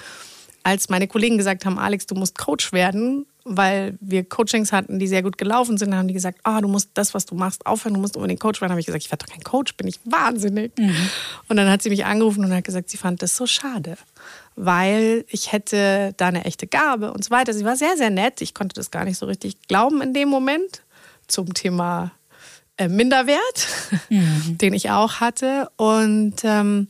als 0.63 0.89
meine 0.89 1.07
Kollegen 1.07 1.37
gesagt 1.37 1.65
haben, 1.65 1.79
Alex, 1.79 2.07
du 2.07 2.15
musst 2.15 2.37
Coach 2.37 2.73
werden, 2.73 3.25
weil 3.43 3.97
wir 3.99 4.23
Coachings 4.23 4.71
hatten, 4.71 4.99
die 4.99 5.07
sehr 5.07 5.23
gut 5.23 5.37
gelaufen 5.37 5.77
sind, 5.77 5.95
haben 5.95 6.07
die 6.07 6.13
gesagt, 6.13 6.39
ah, 6.43 6.61
du 6.61 6.67
musst 6.67 6.91
das, 6.93 7.13
was 7.13 7.25
du 7.25 7.35
machst, 7.35 7.65
aufhören, 7.65 7.95
du 7.95 7.99
musst 7.99 8.15
unbedingt 8.15 8.39
Coach 8.39 8.61
werden. 8.61 8.71
habe 8.71 8.79
ich 8.79 8.85
gesagt, 8.85 9.03
ich 9.03 9.11
werde 9.11 9.25
doch 9.25 9.33
kein 9.33 9.43
Coach, 9.43 9.75
bin 9.75 9.87
ich 9.87 9.99
wahnsinnig. 10.05 10.77
Mhm. 10.77 10.95
Und 11.47 11.57
dann 11.57 11.69
hat 11.69 11.81
sie 11.81 11.89
mich 11.89 12.05
angerufen 12.05 12.45
und 12.45 12.53
hat 12.53 12.63
gesagt, 12.63 12.89
sie 12.89 12.97
fand 12.97 13.21
das 13.21 13.35
so 13.35 13.47
schade, 13.47 13.97
weil 14.55 15.25
ich 15.29 15.51
hätte 15.51 16.13
da 16.17 16.27
eine 16.27 16.45
echte 16.45 16.67
Gabe 16.67 17.13
und 17.13 17.23
so 17.23 17.31
weiter. 17.31 17.53
Sie 17.53 17.65
war 17.65 17.75
sehr, 17.75 17.97
sehr 17.97 18.09
nett. 18.09 18.41
Ich 18.41 18.53
konnte 18.53 18.75
das 18.75 18.91
gar 18.91 19.05
nicht 19.05 19.17
so 19.17 19.25
richtig 19.25 19.61
glauben 19.67 20.01
in 20.01 20.13
dem 20.13 20.29
Moment 20.29 20.83
zum 21.27 21.53
Thema 21.53 22.11
äh, 22.77 22.87
Minderwert, 22.87 23.67
mhm. 24.09 24.57
den 24.61 24.73
ich 24.73 24.91
auch 24.91 25.15
hatte. 25.15 25.69
Und 25.77 26.35
ähm, 26.43 26.87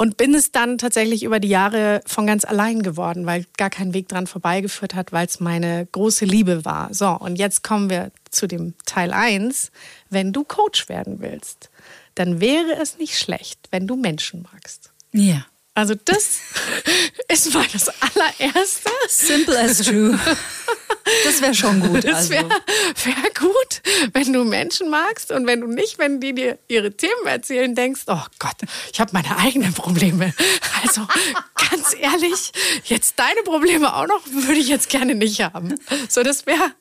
und 0.00 0.16
bin 0.16 0.34
es 0.34 0.50
dann 0.50 0.78
tatsächlich 0.78 1.24
über 1.24 1.40
die 1.40 1.50
Jahre 1.50 2.00
von 2.06 2.26
ganz 2.26 2.46
allein 2.46 2.82
geworden, 2.82 3.26
weil 3.26 3.44
gar 3.58 3.68
kein 3.68 3.92
Weg 3.92 4.08
dran 4.08 4.26
vorbeigeführt 4.26 4.94
hat, 4.94 5.12
weil 5.12 5.26
es 5.26 5.40
meine 5.40 5.86
große 5.92 6.24
Liebe 6.24 6.64
war. 6.64 6.88
So, 6.94 7.10
und 7.10 7.36
jetzt 7.36 7.62
kommen 7.62 7.90
wir 7.90 8.10
zu 8.30 8.46
dem 8.46 8.72
Teil 8.86 9.12
1. 9.12 9.70
Wenn 10.08 10.32
du 10.32 10.42
Coach 10.42 10.88
werden 10.88 11.20
willst, 11.20 11.68
dann 12.14 12.40
wäre 12.40 12.80
es 12.80 12.96
nicht 12.96 13.18
schlecht, 13.18 13.58
wenn 13.72 13.86
du 13.86 13.94
Menschen 13.94 14.46
magst. 14.50 14.90
Ja. 15.12 15.44
Also 15.74 15.94
das 16.02 16.38
ist 17.28 17.52
mal 17.52 17.66
das 17.70 17.90
allererste. 18.00 18.90
Simple 19.06 19.60
as 19.60 19.82
true. 19.82 20.18
Das 21.24 21.40
wäre 21.40 21.54
schon 21.54 21.80
gut. 21.80 22.04
Das 22.10 22.30
wäre 22.30 22.44
also. 22.44 23.06
wär 23.06 23.30
gut, 23.38 23.82
wenn 24.12 24.32
du 24.32 24.44
Menschen 24.44 24.90
magst 24.90 25.30
und 25.30 25.46
wenn 25.46 25.60
du 25.60 25.68
nicht, 25.68 25.98
wenn 25.98 26.20
die 26.20 26.34
dir 26.34 26.58
ihre 26.68 26.90
Themen 26.92 27.26
erzählen, 27.26 27.74
denkst, 27.74 28.02
oh 28.08 28.22
Gott, 28.38 28.56
ich 28.92 29.00
habe 29.00 29.10
meine 29.12 29.36
eigenen 29.36 29.72
Probleme. 29.72 30.32
Also 30.82 31.06
ganz 31.70 31.94
ehrlich, 31.98 32.52
jetzt 32.84 33.18
deine 33.18 33.42
Probleme 33.42 33.94
auch 33.94 34.06
noch, 34.06 34.26
würde 34.26 34.58
ich 34.58 34.68
jetzt 34.68 34.88
gerne 34.88 35.14
nicht 35.14 35.40
haben. 35.40 35.74
So, 36.08 36.22
das 36.22 36.46
wäre, 36.46 36.72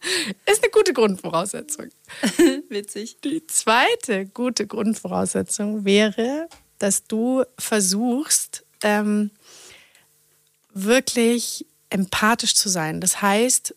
ist 0.45 0.63
eine 0.63 0.71
gute 0.71 0.93
Grundvoraussetzung. 0.93 1.89
Witzig. 2.69 3.17
Die 3.21 3.45
zweite 3.47 4.25
gute 4.25 4.67
Grundvoraussetzung 4.67 5.85
wäre, 5.85 6.47
dass 6.79 7.03
du 7.05 7.43
versuchst, 7.57 8.63
ähm, 8.81 9.31
wirklich 10.73 11.65
empathisch 11.89 12.55
zu 12.55 12.69
sein. 12.69 13.01
Das 13.01 13.21
heißt, 13.21 13.75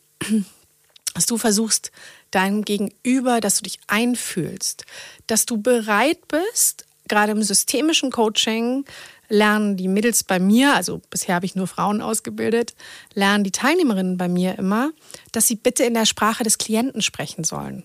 dass 1.15 1.27
du 1.27 1.39
versuchst, 1.39 1.91
deinem 2.31 2.65
Gegenüber, 2.65 3.41
dass 3.41 3.57
du 3.59 3.63
dich 3.63 3.79
einfühlst, 3.87 4.85
dass 5.27 5.47
du 5.47 5.61
bereit 5.61 6.27
bist, 6.29 6.87
gerade 7.09 7.33
im 7.33 7.43
systemischen 7.43 8.11
Coaching 8.11 8.85
lernen 9.29 9.77
die 9.77 9.89
Mädels 9.89 10.25
bei 10.25 10.39
mir, 10.39 10.75
also 10.75 11.01
bisher 11.11 11.35
habe 11.35 11.47
ich 11.47 11.55
nur 11.55 11.67
Frauen 11.67 12.03
ausgebildet, 12.03 12.75
lernen 13.15 13.45
die 13.45 13.51
Teilnehmerinnen 13.51 14.19
bei 14.19 14.29
mir 14.29 14.59
immer, 14.59 14.93
dass 15.33 15.47
sie 15.47 15.57
bitte 15.57 15.85
in 15.85 15.95
der 15.95 16.07
Sprache 16.07 16.45
des 16.45 16.59
Klienten 16.59 17.03
sprechen 17.03 17.45
sollen. 17.45 17.85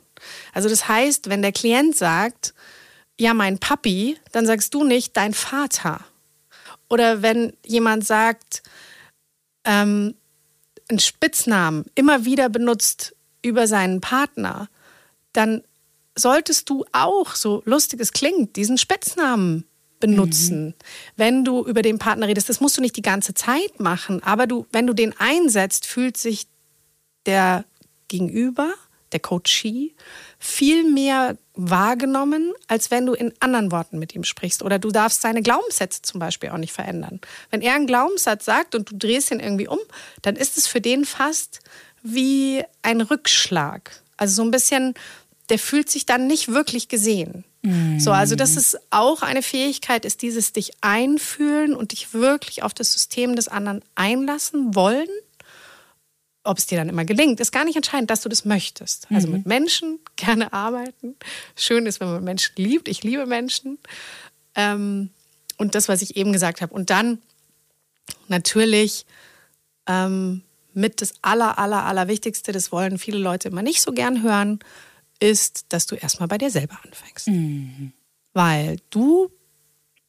Also 0.54 0.68
das 0.68 0.88
heißt, 0.88 1.30
wenn 1.30 1.42
der 1.42 1.52
Klient 1.52 1.96
sagt, 1.96 2.54
ja, 3.20 3.34
mein 3.34 3.60
Papi, 3.60 4.18
dann 4.32 4.46
sagst 4.46 4.74
du 4.74 4.84
nicht 4.84 5.16
dein 5.18 5.34
Vater. 5.34 6.02
Oder 6.90 7.22
wenn 7.22 7.54
jemand 7.66 8.06
sagt, 8.06 8.62
ähm, 9.64 10.16
einen 10.90 11.00
Spitznamen 11.00 11.86
immer 11.96 12.26
wieder 12.26 12.50
benutzt 12.50 13.16
über 13.42 13.68
seinen 13.68 14.02
Partner, 14.02 14.70
dann 15.34 15.64
solltest 16.16 16.70
du 16.70 16.86
auch, 16.92 17.36
so 17.36 17.62
lustig 17.66 18.00
es 18.00 18.12
klingt, 18.12 18.56
diesen 18.56 18.78
Spitznamen 18.78 19.66
benutzen. 20.00 20.68
Mhm. 20.68 20.74
Wenn 21.16 21.46
du 21.46 21.66
über 21.66 21.82
den 21.82 22.00
Partner 22.00 22.28
redest, 22.28 22.50
das 22.50 22.60
musst 22.60 22.78
du 22.78 22.82
nicht 22.82 22.96
die 22.96 23.02
ganze 23.02 23.34
Zeit 23.34 23.80
machen, 23.80 24.22
aber 24.24 24.48
du, 24.48 24.66
wenn 24.72 24.88
du 24.88 24.94
den 24.94 25.14
einsetzt, 25.18 25.86
fühlt 25.86 26.18
sich 26.18 26.48
der 27.26 27.66
Gegenüber, 28.08 28.74
der 29.12 29.20
Coachee, 29.20 29.94
viel 30.40 30.84
mehr 30.84 31.38
wahrgenommen, 31.56 32.54
als 32.68 32.92
wenn 32.92 33.06
du 33.06 33.14
in 33.14 33.34
anderen 33.40 33.72
Worten 33.72 33.98
mit 33.98 34.14
ihm 34.14 34.24
sprichst. 34.24 34.62
Oder 34.62 34.78
du 34.78 34.92
darfst 34.92 35.22
seine 35.22 35.42
Glaubenssätze 35.42 36.02
zum 36.04 36.20
Beispiel 36.20 36.50
auch 36.50 36.58
nicht 36.58 36.74
verändern. 36.74 37.20
Wenn 37.50 37.62
er 37.62 37.74
einen 37.74 37.88
Glaubenssatz 37.88 38.46
sagt 38.46 38.76
und 38.76 38.92
du 38.92 38.98
drehst 38.98 39.32
ihn 39.32 39.40
irgendwie 39.40 39.68
um, 39.68 39.80
dann 40.22 40.36
ist 40.36 40.58
es 40.58 40.68
für 40.68 40.82
den 40.82 41.06
fast 41.06 41.60
wie 42.04 42.64
ein 42.84 43.02
Rückschlag. 43.02 44.02
Also 44.18 44.36
so 44.36 44.44
ein 44.44 44.52
bisschen, 44.52 44.94
der 45.50 45.60
fühlt 45.60 45.90
sich 45.90 46.06
dann 46.06 46.28
nicht 46.28 46.50
wirklich 46.50 46.88
gesehen. 46.88 47.44
Mm. 47.64 48.00
So, 48.00 48.12
also 48.12 48.36
das 48.36 48.56
ist 48.56 48.80
auch 48.92 49.24
eine 49.24 49.42
Fähigkeit, 49.42 50.06
ist 50.06 50.22
dieses 50.22 50.54
dich 50.54 50.72
einfühlen 50.82 51.76
und 51.76 51.92
dich 51.92 52.14
wirklich 52.14 52.62
auf 52.62 52.74
das 52.74 52.94
System 52.94 53.36
des 53.36 53.48
anderen 53.48 53.84
einlassen 53.96 54.76
wollen 54.76 55.10
ob 56.48 56.58
es 56.58 56.66
dir 56.66 56.78
dann 56.78 56.90
immer 56.90 57.06
gelingt, 57.06 57.40
ist 57.40 57.52
gar 57.52 57.66
nicht 57.66 57.76
entscheidend, 57.76 58.10
dass 58.10 58.22
du 58.22 58.30
das 58.30 58.46
möchtest. 58.46 59.08
Also 59.12 59.28
mhm. 59.28 59.34
mit 59.34 59.46
Menschen 59.46 60.00
gerne 60.16 60.54
arbeiten. 60.54 61.16
Schön 61.56 61.86
ist, 61.86 62.00
wenn 62.00 62.12
man 62.12 62.24
Menschen 62.24 62.54
liebt. 62.58 62.88
Ich 62.88 63.04
liebe 63.04 63.26
Menschen. 63.26 63.78
Ähm, 64.56 65.10
und 65.58 65.76
das, 65.76 65.90
was 65.90 66.02
ich 66.02 66.16
eben 66.16 66.32
gesagt 66.32 66.62
habe. 66.62 66.74
Und 66.74 66.90
dann 66.90 67.20
natürlich 68.28 69.06
ähm, 69.88 70.44
mit 70.74 71.02
das 71.02 71.14
aller, 71.22 71.58
aller, 71.58 71.86
aller 71.86 72.08
Wichtigste, 72.08 72.52
das 72.52 72.72
wollen 72.72 72.98
viele 72.98 73.18
Leute 73.18 73.50
immer 73.50 73.62
nicht 73.62 73.82
so 73.82 73.92
gern 73.92 74.24
hören, 74.24 74.60
ist, 75.20 75.66
dass 75.70 75.88
du 75.88 75.96
erstmal 75.96 76.28
bei 76.28 76.38
dir 76.38 76.52
selber 76.52 76.78
anfängst. 76.84 77.28
Mhm. 77.28 77.94
Weil 78.34 78.78
du 78.90 79.32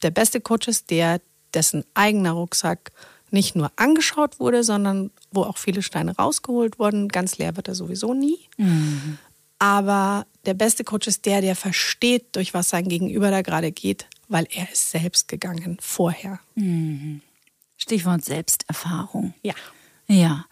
der 0.03 0.11
beste 0.11 0.41
Coach 0.41 0.69
ist, 0.69 0.91
der 0.91 1.21
dessen 1.55 1.85
eigener 1.95 2.33
Rucksack 2.33 2.93
nicht 3.31 3.57
nur 3.57 3.71
angeschaut 3.77 4.41
wurde, 4.41 4.65
sondern 4.65 5.11
wo 5.31 5.43
auch 5.43 5.59
viele 5.59 5.83
Steine 5.83 6.17
rausgeholt 6.17 6.79
wurden. 6.79 7.09
Ganz 7.09 7.39
leer 7.39 7.57
wird 7.57 7.69
er 7.69 7.75
sowieso 7.75 8.15
nie. 8.15 8.39
Mhm. 8.57 9.19
Aber 9.59 10.27
der 10.47 10.55
beste 10.55 10.85
Coach 10.85 11.09
ist 11.09 11.27
der, 11.27 11.41
der 11.41 11.57
versteht, 11.57 12.37
durch 12.37 12.55
was 12.55 12.69
sein 12.69 12.89
Gegenüber 12.89 13.31
da 13.31 13.43
gerade 13.43 13.73
geht, 13.73 14.07
weil 14.29 14.47
er 14.51 14.71
ist 14.71 14.91
selbst 14.91 15.29
gegangen 15.29 15.79
vorher. 15.81 16.41
Mhm. 16.55 17.23
Stichwort 17.77 18.25
Selbsterfahrung. 18.25 19.35
Ja. 19.43 19.55
Ja, 20.11 20.47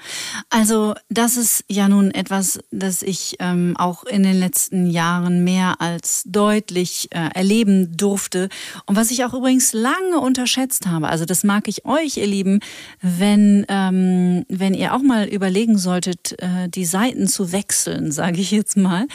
also 0.50 0.94
das 1.09 1.38
ist 1.38 1.64
ja 1.66 1.88
nun 1.88 2.11
etwas, 2.11 2.61
das 2.70 3.00
ich 3.00 3.36
ähm, 3.38 3.74
auch 3.78 4.04
in 4.04 4.22
den 4.22 4.38
letzten 4.38 4.86
Jahren 4.86 5.44
mehr 5.44 5.80
als 5.80 6.24
deutlich 6.26 7.09
äh, 7.12 7.30
erleben 7.32 7.96
durfte 7.96 8.50
und 8.84 8.96
was 8.96 9.11
ich 9.11 9.24
auch 9.24 9.32
übrigens 9.32 9.72
lange 9.72 10.20
unterschätzt 10.20 10.86
habe. 10.86 11.09
Also 11.09 11.24
das 11.24 11.42
mag 11.42 11.68
ich 11.68 11.86
euch, 11.86 12.18
ihr 12.18 12.26
Lieben, 12.26 12.61
wenn 13.00 13.64
ähm, 13.70 14.44
wenn 14.50 14.74
ihr 14.74 14.94
auch 14.94 15.02
mal 15.02 15.26
überlegen 15.26 15.78
solltet, 15.78 16.34
äh, 16.42 16.68
die 16.68 16.84
Seiten 16.84 17.26
zu 17.26 17.50
wechseln, 17.50 18.12
sage 18.12 18.42
ich 18.42 18.50
jetzt 18.50 18.76
mal. 18.76 19.07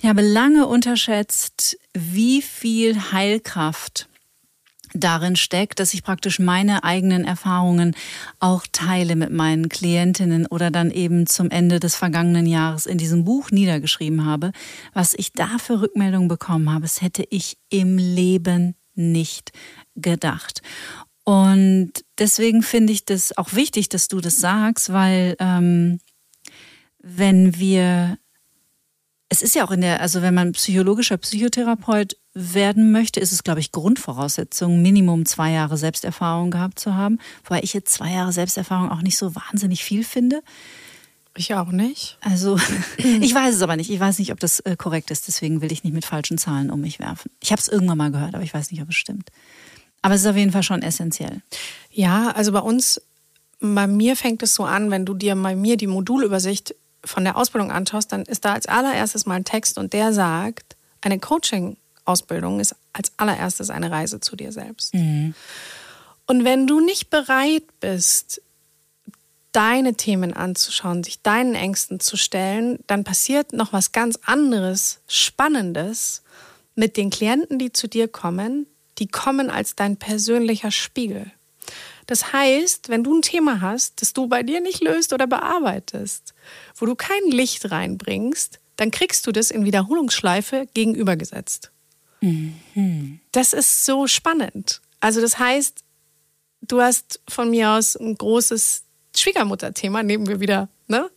Ich 0.00 0.08
habe 0.08 0.22
lange 0.22 0.68
unterschätzt, 0.68 1.76
wie 1.92 2.40
viel 2.40 3.12
Heilkraft 3.12 4.08
darin 4.94 5.36
steckt, 5.36 5.80
dass 5.80 5.94
ich 5.94 6.02
praktisch 6.02 6.38
meine 6.38 6.84
eigenen 6.84 7.24
Erfahrungen 7.24 7.94
auch 8.40 8.66
teile 8.70 9.16
mit 9.16 9.30
meinen 9.30 9.68
Klientinnen 9.68 10.46
oder 10.46 10.70
dann 10.70 10.90
eben 10.90 11.26
zum 11.26 11.50
Ende 11.50 11.80
des 11.80 11.96
vergangenen 11.96 12.46
Jahres 12.46 12.86
in 12.86 12.98
diesem 12.98 13.24
Buch 13.24 13.50
niedergeschrieben 13.50 14.24
habe, 14.24 14.52
was 14.92 15.14
ich 15.14 15.32
da 15.32 15.58
für 15.58 15.80
Rückmeldungen 15.80 16.28
bekommen 16.28 16.70
habe, 16.70 16.82
das 16.82 17.02
hätte 17.02 17.24
ich 17.30 17.56
im 17.70 17.98
Leben 17.98 18.74
nicht 18.94 19.52
gedacht. 19.96 20.62
Und 21.24 21.92
deswegen 22.18 22.62
finde 22.62 22.92
ich 22.92 23.04
das 23.04 23.36
auch 23.36 23.52
wichtig, 23.54 23.88
dass 23.88 24.08
du 24.08 24.20
das 24.20 24.40
sagst, 24.40 24.92
weil 24.92 25.36
ähm, 25.38 26.00
wenn 26.98 27.58
wir 27.58 28.18
es 29.32 29.40
ist 29.40 29.54
ja 29.54 29.64
auch 29.64 29.70
in 29.70 29.80
der, 29.80 30.02
also 30.02 30.20
wenn 30.20 30.34
man 30.34 30.52
psychologischer 30.52 31.16
Psychotherapeut 31.16 32.18
werden 32.34 32.92
möchte, 32.92 33.20
ist 33.20 33.32
es, 33.32 33.44
glaube 33.44 33.60
ich, 33.60 33.72
Grundvoraussetzung, 33.72 34.80
Minimum 34.80 35.26
zwei 35.26 35.50
Jahre 35.50 35.76
Selbsterfahrung 35.76 36.50
gehabt 36.50 36.78
zu 36.78 36.94
haben. 36.94 37.18
Wobei 37.44 37.60
ich 37.62 37.74
jetzt 37.74 37.92
zwei 37.92 38.10
Jahre 38.10 38.32
Selbsterfahrung 38.32 38.90
auch 38.90 39.02
nicht 39.02 39.18
so 39.18 39.34
wahnsinnig 39.34 39.84
viel 39.84 40.02
finde. 40.04 40.42
Ich 41.36 41.54
auch 41.54 41.70
nicht. 41.72 42.18
Also, 42.20 42.58
ich 42.96 43.34
weiß 43.34 43.54
es 43.54 43.62
aber 43.62 43.76
nicht. 43.76 43.90
Ich 43.90 44.00
weiß 44.00 44.18
nicht, 44.18 44.32
ob 44.32 44.40
das 44.40 44.60
äh, 44.60 44.76
korrekt 44.76 45.10
ist. 45.10 45.28
Deswegen 45.28 45.60
will 45.60 45.72
ich 45.72 45.84
nicht 45.84 45.92
mit 45.92 46.04
falschen 46.04 46.38
Zahlen 46.38 46.70
um 46.70 46.80
mich 46.80 46.98
werfen. 46.98 47.30
Ich 47.40 47.52
habe 47.52 47.60
es 47.60 47.68
irgendwann 47.68 47.98
mal 47.98 48.10
gehört, 48.10 48.34
aber 48.34 48.44
ich 48.44 48.54
weiß 48.54 48.70
nicht, 48.70 48.82
ob 48.82 48.88
es 48.88 48.96
stimmt. 48.96 49.30
Aber 50.02 50.14
es 50.14 50.22
ist 50.22 50.26
auf 50.26 50.36
jeden 50.36 50.52
Fall 50.52 50.62
schon 50.62 50.82
essentiell. 50.82 51.42
Ja, 51.90 52.30
also 52.30 52.52
bei 52.52 52.58
uns, 52.58 53.00
bei 53.60 53.86
mir 53.86 54.16
fängt 54.16 54.42
es 54.42 54.54
so 54.54 54.64
an, 54.64 54.90
wenn 54.90 55.06
du 55.06 55.14
dir 55.14 55.36
bei 55.36 55.54
mir 55.54 55.76
die 55.76 55.86
Modulübersicht 55.86 56.74
von 57.04 57.24
der 57.24 57.36
Ausbildung 57.36 57.70
anschaust, 57.70 58.12
dann 58.12 58.22
ist 58.22 58.44
da 58.44 58.52
als 58.52 58.66
allererstes 58.66 59.26
mal 59.26 59.34
ein 59.34 59.44
Text 59.44 59.78
und 59.78 59.92
der 59.92 60.12
sagt, 60.12 60.76
eine 61.00 61.18
Coaching-Ausbildung 62.04 62.60
ist 62.60 62.74
als 62.92 63.12
allererstes 63.16 63.70
eine 63.70 63.90
Reise 63.90 64.20
zu 64.20 64.36
dir 64.36 64.52
selbst. 64.52 64.94
Mhm. 64.94 65.34
Und 66.26 66.44
wenn 66.44 66.66
du 66.66 66.80
nicht 66.80 67.10
bereit 67.10 67.64
bist, 67.80 68.40
deine 69.52 69.94
Themen 69.94 70.32
anzuschauen, 70.32 71.04
sich 71.04 71.20
deinen 71.20 71.54
Ängsten 71.54 72.00
zu 72.00 72.16
stellen, 72.16 72.78
dann 72.86 73.04
passiert 73.04 73.52
noch 73.52 73.72
was 73.72 73.92
ganz 73.92 74.18
anderes, 74.24 75.00
Spannendes 75.08 76.22
mit 76.74 76.96
den 76.96 77.10
Klienten, 77.10 77.58
die 77.58 77.72
zu 77.72 77.86
dir 77.86 78.08
kommen. 78.08 78.66
Die 78.98 79.08
kommen 79.08 79.50
als 79.50 79.74
dein 79.74 79.96
persönlicher 79.96 80.70
Spiegel. 80.70 81.30
Das 82.06 82.32
heißt, 82.32 82.88
wenn 82.88 83.04
du 83.04 83.18
ein 83.18 83.22
Thema 83.22 83.60
hast, 83.60 84.00
das 84.00 84.12
du 84.12 84.26
bei 84.26 84.42
dir 84.42 84.60
nicht 84.60 84.82
löst 84.82 85.12
oder 85.12 85.26
bearbeitest, 85.26 86.34
wo 86.76 86.86
du 86.86 86.94
kein 86.94 87.30
Licht 87.30 87.70
reinbringst, 87.70 88.58
dann 88.76 88.90
kriegst 88.90 89.26
du 89.26 89.32
das 89.32 89.50
in 89.50 89.64
Wiederholungsschleife 89.64 90.66
gegenübergesetzt. 90.74 91.71
Mhm. 92.22 93.20
Das 93.32 93.52
ist 93.52 93.84
so 93.84 94.06
spannend. 94.06 94.80
Also 95.00 95.20
das 95.20 95.38
heißt, 95.38 95.84
du 96.62 96.80
hast 96.80 97.20
von 97.28 97.50
mir 97.50 97.70
aus 97.70 97.96
ein 97.96 98.14
großes 98.14 98.84
Schwiegermutterthema, 99.14 100.02
nehmen 100.02 100.26
wir 100.26 100.40
wieder, 100.40 100.68
ne? 100.86 101.10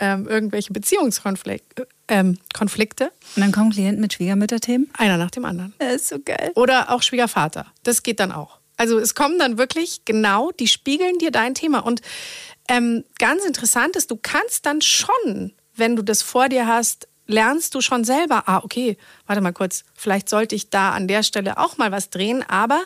Ähm, 0.00 0.28
irgendwelche 0.28 0.72
Beziehungskonflikte. 0.72 1.88
Ähm, 2.06 2.38
Konflikte. 2.54 3.12
Und 3.36 3.42
dann 3.42 3.52
kommen 3.52 3.70
Klienten 3.70 4.00
mit 4.00 4.12
Schwiegermütterthemen? 4.14 4.88
Einer 4.96 5.16
nach 5.18 5.30
dem 5.30 5.44
anderen. 5.44 5.74
Das 5.78 5.94
ist 5.96 6.08
so 6.08 6.18
geil. 6.24 6.52
Oder 6.54 6.90
auch 6.90 7.02
Schwiegervater. 7.02 7.66
Das 7.82 8.02
geht 8.02 8.20
dann 8.20 8.32
auch. 8.32 8.58
Also 8.76 8.98
es 8.98 9.16
kommen 9.16 9.40
dann 9.40 9.58
wirklich 9.58 10.04
genau, 10.04 10.52
die 10.52 10.68
spiegeln 10.68 11.18
dir 11.18 11.32
dein 11.32 11.54
Thema. 11.54 11.80
Und 11.80 12.00
ähm, 12.68 13.04
ganz 13.18 13.44
interessant 13.44 13.96
ist, 13.96 14.10
du 14.10 14.16
kannst 14.16 14.66
dann 14.66 14.80
schon, 14.82 15.52
wenn 15.74 15.96
du 15.96 16.02
das 16.02 16.22
vor 16.22 16.48
dir 16.48 16.68
hast, 16.68 17.08
lernst 17.28 17.74
du 17.74 17.80
schon 17.80 18.02
selber, 18.02 18.44
ah, 18.46 18.60
okay, 18.64 18.96
warte 19.26 19.40
mal 19.40 19.52
kurz, 19.52 19.84
vielleicht 19.94 20.28
sollte 20.28 20.56
ich 20.56 20.70
da 20.70 20.92
an 20.92 21.06
der 21.06 21.22
Stelle 21.22 21.58
auch 21.58 21.78
mal 21.78 21.92
was 21.92 22.10
drehen, 22.10 22.42
aber 22.48 22.82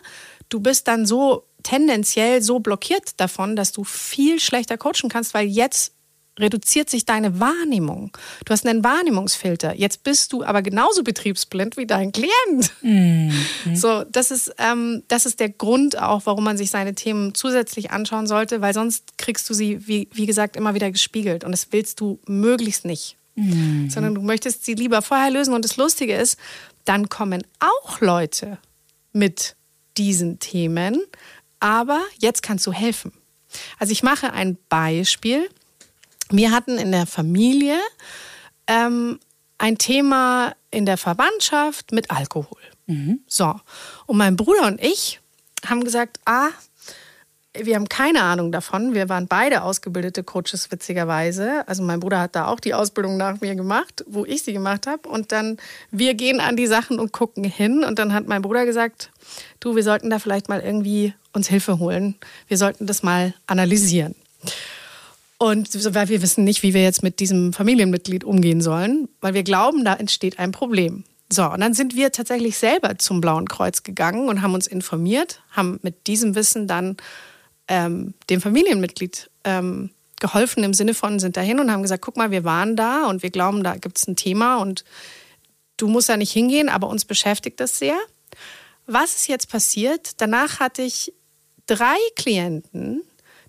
du 0.51 0.61
bist 0.61 0.89
dann 0.89 1.07
so 1.07 1.47
tendenziell 1.63 2.43
so 2.43 2.59
blockiert 2.59 3.19
davon, 3.21 3.57
dass 3.57 3.73
du 3.73 3.85
viel 3.85 4.41
schlechter 4.41 4.77
coachen 4.77 5.09
kannst, 5.09 5.33
weil 5.33 5.47
jetzt 5.47 5.93
reduziert 6.39 6.89
sich 6.89 7.05
deine 7.05 7.41
Wahrnehmung. 7.41 8.17
Du 8.45 8.53
hast 8.53 8.67
einen 8.67 8.83
Wahrnehmungsfilter. 8.83 9.75
Jetzt 9.75 10.03
bist 10.03 10.33
du 10.33 10.43
aber 10.43 10.63
genauso 10.63 11.05
betriebsblind 11.05 11.77
wie 11.77 11.87
dein 11.87 12.11
Klient. 12.11 12.73
Mhm. 12.81 13.33
So, 13.75 14.05
das 14.05 14.31
ist, 14.31 14.55
ähm, 14.59 15.03
das 15.09 15.27
ist 15.27 15.41
der 15.41 15.51
Grund 15.51 16.01
auch, 16.01 16.23
warum 16.25 16.45
man 16.45 16.57
sich 16.57 16.71
seine 16.71 16.95
Themen 16.95 17.35
zusätzlich 17.35 17.91
anschauen 17.91 18.27
sollte, 18.27 18.61
weil 18.63 18.73
sonst 18.73 19.19
kriegst 19.19 19.49
du 19.51 19.55
sie, 19.55 19.87
wie, 19.87 20.09
wie 20.13 20.27
gesagt, 20.27 20.57
immer 20.57 20.75
wieder 20.75 20.91
gespiegelt. 20.91 21.45
Und 21.45 21.53
das 21.53 21.69
willst 21.71 22.01
du 22.01 22.19
möglichst 22.27 22.87
nicht. 22.87 23.19
Mhm. 23.35 23.91
Sondern 23.91 24.15
du 24.15 24.23
möchtest 24.23 24.65
sie 24.65 24.75
lieber 24.75 25.03
vorher 25.03 25.31
lösen. 25.31 25.55
Und 25.55 25.65
das 25.65 25.77
Lustige 25.77 26.15
ist, 26.15 26.39
dann 26.85 27.09
kommen 27.09 27.43
auch 27.61 28.01
Leute 28.01 28.59
mit 29.13 29.57
diesen 29.97 30.39
Themen, 30.39 31.03
aber 31.61 32.01
jetzt 32.19 32.43
kannst 32.43 32.67
du 32.67 32.73
helfen. 32.73 33.13
Also 33.79 33.93
ich 33.93 34.03
mache 34.03 34.33
ein 34.33 34.57
Beispiel 34.69 35.49
wir 36.33 36.51
hatten 36.51 36.79
in 36.79 36.93
der 36.93 37.07
Familie 37.07 37.79
ähm, 38.67 39.21
ein 39.59 39.79
Thema 39.79 40.55
in 40.71 40.87
der 40.87 40.97
Verwandtschaft 40.97 41.93
mit 41.93 42.11
Alkohol. 42.11 42.61
Mhm. 42.87 43.21
So. 43.27 43.55
Und 44.07 44.17
mein 44.17 44.37
Bruder 44.37 44.67
und 44.67 44.83
ich 44.83 45.21
haben 45.67 45.85
gesagt, 45.85 46.19
ah, 46.25 46.49
wir 47.55 47.75
haben 47.75 47.89
keine 47.89 48.23
Ahnung 48.23 48.51
davon. 48.51 48.95
Wir 48.95 49.09
waren 49.09 49.27
beide 49.27 49.63
ausgebildete 49.63 50.23
Coaches, 50.23 50.71
witzigerweise. 50.71 51.67
Also 51.69 51.83
mein 51.83 52.01
Bruder 52.01 52.21
hat 52.21 52.35
da 52.35 52.47
auch 52.47 52.61
die 52.61 52.73
Ausbildung 52.73 53.17
nach 53.17 53.41
mir 53.41 53.55
gemacht, 53.55 54.05
wo 54.07 54.25
ich 54.25 54.43
sie 54.43 54.53
gemacht 54.53 54.87
habe. 54.87 55.09
Und 55.09 55.33
dann, 55.33 55.59
wir 55.91 56.15
gehen 56.15 56.41
an 56.41 56.57
die 56.57 56.67
Sachen 56.67 56.99
und 56.99 57.13
gucken 57.13 57.45
hin. 57.45 57.85
Und 57.85 57.99
dann 57.99 58.15
hat 58.15 58.27
mein 58.27 58.43
Bruder 58.43 58.65
gesagt, 58.65 59.11
du, 59.61 59.77
wir 59.77 59.83
sollten 59.83 60.09
da 60.09 60.19
vielleicht 60.19 60.49
mal 60.49 60.61
irgendwie 60.61 61.13
uns 61.33 61.49
Hilfe 61.49 61.79
holen. 61.79 62.15
Wir 62.49 62.57
sollten 62.57 62.87
das 62.87 63.03
mal 63.03 63.35
analysieren. 63.47 64.15
Und 65.37 65.69
weil 65.95 66.09
wir 66.09 66.23
wissen 66.23 66.45
nicht, 66.45 66.63
wie 66.63 66.73
wir 66.73 66.83
jetzt 66.83 67.03
mit 67.03 67.21
diesem 67.21 67.53
Familienmitglied 67.53 68.25
umgehen 68.25 68.61
sollen, 68.63 69.09
weil 69.21 69.35
wir 69.35 69.43
glauben, 69.43 69.85
da 69.85 69.95
entsteht 69.95 70.39
ein 70.39 70.53
Problem. 70.53 71.05
So, 71.31 71.51
und 71.51 71.61
dann 71.61 71.75
sind 71.75 71.97
wir 71.97 72.13
tatsächlich 72.13 72.59
selber 72.59 72.99
zum 72.99 73.21
Blauen 73.21 73.49
Kreuz 73.49 73.83
gegangen 73.83 74.29
und 74.29 74.43
haben 74.43 74.55
uns 74.55 74.67
informiert, 74.67 75.43
haben 75.51 75.81
mit 75.83 76.07
diesem 76.07 76.35
Wissen 76.35 76.69
dann 76.69 76.97
ähm, 77.69 78.15
dem 78.31 78.41
Familienmitglied 78.41 79.31
ähm, 79.45 79.91
geholfen 80.21 80.63
im 80.63 80.75
Sinne 80.75 80.95
von, 80.95 81.19
sind 81.19 81.37
dahin 81.37 81.59
und 81.59 81.71
haben 81.71 81.83
gesagt, 81.83 82.03
guck 82.03 82.17
mal, 82.17 82.31
wir 82.31 82.45
waren 82.45 82.77
da 82.77 83.07
und 83.07 83.23
wir 83.23 83.31
glauben, 83.31 83.65
da 83.65 83.77
gibt 83.77 83.99
es 83.99 84.07
ein 84.07 84.17
Thema 84.17 84.57
und 84.59 84.85
du 85.77 85.89
musst 85.89 86.09
da 86.09 86.17
nicht 86.17 86.33
hingehen, 86.33 86.69
aber 86.69 86.89
uns 86.89 87.05
beschäftigt 87.05 87.61
das 87.61 87.79
sehr. 87.79 87.97
Was 88.87 89.17
ist 89.17 89.29
jetzt 89.29 89.51
passiert? 89.51 90.21
Danach 90.21 90.61
hatte 90.61 90.83
ich 90.83 91.13
drei 91.67 91.97
Klienten, 92.17 93.03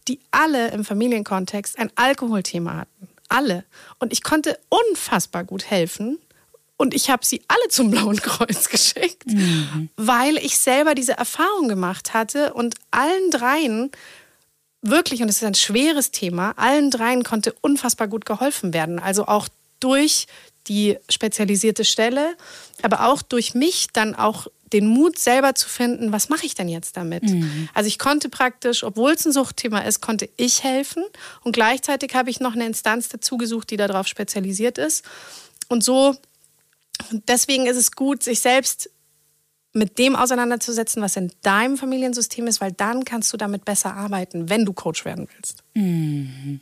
die 0.08 0.20
alle 0.32 0.72
im 0.72 0.84
Familienkontext 0.84 1.78
ein 1.78 1.92
Alkoholthema 1.96 2.78
hatten. 2.78 3.08
Alle. 3.30 3.64
Und 4.00 4.14
ich 4.14 4.24
konnte 4.24 4.60
unfassbar 4.70 5.44
gut 5.44 5.70
helfen. 5.70 6.20
Und 6.78 6.94
ich 6.94 7.10
habe 7.10 7.26
sie 7.26 7.42
alle 7.48 7.70
zum 7.70 7.92
Blauen 7.92 8.18
Kreuz 8.18 8.70
geschickt, 8.70 9.28
mhm. 9.28 9.90
weil 9.96 10.38
ich 10.38 10.58
selber 10.58 10.96
diese 10.96 11.14
Erfahrung 11.14 11.68
gemacht 11.68 12.14
hatte 12.14 12.54
und 12.54 12.76
allen 12.92 13.32
dreien 13.32 13.92
wirklich, 14.82 15.22
und 15.22 15.30
es 15.30 15.38
ist 15.38 15.44
ein 15.44 15.56
schweres 15.56 16.12
Thema, 16.12 16.54
allen 16.58 16.92
dreien 16.92 17.24
konnte 17.24 17.56
unfassbar 17.62 18.08
gut 18.08 18.26
geholfen 18.26 18.74
werden. 18.74 19.00
Also 19.00 19.28
auch 19.28 19.48
durch 19.80 20.28
die 20.68 20.98
spezialisierte 21.10 21.86
Stelle, 21.86 22.36
aber 22.82 23.08
auch 23.08 23.22
durch 23.22 23.54
mich 23.54 23.88
dann 23.92 24.16
auch 24.16 24.48
den 24.72 24.88
Mut 24.88 25.20
selber 25.20 25.56
zu 25.56 25.70
finden, 25.70 26.12
was 26.12 26.30
mache 26.30 26.46
ich 26.46 26.56
denn 26.56 26.68
jetzt 26.68 26.98
damit? 26.98 27.24
Mhm. 27.24 27.70
Also 27.74 27.88
ich 27.88 28.00
konnte 28.00 28.30
praktisch, 28.30 28.84
obwohl 28.84 29.12
es 29.12 29.26
ein 29.26 29.32
Suchtthema 29.32 29.80
ist, 29.80 30.02
konnte 30.02 30.30
ich 30.36 30.64
helfen 30.64 31.04
und 31.42 31.52
gleichzeitig 31.52 32.16
habe 32.16 32.30
ich 32.30 32.40
noch 32.40 32.54
eine 32.54 32.66
Instanz 32.66 33.10
dazu 33.10 33.38
gesucht, 33.38 33.70
die 33.70 33.78
darauf 33.78 34.08
spezialisiert 34.08 34.78
ist. 34.78 35.06
Und 35.70 35.84
so, 35.84 36.16
deswegen 37.12 37.66
ist 37.66 37.78
es 37.78 37.92
gut, 37.92 38.24
sich 38.24 38.40
selbst 38.40 38.90
mit 39.74 39.98
dem 39.98 40.16
auseinanderzusetzen, 40.16 41.02
was 41.02 41.16
in 41.16 41.32
deinem 41.42 41.78
Familiensystem 41.78 42.48
ist, 42.48 42.62
weil 42.62 42.72
dann 42.72 43.06
kannst 43.06 43.34
du 43.34 43.38
damit 43.38 43.66
besser 43.66 43.96
arbeiten, 43.96 44.50
wenn 44.50 44.66
du 44.66 44.74
Coach 44.74 45.04
werden 45.04 45.28
willst. 45.36 45.64
Mhm. 45.74 46.62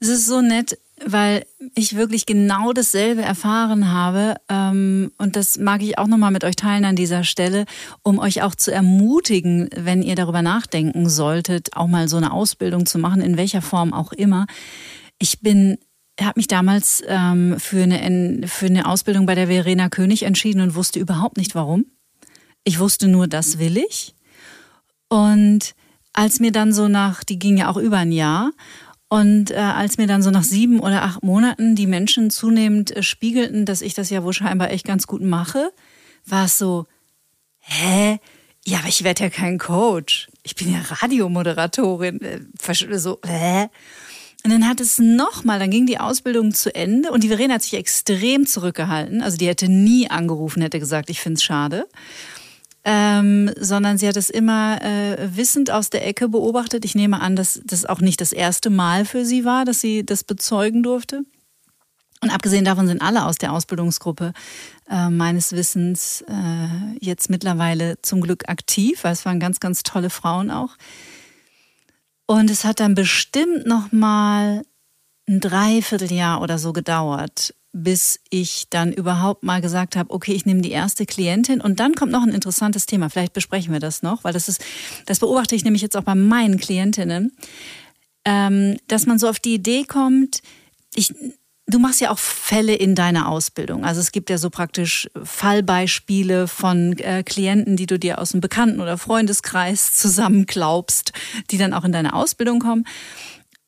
Es 0.00 0.08
ist 0.08 0.26
so 0.26 0.40
nett, 0.40 0.78
weil 1.04 1.46
ich 1.76 1.94
wirklich 1.94 2.26
genau 2.26 2.72
dasselbe 2.72 3.22
erfahren 3.22 3.92
habe. 3.92 4.34
Ähm, 4.48 5.12
und 5.16 5.36
das 5.36 5.58
mag 5.58 5.80
ich 5.80 5.96
auch 5.96 6.08
nochmal 6.08 6.32
mit 6.32 6.42
euch 6.42 6.56
teilen 6.56 6.84
an 6.84 6.96
dieser 6.96 7.22
Stelle, 7.22 7.66
um 8.02 8.18
euch 8.18 8.42
auch 8.42 8.56
zu 8.56 8.72
ermutigen, 8.72 9.70
wenn 9.76 10.02
ihr 10.02 10.16
darüber 10.16 10.42
nachdenken 10.42 11.08
solltet, 11.08 11.76
auch 11.76 11.86
mal 11.86 12.08
so 12.08 12.16
eine 12.16 12.32
Ausbildung 12.32 12.84
zu 12.84 12.98
machen, 12.98 13.20
in 13.20 13.36
welcher 13.36 13.62
Form 13.62 13.92
auch 13.92 14.12
immer. 14.12 14.46
Ich 15.20 15.40
bin 15.40 15.78
habe 16.24 16.38
mich 16.38 16.48
damals 16.48 17.02
ähm, 17.06 17.56
für, 17.58 17.82
eine, 17.82 18.46
für 18.46 18.66
eine 18.66 18.86
Ausbildung 18.86 19.26
bei 19.26 19.34
der 19.34 19.46
Verena 19.48 19.88
König 19.88 20.24
entschieden 20.24 20.60
und 20.60 20.74
wusste 20.74 20.98
überhaupt 20.98 21.36
nicht 21.36 21.54
warum. 21.54 21.86
Ich 22.64 22.78
wusste 22.78 23.08
nur, 23.08 23.26
das 23.26 23.58
will 23.58 23.76
ich. 23.76 24.14
Und 25.08 25.74
als 26.12 26.40
mir 26.40 26.52
dann 26.52 26.72
so 26.72 26.88
nach, 26.88 27.24
die 27.24 27.38
ging 27.38 27.56
ja 27.56 27.70
auch 27.70 27.76
über 27.76 27.98
ein 27.98 28.12
Jahr, 28.12 28.52
und 29.12 29.50
äh, 29.50 29.56
als 29.56 29.98
mir 29.98 30.06
dann 30.06 30.22
so 30.22 30.30
nach 30.30 30.42
sieben 30.42 30.80
oder 30.80 31.02
acht 31.02 31.22
Monaten 31.22 31.76
die 31.76 31.86
Menschen 31.86 32.30
zunehmend 32.30 32.96
äh, 32.96 33.02
spiegelten, 33.02 33.66
dass 33.66 33.82
ich 33.82 33.92
das 33.92 34.08
ja 34.08 34.24
wohl 34.24 34.32
scheinbar 34.32 34.70
echt 34.70 34.86
ganz 34.86 35.06
gut 35.06 35.20
mache, 35.20 35.70
war 36.24 36.46
es 36.46 36.56
so, 36.56 36.86
hä? 37.58 38.18
Ja, 38.64 38.78
aber 38.78 38.88
ich 38.88 39.04
werde 39.04 39.24
ja 39.24 39.28
kein 39.28 39.58
Coach. 39.58 40.30
Ich 40.44 40.54
bin 40.54 40.72
ja 40.72 40.80
Radiomoderatorin. 40.80 42.22
Äh, 42.22 42.98
so, 42.98 43.20
hä? 43.22 43.68
Und 44.44 44.50
dann 44.50 44.68
hat 44.68 44.80
es 44.80 44.98
nochmal, 44.98 45.60
dann 45.60 45.70
ging 45.70 45.86
die 45.86 45.98
Ausbildung 45.98 46.52
zu 46.52 46.74
Ende 46.74 47.12
und 47.12 47.22
die 47.22 47.28
Verena 47.28 47.54
hat 47.54 47.62
sich 47.62 47.74
extrem 47.74 48.46
zurückgehalten. 48.46 49.22
Also 49.22 49.36
die 49.36 49.46
hätte 49.46 49.68
nie 49.68 50.10
angerufen, 50.10 50.62
hätte 50.62 50.80
gesagt, 50.80 51.10
ich 51.10 51.20
finde 51.20 51.38
es 51.38 51.44
schade 51.44 51.86
ähm, 52.84 53.50
sondern 53.58 53.98
sie 53.98 54.08
hat 54.08 54.16
es 54.16 54.30
immer 54.30 54.82
äh, 54.82 55.36
wissend 55.36 55.70
aus 55.70 55.90
der 55.90 56.06
Ecke 56.06 56.28
beobachtet. 56.28 56.84
Ich 56.84 56.94
nehme 56.94 57.20
an, 57.20 57.36
dass 57.36 57.60
das 57.64 57.86
auch 57.86 58.00
nicht 58.00 58.20
das 58.20 58.32
erste 58.32 58.70
Mal 58.70 59.04
für 59.04 59.24
sie 59.24 59.44
war, 59.44 59.64
dass 59.64 59.80
sie 59.80 60.04
das 60.04 60.24
bezeugen 60.24 60.82
durfte. 60.82 61.22
Und 62.20 62.30
abgesehen 62.30 62.64
davon 62.64 62.86
sind 62.86 63.02
alle 63.02 63.26
aus 63.26 63.36
der 63.36 63.52
Ausbildungsgruppe 63.52 64.32
äh, 64.88 65.10
meines 65.10 65.52
Wissens 65.52 66.24
äh, 66.28 66.96
jetzt 67.00 67.30
mittlerweile 67.30 68.00
zum 68.02 68.20
Glück 68.20 68.48
aktiv, 68.48 69.02
weil 69.02 69.12
es 69.12 69.24
waren 69.24 69.40
ganz, 69.40 69.60
ganz 69.60 69.82
tolle 69.82 70.10
Frauen 70.10 70.50
auch. 70.50 70.76
Und 72.32 72.48
es 72.48 72.64
hat 72.64 72.80
dann 72.80 72.94
bestimmt 72.94 73.66
noch 73.66 73.92
mal 73.92 74.62
ein 75.28 75.40
Dreivierteljahr 75.40 76.40
oder 76.40 76.56
so 76.56 76.72
gedauert, 76.72 77.54
bis 77.74 78.20
ich 78.30 78.68
dann 78.70 78.90
überhaupt 78.90 79.42
mal 79.42 79.60
gesagt 79.60 79.96
habe, 79.96 80.10
okay, 80.10 80.32
ich 80.32 80.46
nehme 80.46 80.62
die 80.62 80.70
erste 80.70 81.04
Klientin 81.04 81.60
und 81.60 81.78
dann 81.78 81.94
kommt 81.94 82.10
noch 82.10 82.22
ein 82.22 82.30
interessantes 82.30 82.86
Thema. 82.86 83.10
Vielleicht 83.10 83.34
besprechen 83.34 83.74
wir 83.74 83.80
das 83.80 84.02
noch, 84.02 84.24
weil 84.24 84.32
das 84.32 84.48
ist, 84.48 84.64
das 85.04 85.18
beobachte 85.18 85.54
ich 85.54 85.64
nämlich 85.64 85.82
jetzt 85.82 85.94
auch 85.94 86.04
bei 86.04 86.14
meinen 86.14 86.56
Klientinnen, 86.56 87.36
ähm, 88.24 88.78
dass 88.88 89.04
man 89.04 89.18
so 89.18 89.28
auf 89.28 89.38
die 89.38 89.52
Idee 89.52 89.84
kommt, 89.84 90.40
ich, 90.94 91.12
du 91.66 91.78
machst 91.78 92.00
ja 92.00 92.10
auch 92.10 92.18
Fälle 92.18 92.74
in 92.74 92.94
deiner 92.94 93.28
Ausbildung. 93.28 93.84
Also 93.84 94.00
es 94.00 94.12
gibt 94.12 94.30
ja 94.30 94.38
so 94.38 94.50
praktisch 94.50 95.08
Fallbeispiele 95.22 96.48
von 96.48 96.98
äh, 96.98 97.22
Klienten, 97.22 97.76
die 97.76 97.86
du 97.86 97.98
dir 97.98 98.18
aus 98.18 98.30
dem 98.30 98.40
Bekannten- 98.40 98.80
oder 98.80 98.98
Freundeskreis 98.98 99.92
zusammenklaubst, 99.96 101.12
die 101.50 101.58
dann 101.58 101.72
auch 101.72 101.84
in 101.84 101.92
deine 101.92 102.14
Ausbildung 102.14 102.58
kommen. 102.58 102.84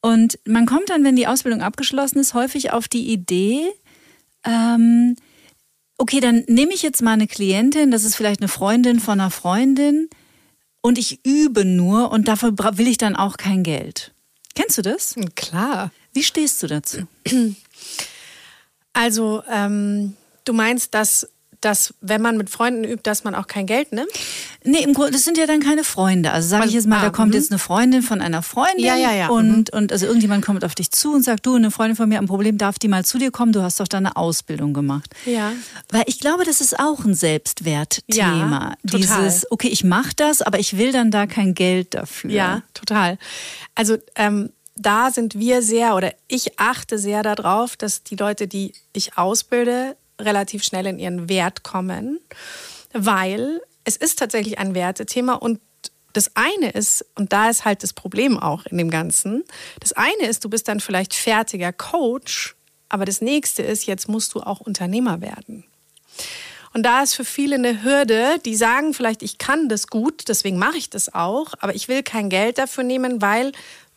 Und 0.01 0.38
man 0.47 0.66
kommt 0.66 0.90
dann, 0.90 1.05
wenn 1.05 1.16
die 1.16 1.26
Ausbildung 1.26 1.62
abgeschlossen 1.62 2.18
ist, 2.18 2.34
häufig 2.34 2.72
auf 2.72 2.88
die 2.88 3.11
Idee, 3.11 3.62
ähm, 4.45 5.16
okay, 5.97 6.20
dann 6.20 6.45
nehme 6.47 6.74
ich 6.74 6.82
jetzt 6.82 7.01
mal 7.01 7.12
eine 7.12 7.26
Klientin, 7.26 7.90
das 7.90 8.05
ist 8.05 8.16
vielleicht 8.16 8.40
eine 8.40 8.49
Freundin 8.49 9.01
von 9.01 9.20
einer 9.20 9.30
Freundin 9.30 10.11
und 10.82 10.99
ich 10.99 11.24
übe 11.24 11.64
nur 11.64 12.11
und 12.11 12.28
dafür 12.28 12.53
will 12.76 12.88
ich 12.88 12.99
dann 12.99 13.16
auch 13.16 13.38
kein 13.38 13.62
Geld. 13.62 14.14
Kennst 14.55 14.78
du 14.78 14.82
das? 14.82 15.14
Klar. 15.34 15.90
Wie 16.12 16.22
stehst 16.22 16.62
du 16.62 16.66
dazu? 16.66 17.07
Also, 18.96 19.42
ähm, 19.50 20.16
du 20.44 20.52
meinst, 20.52 20.94
dass 20.94 21.28
dass 21.65 21.95
wenn 22.01 22.21
man 22.21 22.37
mit 22.37 22.51
Freunden 22.51 22.85
übt, 22.85 23.03
dass 23.03 23.25
man 23.25 23.35
auch 23.35 23.47
kein 23.47 23.67
Geld 23.67 23.93
nimmt? 23.93 24.11
Nee, 24.65 24.83
im 24.83 24.95
Grunde, 24.95 25.12
das 25.12 25.25
sind 25.25 25.39
ja 25.39 25.47
dann 25.47 25.61
keine 25.61 25.85
Freunde. 25.85 26.33
Also 26.33 26.49
sage 26.49 26.67
ich 26.67 26.73
jetzt 26.73 26.87
mal, 26.87 26.99
ah, 26.99 27.03
da 27.03 27.11
kommt 27.11 27.33
mh. 27.33 27.37
jetzt 27.37 27.51
eine 27.51 27.59
Freundin 27.59 28.03
von 28.03 28.21
einer 28.21 28.43
Freundin 28.43 28.85
ja, 28.85 28.97
ja, 28.97 29.12
ja. 29.12 29.29
und, 29.29 29.73
mhm. 29.73 29.79
und 29.79 29.93
also 29.93 30.07
irgendjemand 30.07 30.45
kommt 30.45 30.65
auf 30.65 30.75
dich 30.75 30.91
zu 30.91 31.12
und 31.12 31.23
sagt, 31.23 31.47
du, 31.47 31.55
eine 31.55 31.71
Freundin 31.71 31.97
von 31.97 32.09
mir 32.09 32.17
hat 32.17 32.25
ein 32.25 32.29
Problem, 32.29 32.59
darf 32.59 32.79
die 32.79 32.89
mal 32.89 33.05
zu 33.05 33.19
dir 33.19 33.31
kommen? 33.31 33.53
Du 33.53 33.62
hast 33.62 33.81
doch 33.81 33.89
da 33.89 33.99
eine 33.99 34.17
Ausbildung 34.17 34.73
gemacht. 34.73 35.15
Ja. 35.27 35.53
Weil 35.91 36.05
ich 36.07 36.21
glaube, 36.21 36.45
das 36.45 36.61
ist 36.61 36.79
auch 36.79 37.05
ein 37.05 37.15
Selbstwertthema. 37.15 38.77
Ja, 38.85 38.99
Dieses, 38.99 39.51
okay, 39.51 39.69
ich 39.69 39.85
mache 39.85 40.12
das, 40.17 40.43
aber 40.43 40.59
ich 40.59 40.77
will 40.77 40.93
dann 40.93 41.11
da 41.11 41.27
kein 41.27 41.55
Geld 41.55 41.95
dafür. 41.95 42.31
Ja, 42.31 42.62
total. 42.75 43.19
Also 43.75 43.97
ähm, 44.17 44.51
da 44.77 45.11
sind 45.11 45.39
wir 45.39 45.62
sehr 45.62 45.95
oder 45.95 46.12
ich 46.29 46.59
achte 46.59 46.99
sehr 46.99 47.23
darauf, 47.23 47.77
dass 47.77 48.03
die 48.03 48.17
Leute, 48.17 48.49
die 48.49 48.73
ich 48.93 49.17
ausbilde, 49.17 49.97
relativ 50.21 50.62
schnell 50.62 50.87
in 50.87 50.99
ihren 50.99 51.29
Wert 51.29 51.62
kommen, 51.62 52.21
weil 52.93 53.61
es 53.85 53.97
ist 53.97 54.19
tatsächlich 54.19 54.59
ein 54.59 54.75
Wertethema 54.75 55.35
und 55.35 55.61
das 56.12 56.31
eine 56.35 56.71
ist, 56.71 57.05
und 57.17 57.33
da 57.33 57.51
ist 57.51 57.65
halt 57.65 57.83
das 57.83 57.93
Problem 57.93 58.39
auch 58.39 58.67
in 58.67 58.79
dem 58.79 58.91
Ganzen, 58.91 59.45
das 59.81 59.93
eine 59.93 60.27
ist, 60.29 60.45
du 60.45 60.49
bist 60.49 60.69
dann 60.69 60.81
vielleicht 60.81 61.12
fertiger 61.12 61.73
Coach, 61.73 62.55
aber 62.89 63.05
das 63.05 63.21
nächste 63.21 63.62
ist, 63.62 63.87
jetzt 63.87 64.09
musst 64.09 64.35
du 64.35 64.41
auch 64.41 64.61
Unternehmer 64.61 65.21
werden. 65.21 65.65
Und 66.73 66.85
da 66.85 67.03
ist 67.03 67.15
für 67.15 67.25
viele 67.25 67.57
eine 67.57 67.83
Hürde, 67.85 68.39
die 68.45 68.57
sagen 68.57 68.95
vielleicht, 68.95 69.23
ich 69.23 69.39
kann 69.39 69.69
das 69.69 69.89
gut, 69.89 70.29
deswegen 70.29 70.59
mache 70.59 70.77
ich 70.77 70.91
das 70.91 71.12
auch, 71.15 71.55
aber 71.61 71.75
ich 71.75 71.89
will 71.89 72.03
kein 72.03 72.31
Geld 72.31 72.59
dafür 72.59 72.85
nehmen, 72.85 73.21
weil 73.21 73.53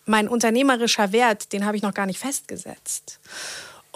mein 0.06 0.28
unternehmerischer 0.28 1.12
Wert, 1.12 1.54
den 1.54 1.66
habe 1.66 1.78
ich 1.78 1.84
noch 1.84 1.94
gar 1.94 2.06
nicht 2.06 2.20
festgesetzt. 2.20 3.20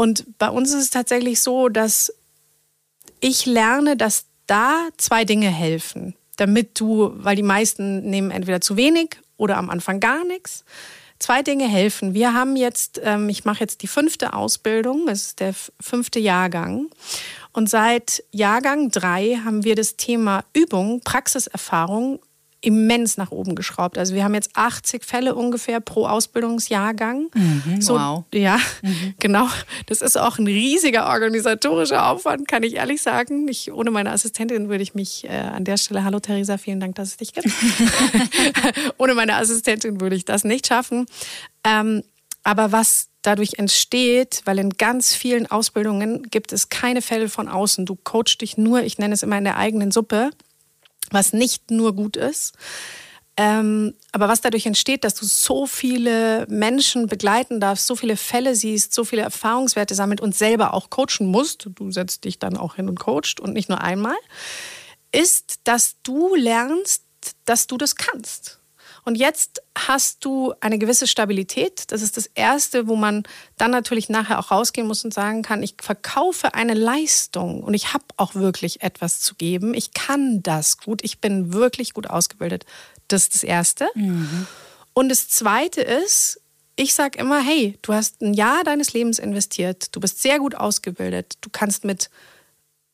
Und 0.02 0.26
bei 0.39 0.49
uns 0.49 0.72
ist 0.72 0.82
es 0.82 0.89
tatsächlich 0.89 1.41
so, 1.41 1.70
dass 1.70 2.12
ich 3.20 3.45
lerne, 3.45 3.95
dass 3.95 4.26
da 4.47 4.88
zwei 4.97 5.26
Dinge 5.26 5.49
helfen, 5.52 6.16
damit 6.38 6.80
du, 6.80 7.12
weil 7.18 7.36
die 7.36 7.43
meisten 7.43 8.10
nehmen 8.10 8.32
entweder 8.32 8.62
zu 8.62 8.78
wenig 8.78 9.18
oder 9.38 9.58
am 9.58 9.70
Anfang 9.70 9.99
gar 9.99 10.24
nichts. 10.24 10.66
Zwei 11.20 11.43
Dinge 11.43 11.68
helfen. 11.68 12.16
Wir 12.16 12.34
haben 12.34 12.56
jetzt, 12.56 12.99
ähm, 13.04 13.30
ich 13.30 13.45
mache 13.45 13.60
jetzt 13.60 13.84
die 13.84 13.88
fünfte 13.88 14.34
Ausbildung, 14.34 15.08
es 15.08 15.28
ist 15.28 15.39
der 15.39 15.54
fünfte 15.80 16.18
Jahrgang. 16.18 16.88
Und 17.54 17.70
seit 17.70 18.24
Jahrgang 18.32 18.89
drei 18.89 19.39
haben 19.45 19.64
wir 19.64 19.76
das 19.76 19.97
Thema 19.97 20.43
Übung, 20.54 21.02
Praxiserfahrung 21.02 22.22
immens 22.62 23.18
nach 23.18 23.32
oben 23.32 23.55
geschraubt. 23.55 23.97
Also 23.97 24.14
wir 24.14 24.24
haben 24.24 24.36
jetzt 24.36 24.51
80 24.53 25.03
Fälle 25.03 25.36
ungefähr 25.36 25.80
pro 25.80 26.05
Ausbildungsjahrgang. 26.05 27.30
Mhm, 27.34 27.82
so, 27.82 27.95
wow. 27.95 28.24
Ja, 28.34 28.59
mhm. 28.84 29.16
genau. 29.20 29.47
Das 29.88 30.01
ist 30.01 30.18
auch 30.18 30.38
ein 30.38 30.45
riesiger 30.45 31.07
organisatorischer 31.07 32.07
Aufwand, 32.07 32.47
kann 32.47 32.64
ich 32.64 32.76
ehrlich 32.76 33.01
sagen. 33.01 33.47
Ich, 33.47 33.72
ohne 33.72 33.89
meine 33.89 34.12
Assistentin 34.12 34.70
würde 34.70 34.84
ich 34.84 34.93
mich 34.93 35.26
äh, 35.26 35.30
an 35.30 35.66
der 35.66 35.78
Stelle, 35.78 36.03
hallo 36.03 36.20
Theresa, 36.20 36.57
vielen 36.57 36.80
Dank, 36.80 36.95
dass 36.95 37.09
es 37.09 37.18
dich 37.18 37.34
gibt. 37.34 37.49
ohne 38.97 39.16
meine 39.16 39.36
Assistentin 39.36 39.99
würde 39.99 40.16
ich 40.16 40.26
das 40.26 40.43
nicht 40.43 40.68
schaffen. 40.68 41.07
Ähm, 41.64 42.03
aber 42.43 42.72
was 42.72 43.07
dadurch 43.24 43.59
entsteht, 43.59 44.41
weil 44.45 44.59
in 44.59 44.72
ganz 44.72 45.14
vielen 45.14 45.49
Ausbildungen 45.49 46.24
gibt 46.30 46.53
es 46.53 46.70
keine 46.70 47.01
Fälle 47.01 47.30
von 47.30 47.47
außen. 47.47 47.86
Du 47.86 47.95
coachst 47.95 48.41
dich 48.41 48.57
nur, 48.57 48.82
ich 48.82 48.97
nenne 48.97 49.14
es 49.14 49.24
immer 49.24 49.38
in 49.38 49.43
der 49.43 49.57
eigenen 49.57 49.91
Suppe 49.91 50.32
was 51.12 51.34
nicht 51.34 51.72
nur 51.72 51.95
gut 51.95 52.18
ist. 52.18 52.55
Ähm, 53.38 53.95
aber 54.12 54.28
was 54.28 54.41
dadurch 54.41 54.66
entsteht, 54.66 55.03
dass 55.03 55.16
du 55.16 55.26
so 55.26 55.66
viele 55.66 56.45
Menschen 56.49 57.07
begleiten 57.07 57.59
darfst, 57.59 57.88
so 57.88 57.95
viele 57.95 58.18
Fälle 58.18 58.55
siehst, 58.55 58.93
so 58.93 59.05
viele 59.05 59.22
Erfahrungswerte 59.22 59.95
sammelt 59.95 60.22
und 60.22 60.36
selber 60.36 60.74
auch 60.74 60.89
coachen 60.89 61.28
musst, 61.28 61.68
du 61.74 61.91
setzt 61.91 62.26
dich 62.26 62.39
dann 62.39 62.57
auch 62.57 62.76
hin 62.76 62.89
und 62.89 62.99
coachst 62.99 63.39
und 63.39 63.53
nicht 63.53 63.70
nur 63.70 63.82
einmal, 63.82 64.18
ist, 65.12 65.62
dass 65.64 65.95
du 66.03 66.36
lernst, 66.36 67.03
dass 67.45 67.68
du 67.68 67.78
das 67.78 67.95
kannst. 67.95 68.61
Und 69.04 69.16
jetzt 69.16 69.62
hast 69.76 70.24
du 70.24 70.54
eine 70.60 70.78
gewisse 70.78 71.08
Stabilität. 71.08 71.91
Das 71.91 72.02
ist 72.02 72.18
das 72.18 72.28
Erste, 72.28 72.88
wo 72.88 72.95
man 72.95 73.24
dann 73.58 73.72
natürlich 73.72 74.10
nachher 74.10 74.39
auch 74.39 74.52
rausgehen 74.52 74.88
muss 74.88 75.04
und 75.04 75.14
sagen 75.14 75.41
kann, 75.41 75.64
ich 75.64 75.76
verkaufe 75.82 76.54
eine 76.54 76.74
Leistung 76.74 77.64
und 77.64 77.74
ich 77.74 77.93
habe 77.93 78.04
auch 78.18 78.36
wirklich 78.36 78.82
etwas 78.84 79.20
zu 79.22 79.36
geben. 79.36 79.74
Ich 79.74 79.93
kann 79.93 80.43
das 80.43 80.78
gut. 80.78 81.04
Ich 81.04 81.20
bin 81.20 81.54
wirklich 81.54 81.93
gut 81.93 82.10
ausgebildet. 82.10 82.66
Das 83.08 83.24
ist 83.24 83.36
das 83.36 83.43
Erste. 83.43 83.89
Mhm. 83.95 84.45
Und 84.93 85.10
das 85.10 85.30
Zweite 85.30 85.82
ist, 85.82 86.39
ich 86.76 86.93
sage 86.93 87.20
immer, 87.20 87.41
hey, 87.41 87.78
du 87.82 87.93
hast 87.93 88.22
ein 88.22 88.34
Jahr 88.34 88.64
deines 88.64 88.93
Lebens 88.93 89.20
investiert. 89.20 89.95
Du 89.95 89.99
bist 89.99 90.22
sehr 90.22 90.39
gut 90.39 90.56
ausgebildet. 90.56 91.38
Du 91.41 91.49
kannst 91.52 91.86
mit 91.86 92.10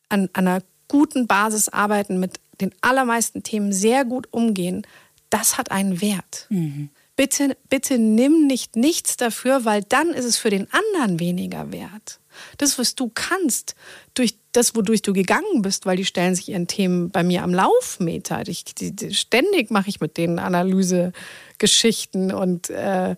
an, 0.10 0.30
an 0.34 0.48
einer 0.48 0.64
guten 0.88 1.28
Basis 1.28 1.70
arbeiten, 1.70 2.20
mit 2.20 2.40
den 2.62 2.74
allermeisten 2.82 3.44
Themen 3.44 3.72
sehr 3.72 4.06
gut 4.06 4.28
umgehen, 4.32 4.86
das 5.30 5.58
hat 5.58 5.72
einen 5.72 6.02
Wert. 6.02 6.48
Mhm. 6.50 6.90
Bitte, 7.16 7.58
bitte 7.70 7.98
nimm 7.98 8.46
nicht 8.46 8.76
nichts 8.76 9.18
dafür, 9.18 9.66
weil 9.66 9.82
dann 9.82 10.10
ist 10.10 10.26
es 10.26 10.38
für 10.38 10.52
den 10.52 10.68
anderen 10.72 11.20
weniger 11.20 11.72
wert. 11.72 12.20
Das, 12.58 12.78
was 12.78 12.94
du 12.94 13.10
kannst, 13.14 13.76
durch 14.14 14.38
das, 14.52 14.76
wodurch 14.76 15.02
du 15.02 15.14
gegangen 15.14 15.64
bist, 15.64 15.88
weil 15.88 15.98
die 15.98 16.06
stellen 16.06 16.36
sich 16.36 16.50
ihren 16.50 16.68
Themen 16.68 17.10
bei 17.10 17.24
mir 17.24 17.42
am 17.42 17.56
Laufmeter. 17.56 18.48
Ich, 18.48 18.66
die, 18.66 18.96
die, 18.96 19.16
ständig 19.16 19.72
mache 19.72 19.90
ich 19.90 20.00
mit 20.00 20.18
denen 20.18 20.38
Analysegeschichten 20.38 22.32
und 22.32 22.70
äh, 22.70 23.16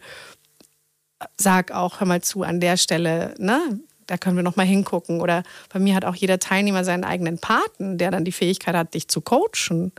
sag 1.35 1.71
auch, 1.71 1.99
hör 1.99 2.07
mal 2.07 2.21
zu, 2.21 2.43
an 2.43 2.61
der 2.61 2.77
Stelle, 2.77 3.35
ne, 3.37 3.81
da 4.07 4.17
können 4.17 4.35
wir 4.35 4.43
noch 4.43 4.55
mal 4.55 4.65
hingucken. 4.65 5.21
Oder 5.21 5.43
bei 5.71 5.79
mir 5.79 5.95
hat 5.95 6.05
auch 6.05 6.15
jeder 6.15 6.39
Teilnehmer 6.39 6.83
seinen 6.83 7.03
eigenen 7.03 7.37
Paten, 7.37 7.97
der 7.97 8.11
dann 8.11 8.25
die 8.25 8.31
Fähigkeit 8.31 8.75
hat, 8.75 8.93
dich 8.93 9.07
zu 9.07 9.21
coachen, 9.21 9.91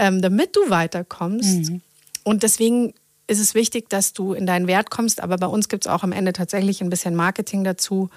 ähm, 0.00 0.22
damit 0.22 0.56
du 0.56 0.70
weiterkommst. 0.70 1.70
Mhm. 1.70 1.82
Und 2.24 2.42
deswegen 2.42 2.94
ist 3.26 3.38
es 3.38 3.54
wichtig, 3.54 3.90
dass 3.90 4.14
du 4.14 4.32
in 4.32 4.46
deinen 4.46 4.66
Wert 4.66 4.90
kommst. 4.90 5.22
Aber 5.22 5.36
bei 5.36 5.46
uns 5.46 5.68
gibt 5.68 5.84
es 5.86 5.92
auch 5.92 6.02
am 6.02 6.12
Ende 6.12 6.32
tatsächlich 6.32 6.80
ein 6.80 6.88
bisschen 6.88 7.14
Marketing 7.14 7.62
dazu 7.62 8.08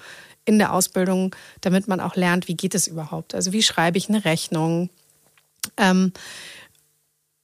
in 0.46 0.58
der 0.58 0.72
Ausbildung, 0.72 1.36
damit 1.60 1.86
man 1.86 2.00
auch 2.00 2.16
lernt, 2.16 2.48
wie 2.48 2.56
geht 2.56 2.74
es 2.74 2.86
überhaupt. 2.86 3.34
Also 3.34 3.52
wie 3.52 3.62
schreibe 3.62 3.98
ich 3.98 4.08
eine 4.08 4.24
Rechnung? 4.24 4.88
Ähm, 5.76 6.12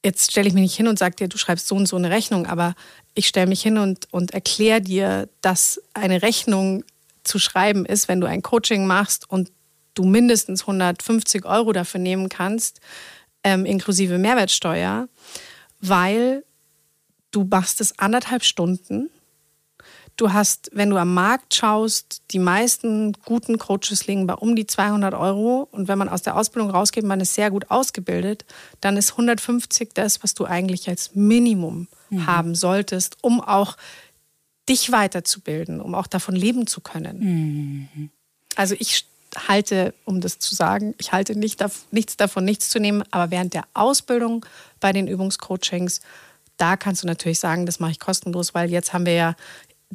jetzt 0.04 0.32
stelle 0.32 0.48
ich 0.48 0.54
mich 0.54 0.62
nicht 0.62 0.76
hin 0.76 0.88
und 0.88 0.98
sage 0.98 1.16
dir, 1.16 1.28
du 1.28 1.36
schreibst 1.36 1.68
so 1.68 1.76
und 1.76 1.86
so 1.86 1.96
eine 1.96 2.10
Rechnung, 2.10 2.46
aber 2.46 2.74
ich 3.14 3.28
stelle 3.28 3.46
mich 3.46 3.62
hin 3.62 3.76
und, 3.76 4.08
und 4.10 4.32
erkläre 4.32 4.80
dir, 4.80 5.28
dass 5.42 5.82
eine 5.92 6.22
Rechnung 6.22 6.82
zu 7.24 7.38
schreiben 7.38 7.84
ist, 7.84 8.08
wenn 8.08 8.22
du 8.22 8.26
ein 8.26 8.40
Coaching 8.40 8.86
machst 8.86 9.28
und 9.28 9.52
du 9.94 10.04
mindestens 10.04 10.62
150 10.62 11.44
Euro 11.44 11.72
dafür 11.72 12.00
nehmen 12.00 12.30
kannst, 12.30 12.80
ähm, 13.44 13.64
inklusive 13.64 14.18
Mehrwertsteuer, 14.18 15.08
weil 15.80 16.44
du 17.30 17.44
machst 17.44 17.80
es 17.80 17.98
anderthalb 17.98 18.44
Stunden. 18.44 19.10
Du 20.16 20.32
hast, 20.32 20.68
wenn 20.74 20.90
du 20.90 20.98
am 20.98 21.14
Markt 21.14 21.54
schaust, 21.54 22.22
die 22.30 22.38
meisten 22.38 23.14
guten 23.24 23.56
Coaches 23.56 24.06
liegen 24.06 24.26
bei 24.26 24.34
um 24.34 24.54
die 24.54 24.66
200 24.66 25.14
Euro. 25.14 25.66
Und 25.70 25.88
wenn 25.88 25.96
man 25.96 26.10
aus 26.10 26.20
der 26.22 26.36
Ausbildung 26.36 26.70
rausgeht, 26.70 27.04
man 27.04 27.20
ist 27.20 27.34
sehr 27.34 27.50
gut 27.50 27.70
ausgebildet, 27.70 28.44
dann 28.82 28.98
ist 28.98 29.12
150 29.12 29.94
das, 29.94 30.22
was 30.22 30.34
du 30.34 30.44
eigentlich 30.44 30.88
als 30.88 31.14
Minimum 31.14 31.88
mhm. 32.10 32.26
haben 32.26 32.54
solltest, 32.54 33.16
um 33.22 33.40
auch 33.40 33.78
dich 34.68 34.92
weiterzubilden, 34.92 35.80
um 35.80 35.94
auch 35.94 36.06
davon 36.06 36.36
leben 36.36 36.66
zu 36.66 36.82
können. 36.82 37.88
Mhm. 37.94 38.10
Also 38.56 38.74
ich 38.78 39.06
halte, 39.36 39.94
um 40.04 40.20
das 40.20 40.38
zu 40.38 40.54
sagen, 40.54 40.94
ich 40.98 41.12
halte 41.12 41.36
nicht, 41.38 41.64
nichts 41.90 42.16
davon, 42.16 42.44
nichts 42.44 42.70
zu 42.70 42.80
nehmen, 42.80 43.04
aber 43.10 43.30
während 43.30 43.54
der 43.54 43.64
Ausbildung 43.74 44.44
bei 44.80 44.92
den 44.92 45.06
Übungscoachings, 45.06 46.00
da 46.56 46.76
kannst 46.76 47.02
du 47.02 47.06
natürlich 47.06 47.40
sagen, 47.40 47.66
das 47.66 47.80
mache 47.80 47.92
ich 47.92 48.00
kostenlos, 48.00 48.54
weil 48.54 48.70
jetzt 48.70 48.92
haben 48.92 49.06
wir 49.06 49.14
ja, 49.14 49.36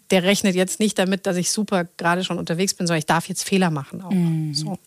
der 0.10 0.24
rechnet 0.24 0.56
jetzt 0.56 0.80
nicht 0.80 0.98
damit, 0.98 1.26
dass 1.26 1.38
ich 1.38 1.52
super 1.52 1.86
gerade 1.98 2.24
schon 2.24 2.40
unterwegs 2.40 2.74
bin, 2.74 2.88
sondern 2.88 3.00
ich 3.00 3.06
darf 3.06 3.28
jetzt 3.30 3.44
Fehler 3.44 3.70
machen 3.70 4.02
auch. 4.02 4.12
Mhm. 4.12 4.54
So. 4.54 4.80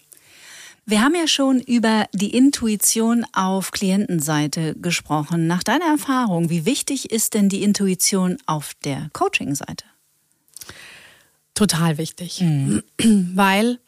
Wir 0.85 1.03
haben 1.03 1.15
ja 1.15 1.29
schon 1.29 1.61
über 1.61 2.07
die 2.15 2.35
Intuition 2.35 3.27
auf 3.33 3.73
Klientenseite 3.73 4.75
gesprochen. 4.75 5.47
Nach 5.47 5.63
deiner 5.63 5.85
Erfahrung, 5.85 6.49
wie 6.49 6.65
wichtig 6.65 7.11
ist 7.11 7.35
denn 7.35 7.51
die 7.51 7.63
Intuition 7.63 8.39
auf 8.47 8.73
der 8.85 9.11
Coaching-Seite? 9.13 9.85
Total 11.55 11.99
wichtig, 11.99 12.41
mhm. 12.41 12.83
weil 13.35 13.79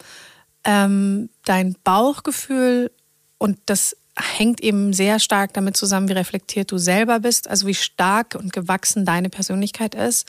ähm, 0.64 1.30
dein 1.44 1.76
Bauchgefühl 1.84 2.90
und 3.38 3.58
das 3.66 3.96
hängt 4.18 4.60
eben 4.60 4.92
sehr 4.92 5.18
stark 5.18 5.54
damit 5.54 5.76
zusammen, 5.76 6.08
wie 6.08 6.14
reflektiert 6.14 6.70
du 6.70 6.78
selber 6.78 7.20
bist, 7.20 7.48
also 7.48 7.66
wie 7.66 7.74
stark 7.74 8.34
und 8.34 8.52
gewachsen 8.52 9.04
deine 9.04 9.30
Persönlichkeit 9.30 9.94
ist. 9.94 10.28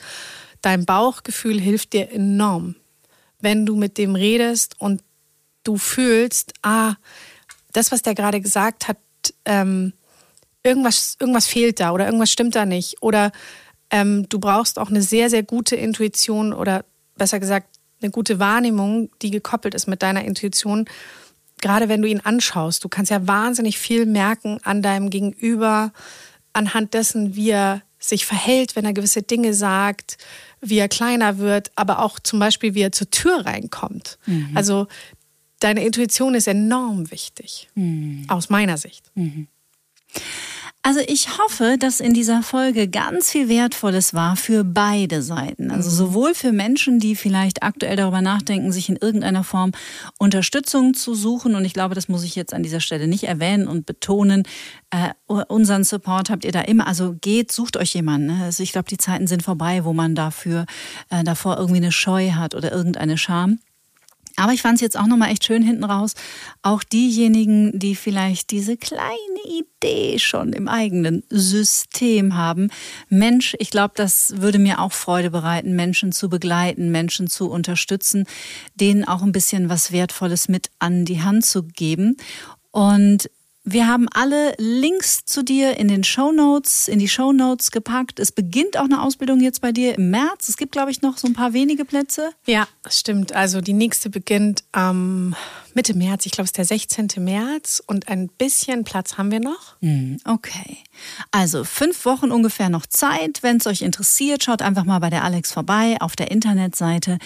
Dein 0.62 0.84
Bauchgefühl 0.86 1.60
hilft 1.60 1.92
dir 1.92 2.10
enorm, 2.10 2.76
wenn 3.40 3.66
du 3.66 3.76
mit 3.76 3.98
dem 3.98 4.14
redest 4.14 4.80
und 4.80 5.02
du 5.64 5.76
fühlst, 5.76 6.54
ah, 6.62 6.94
das, 7.72 7.92
was 7.92 8.02
der 8.02 8.14
gerade 8.14 8.40
gesagt 8.40 8.88
hat, 8.88 8.98
ähm, 9.44 9.92
irgendwas, 10.62 11.16
irgendwas 11.18 11.46
fehlt 11.46 11.80
da 11.80 11.92
oder 11.92 12.06
irgendwas 12.06 12.30
stimmt 12.30 12.54
da 12.54 12.66
nicht. 12.66 13.02
Oder 13.02 13.32
ähm, 13.90 14.28
du 14.28 14.38
brauchst 14.38 14.78
auch 14.78 14.90
eine 14.90 15.02
sehr, 15.02 15.30
sehr 15.30 15.42
gute 15.42 15.76
Intuition 15.76 16.52
oder 16.52 16.84
besser 17.16 17.40
gesagt 17.40 17.68
eine 18.02 18.10
gute 18.10 18.38
Wahrnehmung, 18.38 19.10
die 19.22 19.30
gekoppelt 19.30 19.74
ist 19.74 19.86
mit 19.86 20.02
deiner 20.02 20.24
Intuition. 20.24 20.86
Gerade 21.60 21.88
wenn 21.88 22.02
du 22.02 22.08
ihn 22.08 22.20
anschaust, 22.20 22.82
du 22.84 22.88
kannst 22.88 23.10
ja 23.10 23.26
wahnsinnig 23.26 23.78
viel 23.78 24.06
merken 24.06 24.58
an 24.64 24.82
deinem 24.82 25.10
Gegenüber, 25.10 25.92
anhand 26.52 26.94
dessen, 26.94 27.36
wie 27.36 27.50
er 27.50 27.82
sich 27.98 28.26
verhält, 28.26 28.74
wenn 28.74 28.84
er 28.84 28.92
gewisse 28.92 29.22
Dinge 29.22 29.54
sagt, 29.54 30.18
wie 30.60 30.78
er 30.78 30.88
kleiner 30.88 31.38
wird, 31.38 31.70
aber 31.76 32.00
auch 32.00 32.18
zum 32.18 32.38
Beispiel, 32.38 32.74
wie 32.74 32.82
er 32.82 32.92
zur 32.92 33.10
Tür 33.10 33.46
reinkommt. 33.46 34.18
Mhm. 34.26 34.50
Also 34.54 34.88
deine 35.60 35.84
Intuition 35.84 36.34
ist 36.34 36.48
enorm 36.48 37.10
wichtig, 37.10 37.68
mhm. 37.74 38.24
aus 38.28 38.50
meiner 38.50 38.76
Sicht. 38.76 39.04
Mhm. 39.14 39.46
Also 40.84 40.98
ich 41.06 41.38
hoffe, 41.38 41.76
dass 41.78 42.00
in 42.00 42.12
dieser 42.12 42.42
Folge 42.42 42.88
ganz 42.88 43.30
viel 43.30 43.48
Wertvolles 43.48 44.14
war 44.14 44.34
für 44.34 44.64
beide 44.64 45.22
Seiten. 45.22 45.70
Also 45.70 45.88
mhm. 45.90 45.94
sowohl 45.94 46.34
für 46.34 46.50
Menschen, 46.50 46.98
die 46.98 47.14
vielleicht 47.14 47.62
aktuell 47.62 47.94
darüber 47.94 48.20
nachdenken, 48.20 48.72
sich 48.72 48.88
in 48.88 48.96
irgendeiner 48.96 49.44
Form 49.44 49.70
Unterstützung 50.18 50.94
zu 50.94 51.14
suchen. 51.14 51.54
Und 51.54 51.64
ich 51.64 51.72
glaube, 51.72 51.94
das 51.94 52.08
muss 52.08 52.24
ich 52.24 52.34
jetzt 52.34 52.52
an 52.52 52.64
dieser 52.64 52.80
Stelle 52.80 53.06
nicht 53.06 53.24
erwähnen 53.24 53.68
und 53.68 53.86
betonen. 53.86 54.42
Äh, 54.90 55.10
unseren 55.26 55.84
Support 55.84 56.30
habt 56.30 56.44
ihr 56.44 56.52
da 56.52 56.62
immer. 56.62 56.88
Also 56.88 57.14
geht, 57.20 57.52
sucht 57.52 57.76
euch 57.76 57.94
jemanden. 57.94 58.26
Ne? 58.26 58.44
Also 58.44 58.64
ich 58.64 58.72
glaube, 58.72 58.88
die 58.88 58.98
Zeiten 58.98 59.28
sind 59.28 59.44
vorbei, 59.44 59.84
wo 59.84 59.92
man 59.92 60.16
dafür 60.16 60.66
äh, 61.10 61.22
davor 61.22 61.58
irgendwie 61.58 61.80
eine 61.80 61.92
Scheu 61.92 62.32
hat 62.32 62.56
oder 62.56 62.72
irgendeine 62.72 63.18
Scham. 63.18 63.60
Aber 64.36 64.52
ich 64.52 64.62
fand 64.62 64.76
es 64.76 64.80
jetzt 64.80 64.98
auch 64.98 65.06
nochmal 65.06 65.30
echt 65.30 65.44
schön 65.44 65.62
hinten 65.62 65.84
raus. 65.84 66.14
Auch 66.62 66.82
diejenigen, 66.82 67.78
die 67.78 67.94
vielleicht 67.94 68.50
diese 68.50 68.76
kleine 68.76 69.12
Idee 69.44 70.18
schon 70.18 70.52
im 70.52 70.68
eigenen 70.68 71.22
System 71.28 72.36
haben. 72.36 72.70
Mensch, 73.08 73.54
ich 73.58 73.70
glaube, 73.70 73.94
das 73.96 74.34
würde 74.36 74.58
mir 74.58 74.80
auch 74.80 74.92
Freude 74.92 75.30
bereiten, 75.30 75.76
Menschen 75.76 76.12
zu 76.12 76.28
begleiten, 76.28 76.90
Menschen 76.90 77.28
zu 77.28 77.50
unterstützen, 77.50 78.26
denen 78.74 79.04
auch 79.04 79.22
ein 79.22 79.32
bisschen 79.32 79.68
was 79.68 79.92
Wertvolles 79.92 80.48
mit 80.48 80.70
an 80.78 81.04
die 81.04 81.22
Hand 81.22 81.44
zu 81.44 81.64
geben. 81.64 82.16
Und 82.70 83.28
wir 83.64 83.86
haben 83.86 84.08
alle 84.12 84.54
Links 84.58 85.24
zu 85.24 85.44
dir 85.44 85.76
in 85.76 85.88
den 85.88 86.02
Show 86.02 86.32
Notes, 86.32 86.88
in 86.88 86.98
die 86.98 87.08
Show 87.08 87.32
Notes 87.32 87.70
gepackt. 87.70 88.18
Es 88.18 88.32
beginnt 88.32 88.76
auch 88.76 88.84
eine 88.84 89.02
Ausbildung 89.02 89.40
jetzt 89.40 89.60
bei 89.60 89.70
dir 89.70 89.96
im 89.96 90.10
März. 90.10 90.48
Es 90.48 90.56
gibt, 90.56 90.72
glaube 90.72 90.90
ich, 90.90 91.02
noch 91.02 91.16
so 91.16 91.28
ein 91.28 91.32
paar 91.32 91.52
wenige 91.52 91.84
Plätze. 91.84 92.32
Ja, 92.44 92.66
stimmt. 92.88 93.32
Also 93.32 93.60
die 93.60 93.72
nächste 93.72 94.10
beginnt 94.10 94.64
am 94.72 95.36
Mitte 95.74 95.94
März. 95.94 96.26
Ich 96.26 96.32
glaube, 96.32 96.44
es 96.44 96.50
ist 96.50 96.58
der 96.58 96.64
16. 96.64 97.08
März 97.18 97.82
und 97.86 98.08
ein 98.08 98.28
bisschen 98.28 98.84
Platz 98.84 99.16
haben 99.16 99.30
wir 99.30 99.40
noch. 99.40 99.76
Hm, 99.80 100.18
okay. 100.24 100.78
Also 101.30 101.64
fünf 101.64 102.04
Wochen 102.04 102.30
ungefähr 102.30 102.68
noch 102.68 102.86
Zeit. 102.86 103.42
Wenn 103.42 103.56
es 103.56 103.66
euch 103.66 103.82
interessiert, 103.82 104.44
schaut 104.44 104.62
einfach 104.62 104.84
mal 104.84 104.98
bei 104.98 105.10
der 105.10 105.24
Alex 105.24 105.52
vorbei 105.52 105.96
auf 106.00 106.16
der 106.16 106.30
Internetseite. 106.30 107.18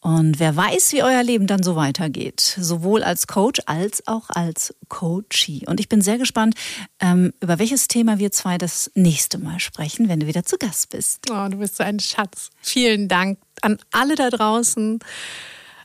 Und 0.00 0.38
wer 0.38 0.54
weiß, 0.54 0.92
wie 0.92 1.02
euer 1.02 1.22
Leben 1.22 1.46
dann 1.46 1.62
so 1.62 1.76
weitergeht. 1.76 2.40
Sowohl 2.40 3.02
als 3.02 3.26
Coach 3.26 3.60
als 3.66 4.06
auch 4.06 4.30
als 4.30 4.74
Coachee. 4.88 5.62
Und 5.66 5.80
ich 5.80 5.88
bin 5.88 6.00
sehr 6.00 6.18
gespannt, 6.18 6.54
ähm, 7.00 7.32
über 7.40 7.58
welches 7.58 7.88
Thema 7.88 8.18
wir 8.18 8.32
zwei 8.32 8.58
das 8.58 8.90
nächste 8.94 9.38
Mal 9.38 9.60
sprechen, 9.60 10.08
wenn 10.08 10.20
du 10.20 10.26
wieder 10.26 10.44
zu 10.44 10.58
Gast 10.58 10.90
bist. 10.90 11.30
Oh, 11.30 11.48
du 11.48 11.58
bist 11.58 11.76
so 11.76 11.84
ein 11.84 12.00
Schatz. 12.00 12.50
Vielen 12.60 13.08
Dank 13.08 13.38
an 13.62 13.78
alle 13.90 14.14
da 14.14 14.30
draußen. 14.30 15.00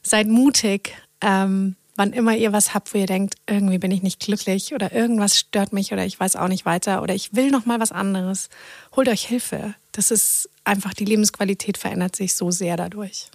Seid 0.04 0.28
mutig. 0.28 0.96
Ähm, 1.22 1.76
wann 1.96 2.14
immer 2.14 2.36
ihr 2.36 2.54
was 2.54 2.74
habt, 2.74 2.94
wo 2.94 2.98
ihr 2.98 3.06
denkt, 3.06 3.36
irgendwie 3.48 3.78
bin 3.78 3.92
ich 3.92 4.02
nicht 4.02 4.20
glücklich 4.20 4.74
oder 4.74 4.92
irgendwas 4.94 5.38
stört 5.38 5.74
mich 5.74 5.94
oder 5.94 6.06
ich 6.06 6.20
weiß 6.20 6.36
auch 6.36 6.48
nicht 6.48 6.66
weiter 6.66 7.02
oder 7.02 7.14
ich 7.14 7.34
will 7.36 7.52
noch 7.52 7.66
mal 7.66 7.80
was 7.80 7.92
anderes, 7.92 8.50
holt 8.96 9.08
euch 9.10 9.26
Hilfe. 9.28 9.76
Das 9.92 10.12
ist 10.12 10.50
einfach 10.64 10.94
die 10.94 11.06
Lebensqualität 11.06 11.78
verändert 11.78 12.16
sich 12.16 12.36
so 12.36 12.52
sehr 12.52 12.78
dadurch. 12.78 13.30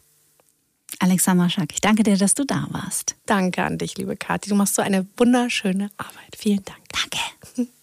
Alexa 1.01 1.35
Maschak, 1.35 1.73
ich 1.73 1.81
danke 1.81 2.03
dir, 2.03 2.17
dass 2.17 2.35
du 2.35 2.45
da 2.45 2.67
warst. 2.71 3.15
Danke 3.27 3.63
an 3.63 3.79
dich, 3.79 3.97
liebe 3.99 4.17
Kathi. 4.17 4.49
Du 4.49 4.57
machst 4.57 4.75
so 4.75 4.83
eine 4.83 5.07
wunderschöne 5.17 5.91
Arbeit. 5.97 6.37
Vielen 6.37 6.65
Dank. 6.65 6.81
Danke. 6.93 7.69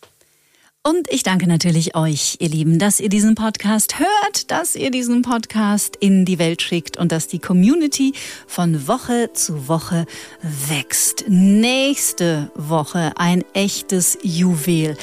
Und 0.88 1.12
ich 1.12 1.24
danke 1.24 1.48
natürlich 1.48 1.96
euch, 1.96 2.36
ihr 2.38 2.50
Lieben, 2.50 2.78
dass 2.78 3.00
ihr 3.00 3.10
diesen 3.10 3.34
Podcast 3.34 3.98
hört, 3.98 4.52
dass 4.52 4.76
ihr 4.76 4.92
diesen 4.92 5.24
Podcast 5.24 5.96
in 6.00 6.26
die 6.26 6.38
Welt 6.38 6.62
schickt 6.62 6.96
und 6.96 7.12
dass 7.12 7.28
die 7.28 7.40
Community 7.40 8.14
von 8.46 8.88
Woche 8.88 9.32
zu 9.34 9.68
Woche 9.68 10.06
wächst. 10.44 11.26
Nächste 11.28 12.52
Woche 12.54 13.14
ein 13.16 13.44
echtes 13.54 14.20
Juwel. 14.22 14.96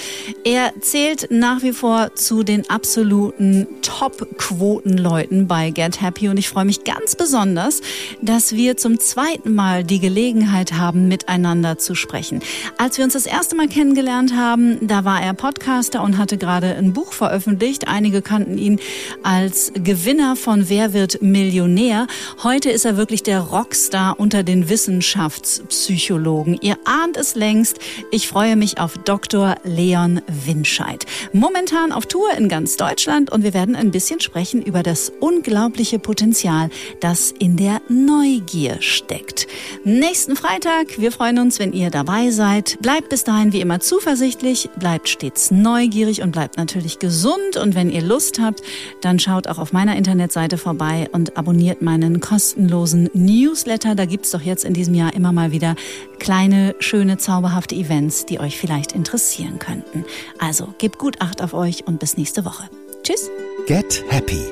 Er 0.44 0.72
zählt 0.80 1.32
nach 1.32 1.62
wie 1.62 1.72
vor 1.72 2.14
zu 2.14 2.44
den 2.44 2.70
absoluten 2.70 3.66
Top-Quoten-Leuten 3.82 5.48
bei 5.48 5.70
Get 5.70 6.00
Happy 6.00 6.28
und 6.28 6.36
ich 6.36 6.48
freue 6.48 6.64
mich 6.64 6.84
ganz 6.84 7.16
besonders, 7.16 7.80
dass 8.20 8.52
wir 8.54 8.76
zum 8.76 9.00
zweiten 9.00 9.56
Mal 9.56 9.82
die 9.82 9.98
Gelegenheit 9.98 10.74
haben, 10.74 11.08
miteinander 11.08 11.76
zu 11.76 11.96
sprechen. 11.96 12.38
Als 12.78 12.98
wir 12.98 13.04
uns 13.04 13.14
das 13.14 13.26
erste 13.26 13.56
Mal 13.56 13.66
kennengelernt 13.66 14.36
haben, 14.36 14.78
da 14.86 15.04
war 15.04 15.20
er 15.20 15.34
Podcast 15.34 15.71
Podcaster 15.72 16.02
und 16.02 16.18
hatte 16.18 16.36
gerade 16.36 16.74
ein 16.76 16.92
Buch 16.92 17.14
veröffentlicht. 17.14 17.88
Einige 17.88 18.20
kannten 18.20 18.58
ihn 18.58 18.78
als 19.22 19.72
Gewinner 19.74 20.36
von 20.36 20.68
Wer 20.68 20.92
wird 20.92 21.22
Millionär. 21.22 22.08
Heute 22.42 22.70
ist 22.70 22.84
er 22.84 22.98
wirklich 22.98 23.22
der 23.22 23.40
Rockstar 23.40 24.20
unter 24.20 24.42
den 24.42 24.68
Wissenschaftspsychologen. 24.68 26.58
Ihr 26.60 26.76
ahnt 26.84 27.16
es 27.16 27.36
längst. 27.36 27.78
Ich 28.10 28.28
freue 28.28 28.56
mich 28.56 28.78
auf 28.78 28.98
Dr. 28.98 29.56
Leon 29.64 30.20
Winscheid. 30.44 31.06
Momentan 31.32 31.92
auf 31.92 32.04
Tour 32.04 32.28
in 32.36 32.50
ganz 32.50 32.76
Deutschland 32.76 33.32
und 33.32 33.42
wir 33.42 33.54
werden 33.54 33.74
ein 33.74 33.92
bisschen 33.92 34.20
sprechen 34.20 34.60
über 34.60 34.82
das 34.82 35.10
unglaubliche 35.20 35.98
Potenzial, 35.98 36.68
das 37.00 37.32
in 37.38 37.56
der 37.56 37.80
Neugier 37.88 38.76
steckt. 38.80 39.46
Nächsten 39.84 40.36
Freitag, 40.36 40.98
wir 40.98 41.12
freuen 41.12 41.38
uns, 41.38 41.58
wenn 41.58 41.72
ihr 41.72 41.88
dabei 41.88 42.30
seid. 42.30 42.76
Bleibt 42.82 43.08
bis 43.08 43.24
dahin 43.24 43.54
wie 43.54 43.62
immer 43.62 43.80
zuversichtlich, 43.80 44.68
bleibt 44.78 45.08
stets 45.08 45.50
neugierig 45.62 46.22
und 46.22 46.32
bleibt 46.32 46.56
natürlich 46.56 46.98
gesund. 46.98 47.56
Und 47.56 47.74
wenn 47.74 47.90
ihr 47.90 48.02
Lust 48.02 48.40
habt, 48.40 48.62
dann 49.00 49.18
schaut 49.18 49.46
auch 49.46 49.58
auf 49.58 49.72
meiner 49.72 49.96
Internetseite 49.96 50.58
vorbei 50.58 51.08
und 51.12 51.36
abonniert 51.36 51.82
meinen 51.82 52.20
kostenlosen 52.20 53.08
Newsletter. 53.14 53.94
Da 53.94 54.04
gibt's 54.04 54.30
doch 54.30 54.42
jetzt 54.42 54.64
in 54.64 54.74
diesem 54.74 54.94
Jahr 54.94 55.14
immer 55.14 55.32
mal 55.32 55.52
wieder 55.52 55.74
kleine, 56.18 56.74
schöne, 56.78 57.18
zauberhafte 57.18 57.74
Events, 57.74 58.26
die 58.26 58.40
euch 58.40 58.58
vielleicht 58.58 58.92
interessieren 58.92 59.58
könnten. 59.58 60.04
Also 60.38 60.74
gebt 60.78 60.98
gut 60.98 61.20
Acht 61.20 61.42
auf 61.42 61.54
euch 61.54 61.86
und 61.86 62.00
bis 62.00 62.16
nächste 62.16 62.44
Woche. 62.44 62.68
Tschüss. 63.02 63.30
Get 63.66 64.04
Happy. 64.08 64.42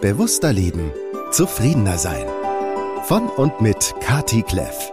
Bewusster 0.00 0.52
leben. 0.52 0.90
Zufriedener 1.30 1.98
sein. 1.98 2.26
Von 3.04 3.28
und 3.28 3.60
mit 3.60 3.94
Kati 4.00 4.42
Kleff. 4.42 4.92